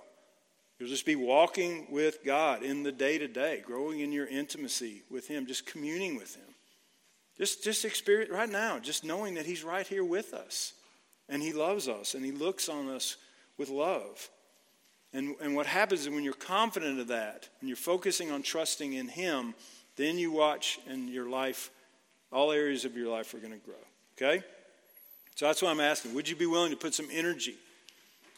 You'll 0.77 0.89
just 0.89 1.05
be 1.05 1.15
walking 1.15 1.87
with 1.89 2.23
God 2.23 2.63
in 2.63 2.83
the 2.83 2.91
day 2.91 3.17
to 3.17 3.27
day, 3.27 3.61
growing 3.65 3.99
in 3.99 4.11
your 4.11 4.27
intimacy 4.27 5.03
with 5.09 5.27
Him, 5.27 5.45
just 5.45 5.65
communing 5.65 6.15
with 6.15 6.35
Him. 6.35 6.43
Just, 7.37 7.63
just 7.63 7.85
experience 7.85 8.31
right 8.31 8.49
now, 8.49 8.79
just 8.79 9.03
knowing 9.03 9.35
that 9.35 9.45
He's 9.45 9.63
right 9.63 9.87
here 9.87 10.03
with 10.03 10.33
us 10.33 10.73
and 11.27 11.41
He 11.41 11.53
loves 11.53 11.87
us 11.87 12.13
and 12.13 12.23
He 12.23 12.31
looks 12.31 12.69
on 12.69 12.87
us 12.87 13.17
with 13.57 13.69
love. 13.69 14.29
And, 15.13 15.35
and 15.41 15.55
what 15.55 15.65
happens 15.65 16.01
is 16.01 16.09
when 16.09 16.23
you're 16.23 16.33
confident 16.33 16.99
of 16.99 17.07
that 17.07 17.49
and 17.59 17.69
you're 17.69 17.75
focusing 17.75 18.31
on 18.31 18.41
trusting 18.41 18.93
in 18.93 19.07
Him, 19.07 19.55
then 19.95 20.17
you 20.17 20.31
watch 20.31 20.79
and 20.87 21.09
your 21.09 21.29
life 21.29 21.71
all 22.31 22.51
areas 22.51 22.85
of 22.85 22.95
your 22.95 23.09
life 23.09 23.33
are 23.33 23.39
going 23.39 23.53
to 23.53 23.65
grow. 23.65 23.75
Okay? 24.17 24.43
So 25.35 25.45
that's 25.45 25.61
why 25.61 25.69
I'm 25.69 25.79
asking. 25.79 26.13
Would 26.15 26.27
you 26.27 26.35
be 26.35 26.45
willing 26.45 26.71
to 26.71 26.77
put 26.77 26.93
some 26.93 27.07
energy 27.11 27.55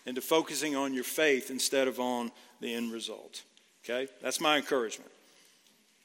into 0.06 0.22
focusing 0.22 0.76
on 0.76 0.94
your 0.94 1.04
faith 1.04 1.50
instead 1.50 1.88
of 1.88 2.00
on 2.00 2.32
the 2.60 2.74
end 2.74 2.92
result? 2.92 3.44
Okay? 3.84 4.08
That's 4.22 4.40
my 4.40 4.58
encouragement. 4.58 5.12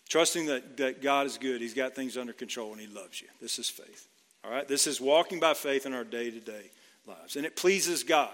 Trusting 0.09 0.47
that, 0.47 0.77
that 0.77 1.03
God 1.03 1.27
is 1.27 1.37
good, 1.37 1.61
He's 1.61 1.75
got 1.75 1.95
things 1.95 2.17
under 2.17 2.33
control, 2.33 2.73
and 2.73 2.81
He 2.81 2.87
loves 2.87 3.21
you. 3.21 3.29
This 3.41 3.59
is 3.59 3.69
faith. 3.69 4.07
All 4.45 4.51
right? 4.51 4.67
This 4.67 4.87
is 4.87 5.01
walking 5.01 5.41
by 5.41 5.55
faith 5.55 5.85
in 5.85 5.93
our 5.93 6.05
day 6.05 6.31
to 6.31 6.41
day 6.41 6.71
lives. 7.07 7.37
And 7.37 7.45
it 7.45 7.57
pleases 7.57 8.03
God, 8.03 8.31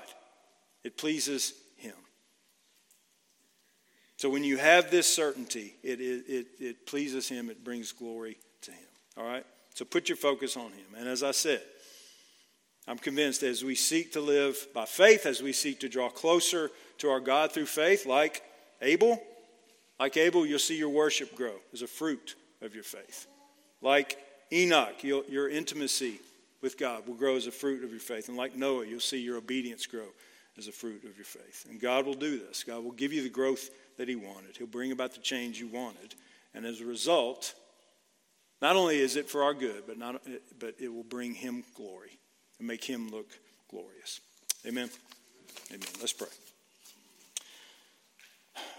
it 0.84 0.96
pleases 0.96 1.54
Him. 1.76 1.94
So 4.16 4.30
when 4.30 4.44
you 4.44 4.56
have 4.56 4.90
this 4.90 5.12
certainty, 5.12 5.74
it, 5.82 6.00
it, 6.00 6.24
it, 6.28 6.46
it 6.60 6.86
pleases 6.86 7.28
Him, 7.28 7.50
it 7.50 7.64
brings 7.64 7.90
glory. 7.90 8.38
All 9.16 9.24
right? 9.24 9.44
So 9.74 9.84
put 9.84 10.08
your 10.08 10.16
focus 10.16 10.56
on 10.56 10.70
Him. 10.72 10.94
And 10.96 11.08
as 11.08 11.22
I 11.22 11.30
said, 11.32 11.62
I'm 12.86 12.98
convinced 12.98 13.42
as 13.42 13.64
we 13.64 13.74
seek 13.74 14.12
to 14.12 14.20
live 14.20 14.66
by 14.74 14.84
faith, 14.84 15.24
as 15.24 15.42
we 15.42 15.52
seek 15.52 15.80
to 15.80 15.88
draw 15.88 16.08
closer 16.08 16.70
to 16.98 17.10
our 17.10 17.20
God 17.20 17.52
through 17.52 17.66
faith, 17.66 18.06
like 18.06 18.42
Abel, 18.80 19.22
like 20.00 20.16
Abel, 20.16 20.44
you'll 20.44 20.58
see 20.58 20.76
your 20.76 20.88
worship 20.88 21.36
grow 21.36 21.54
as 21.72 21.82
a 21.82 21.86
fruit 21.86 22.34
of 22.60 22.74
your 22.74 22.82
faith. 22.82 23.26
Like 23.80 24.18
Enoch, 24.52 25.02
your 25.04 25.48
intimacy 25.48 26.18
with 26.60 26.78
God 26.78 27.06
will 27.06 27.14
grow 27.14 27.36
as 27.36 27.46
a 27.46 27.52
fruit 27.52 27.84
of 27.84 27.90
your 27.90 28.00
faith. 28.00 28.28
And 28.28 28.36
like 28.36 28.56
Noah, 28.56 28.86
you'll 28.86 29.00
see 29.00 29.20
your 29.20 29.36
obedience 29.36 29.86
grow 29.86 30.06
as 30.58 30.68
a 30.68 30.72
fruit 30.72 31.04
of 31.04 31.16
your 31.16 31.24
faith. 31.24 31.66
And 31.70 31.80
God 31.80 32.04
will 32.04 32.14
do 32.14 32.38
this. 32.38 32.64
God 32.64 32.84
will 32.84 32.92
give 32.92 33.12
you 33.12 33.22
the 33.22 33.28
growth 33.28 33.70
that 33.96 34.08
He 34.08 34.16
wanted, 34.16 34.56
He'll 34.56 34.66
bring 34.66 34.92
about 34.92 35.12
the 35.12 35.20
change 35.20 35.60
you 35.60 35.68
wanted. 35.68 36.14
And 36.54 36.66
as 36.66 36.80
a 36.80 36.86
result, 36.86 37.54
not 38.62 38.76
only 38.76 39.00
is 39.00 39.16
it 39.16 39.28
for 39.28 39.42
our 39.42 39.54
good, 39.54 39.82
but, 39.88 39.98
not, 39.98 40.22
but 40.60 40.76
it 40.78 40.88
will 40.88 41.02
bring 41.02 41.34
him 41.34 41.64
glory 41.76 42.16
and 42.60 42.68
make 42.68 42.84
him 42.84 43.10
look 43.10 43.26
glorious. 43.68 44.20
Amen. 44.64 44.88
Amen. 45.70 45.88
Let's 46.00 46.12
pray. 46.12 46.28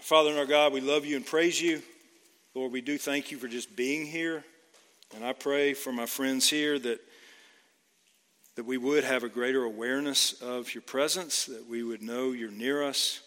Father 0.00 0.30
and 0.30 0.38
our 0.38 0.46
God, 0.46 0.72
we 0.72 0.80
love 0.80 1.04
you 1.04 1.16
and 1.16 1.26
praise 1.26 1.60
you. 1.60 1.82
Lord, 2.54 2.72
we 2.72 2.80
do 2.80 2.96
thank 2.96 3.30
you 3.30 3.36
for 3.36 3.46
just 3.46 3.76
being 3.76 4.06
here. 4.06 4.42
And 5.14 5.22
I 5.22 5.34
pray 5.34 5.74
for 5.74 5.92
my 5.92 6.06
friends 6.06 6.48
here 6.48 6.78
that, 6.78 7.00
that 8.56 8.64
we 8.64 8.78
would 8.78 9.04
have 9.04 9.22
a 9.22 9.28
greater 9.28 9.64
awareness 9.64 10.32
of 10.40 10.72
your 10.74 10.82
presence, 10.82 11.44
that 11.44 11.68
we 11.68 11.82
would 11.82 12.00
know 12.00 12.32
you're 12.32 12.50
near 12.50 12.82
us. 12.82 13.20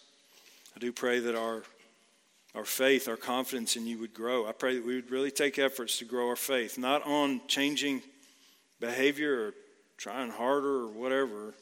I 0.74 0.80
do 0.80 0.92
pray 0.92 1.20
that 1.20 1.36
our 1.36 1.62
our 2.54 2.64
faith, 2.64 3.08
our 3.08 3.16
confidence 3.16 3.76
in 3.76 3.86
you 3.86 3.98
would 3.98 4.14
grow. 4.14 4.46
I 4.46 4.52
pray 4.52 4.76
that 4.76 4.86
we 4.86 4.96
would 4.96 5.10
really 5.10 5.30
take 5.30 5.58
efforts 5.58 5.98
to 5.98 6.04
grow 6.04 6.28
our 6.28 6.36
faith, 6.36 6.78
not 6.78 7.06
on 7.06 7.40
changing 7.46 8.02
behavior 8.80 9.46
or 9.46 9.54
trying 9.96 10.30
harder 10.30 10.82
or 10.82 10.88
whatever, 10.88 11.54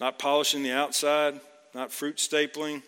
not 0.00 0.18
polishing 0.18 0.62
the 0.62 0.72
outside, 0.72 1.40
not 1.74 1.92
fruit 1.92 2.16
stapling, 2.16 2.82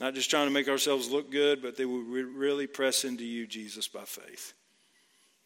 not 0.00 0.14
just 0.14 0.30
trying 0.30 0.46
to 0.46 0.52
make 0.52 0.68
ourselves 0.68 1.10
look 1.10 1.30
good, 1.30 1.62
but 1.62 1.76
that 1.76 1.88
we 1.88 2.02
would 2.02 2.34
really 2.34 2.66
press 2.66 3.04
into 3.04 3.24
you, 3.24 3.46
Jesus, 3.46 3.88
by 3.88 4.04
faith. 4.04 4.54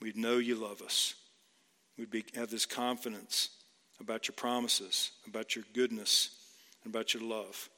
We'd 0.01 0.17
know 0.17 0.39
you 0.39 0.55
love 0.55 0.83
us. 0.83 1.15
We'd 1.99 2.11
be, 2.11 2.25
have 2.35 2.51
this 2.51 2.67
confidence 2.67 3.51
about 4.01 4.29
your 4.29 4.35
promises, 4.35 5.11
about 5.27 5.57
your 5.57 5.65
goodness, 5.75 6.31
and 6.85 6.95
about 6.95 7.15
your 7.15 7.23
love. 7.23 7.69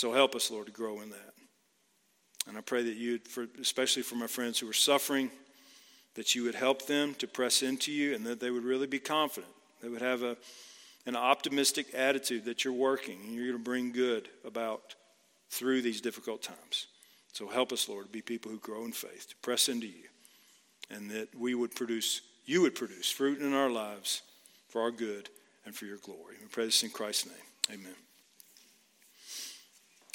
So 0.00 0.14
help 0.14 0.34
us, 0.34 0.50
Lord, 0.50 0.64
to 0.64 0.72
grow 0.72 1.02
in 1.02 1.10
that. 1.10 1.34
And 2.48 2.56
I 2.56 2.62
pray 2.62 2.82
that 2.84 2.96
you, 2.96 3.20
especially 3.60 4.00
for 4.00 4.14
my 4.14 4.28
friends 4.28 4.58
who 4.58 4.66
are 4.66 4.72
suffering, 4.72 5.30
that 6.14 6.34
you 6.34 6.44
would 6.44 6.54
help 6.54 6.86
them 6.86 7.14
to 7.16 7.26
press 7.26 7.62
into 7.62 7.92
you 7.92 8.14
and 8.14 8.24
that 8.24 8.40
they 8.40 8.50
would 8.50 8.64
really 8.64 8.86
be 8.86 8.98
confident. 8.98 9.52
They 9.82 9.90
would 9.90 10.00
have 10.00 10.22
a, 10.22 10.38
an 11.04 11.16
optimistic 11.16 11.92
attitude 11.92 12.46
that 12.46 12.64
you're 12.64 12.72
working 12.72 13.20
and 13.26 13.34
you're 13.34 13.48
going 13.48 13.58
to 13.58 13.62
bring 13.62 13.92
good 13.92 14.30
about 14.42 14.94
through 15.50 15.82
these 15.82 16.00
difficult 16.00 16.40
times. 16.40 16.86
So 17.34 17.46
help 17.46 17.70
us, 17.70 17.86
Lord, 17.86 18.06
to 18.06 18.10
be 18.10 18.22
people 18.22 18.50
who 18.50 18.58
grow 18.58 18.86
in 18.86 18.92
faith, 18.92 19.28
to 19.28 19.36
press 19.42 19.68
into 19.68 19.86
you, 19.86 20.08
and 20.90 21.10
that 21.10 21.34
we 21.38 21.54
would 21.54 21.74
produce 21.74 22.22
you 22.46 22.62
would 22.62 22.74
produce 22.74 23.10
fruit 23.10 23.42
in 23.42 23.52
our 23.52 23.68
lives 23.68 24.22
for 24.70 24.80
our 24.80 24.90
good 24.90 25.28
and 25.66 25.74
for 25.74 25.84
your 25.84 25.98
glory. 25.98 26.36
We 26.40 26.48
pray 26.48 26.64
this 26.64 26.82
in 26.82 26.88
Christ's 26.88 27.26
name. 27.26 27.80
Amen. 27.80 28.09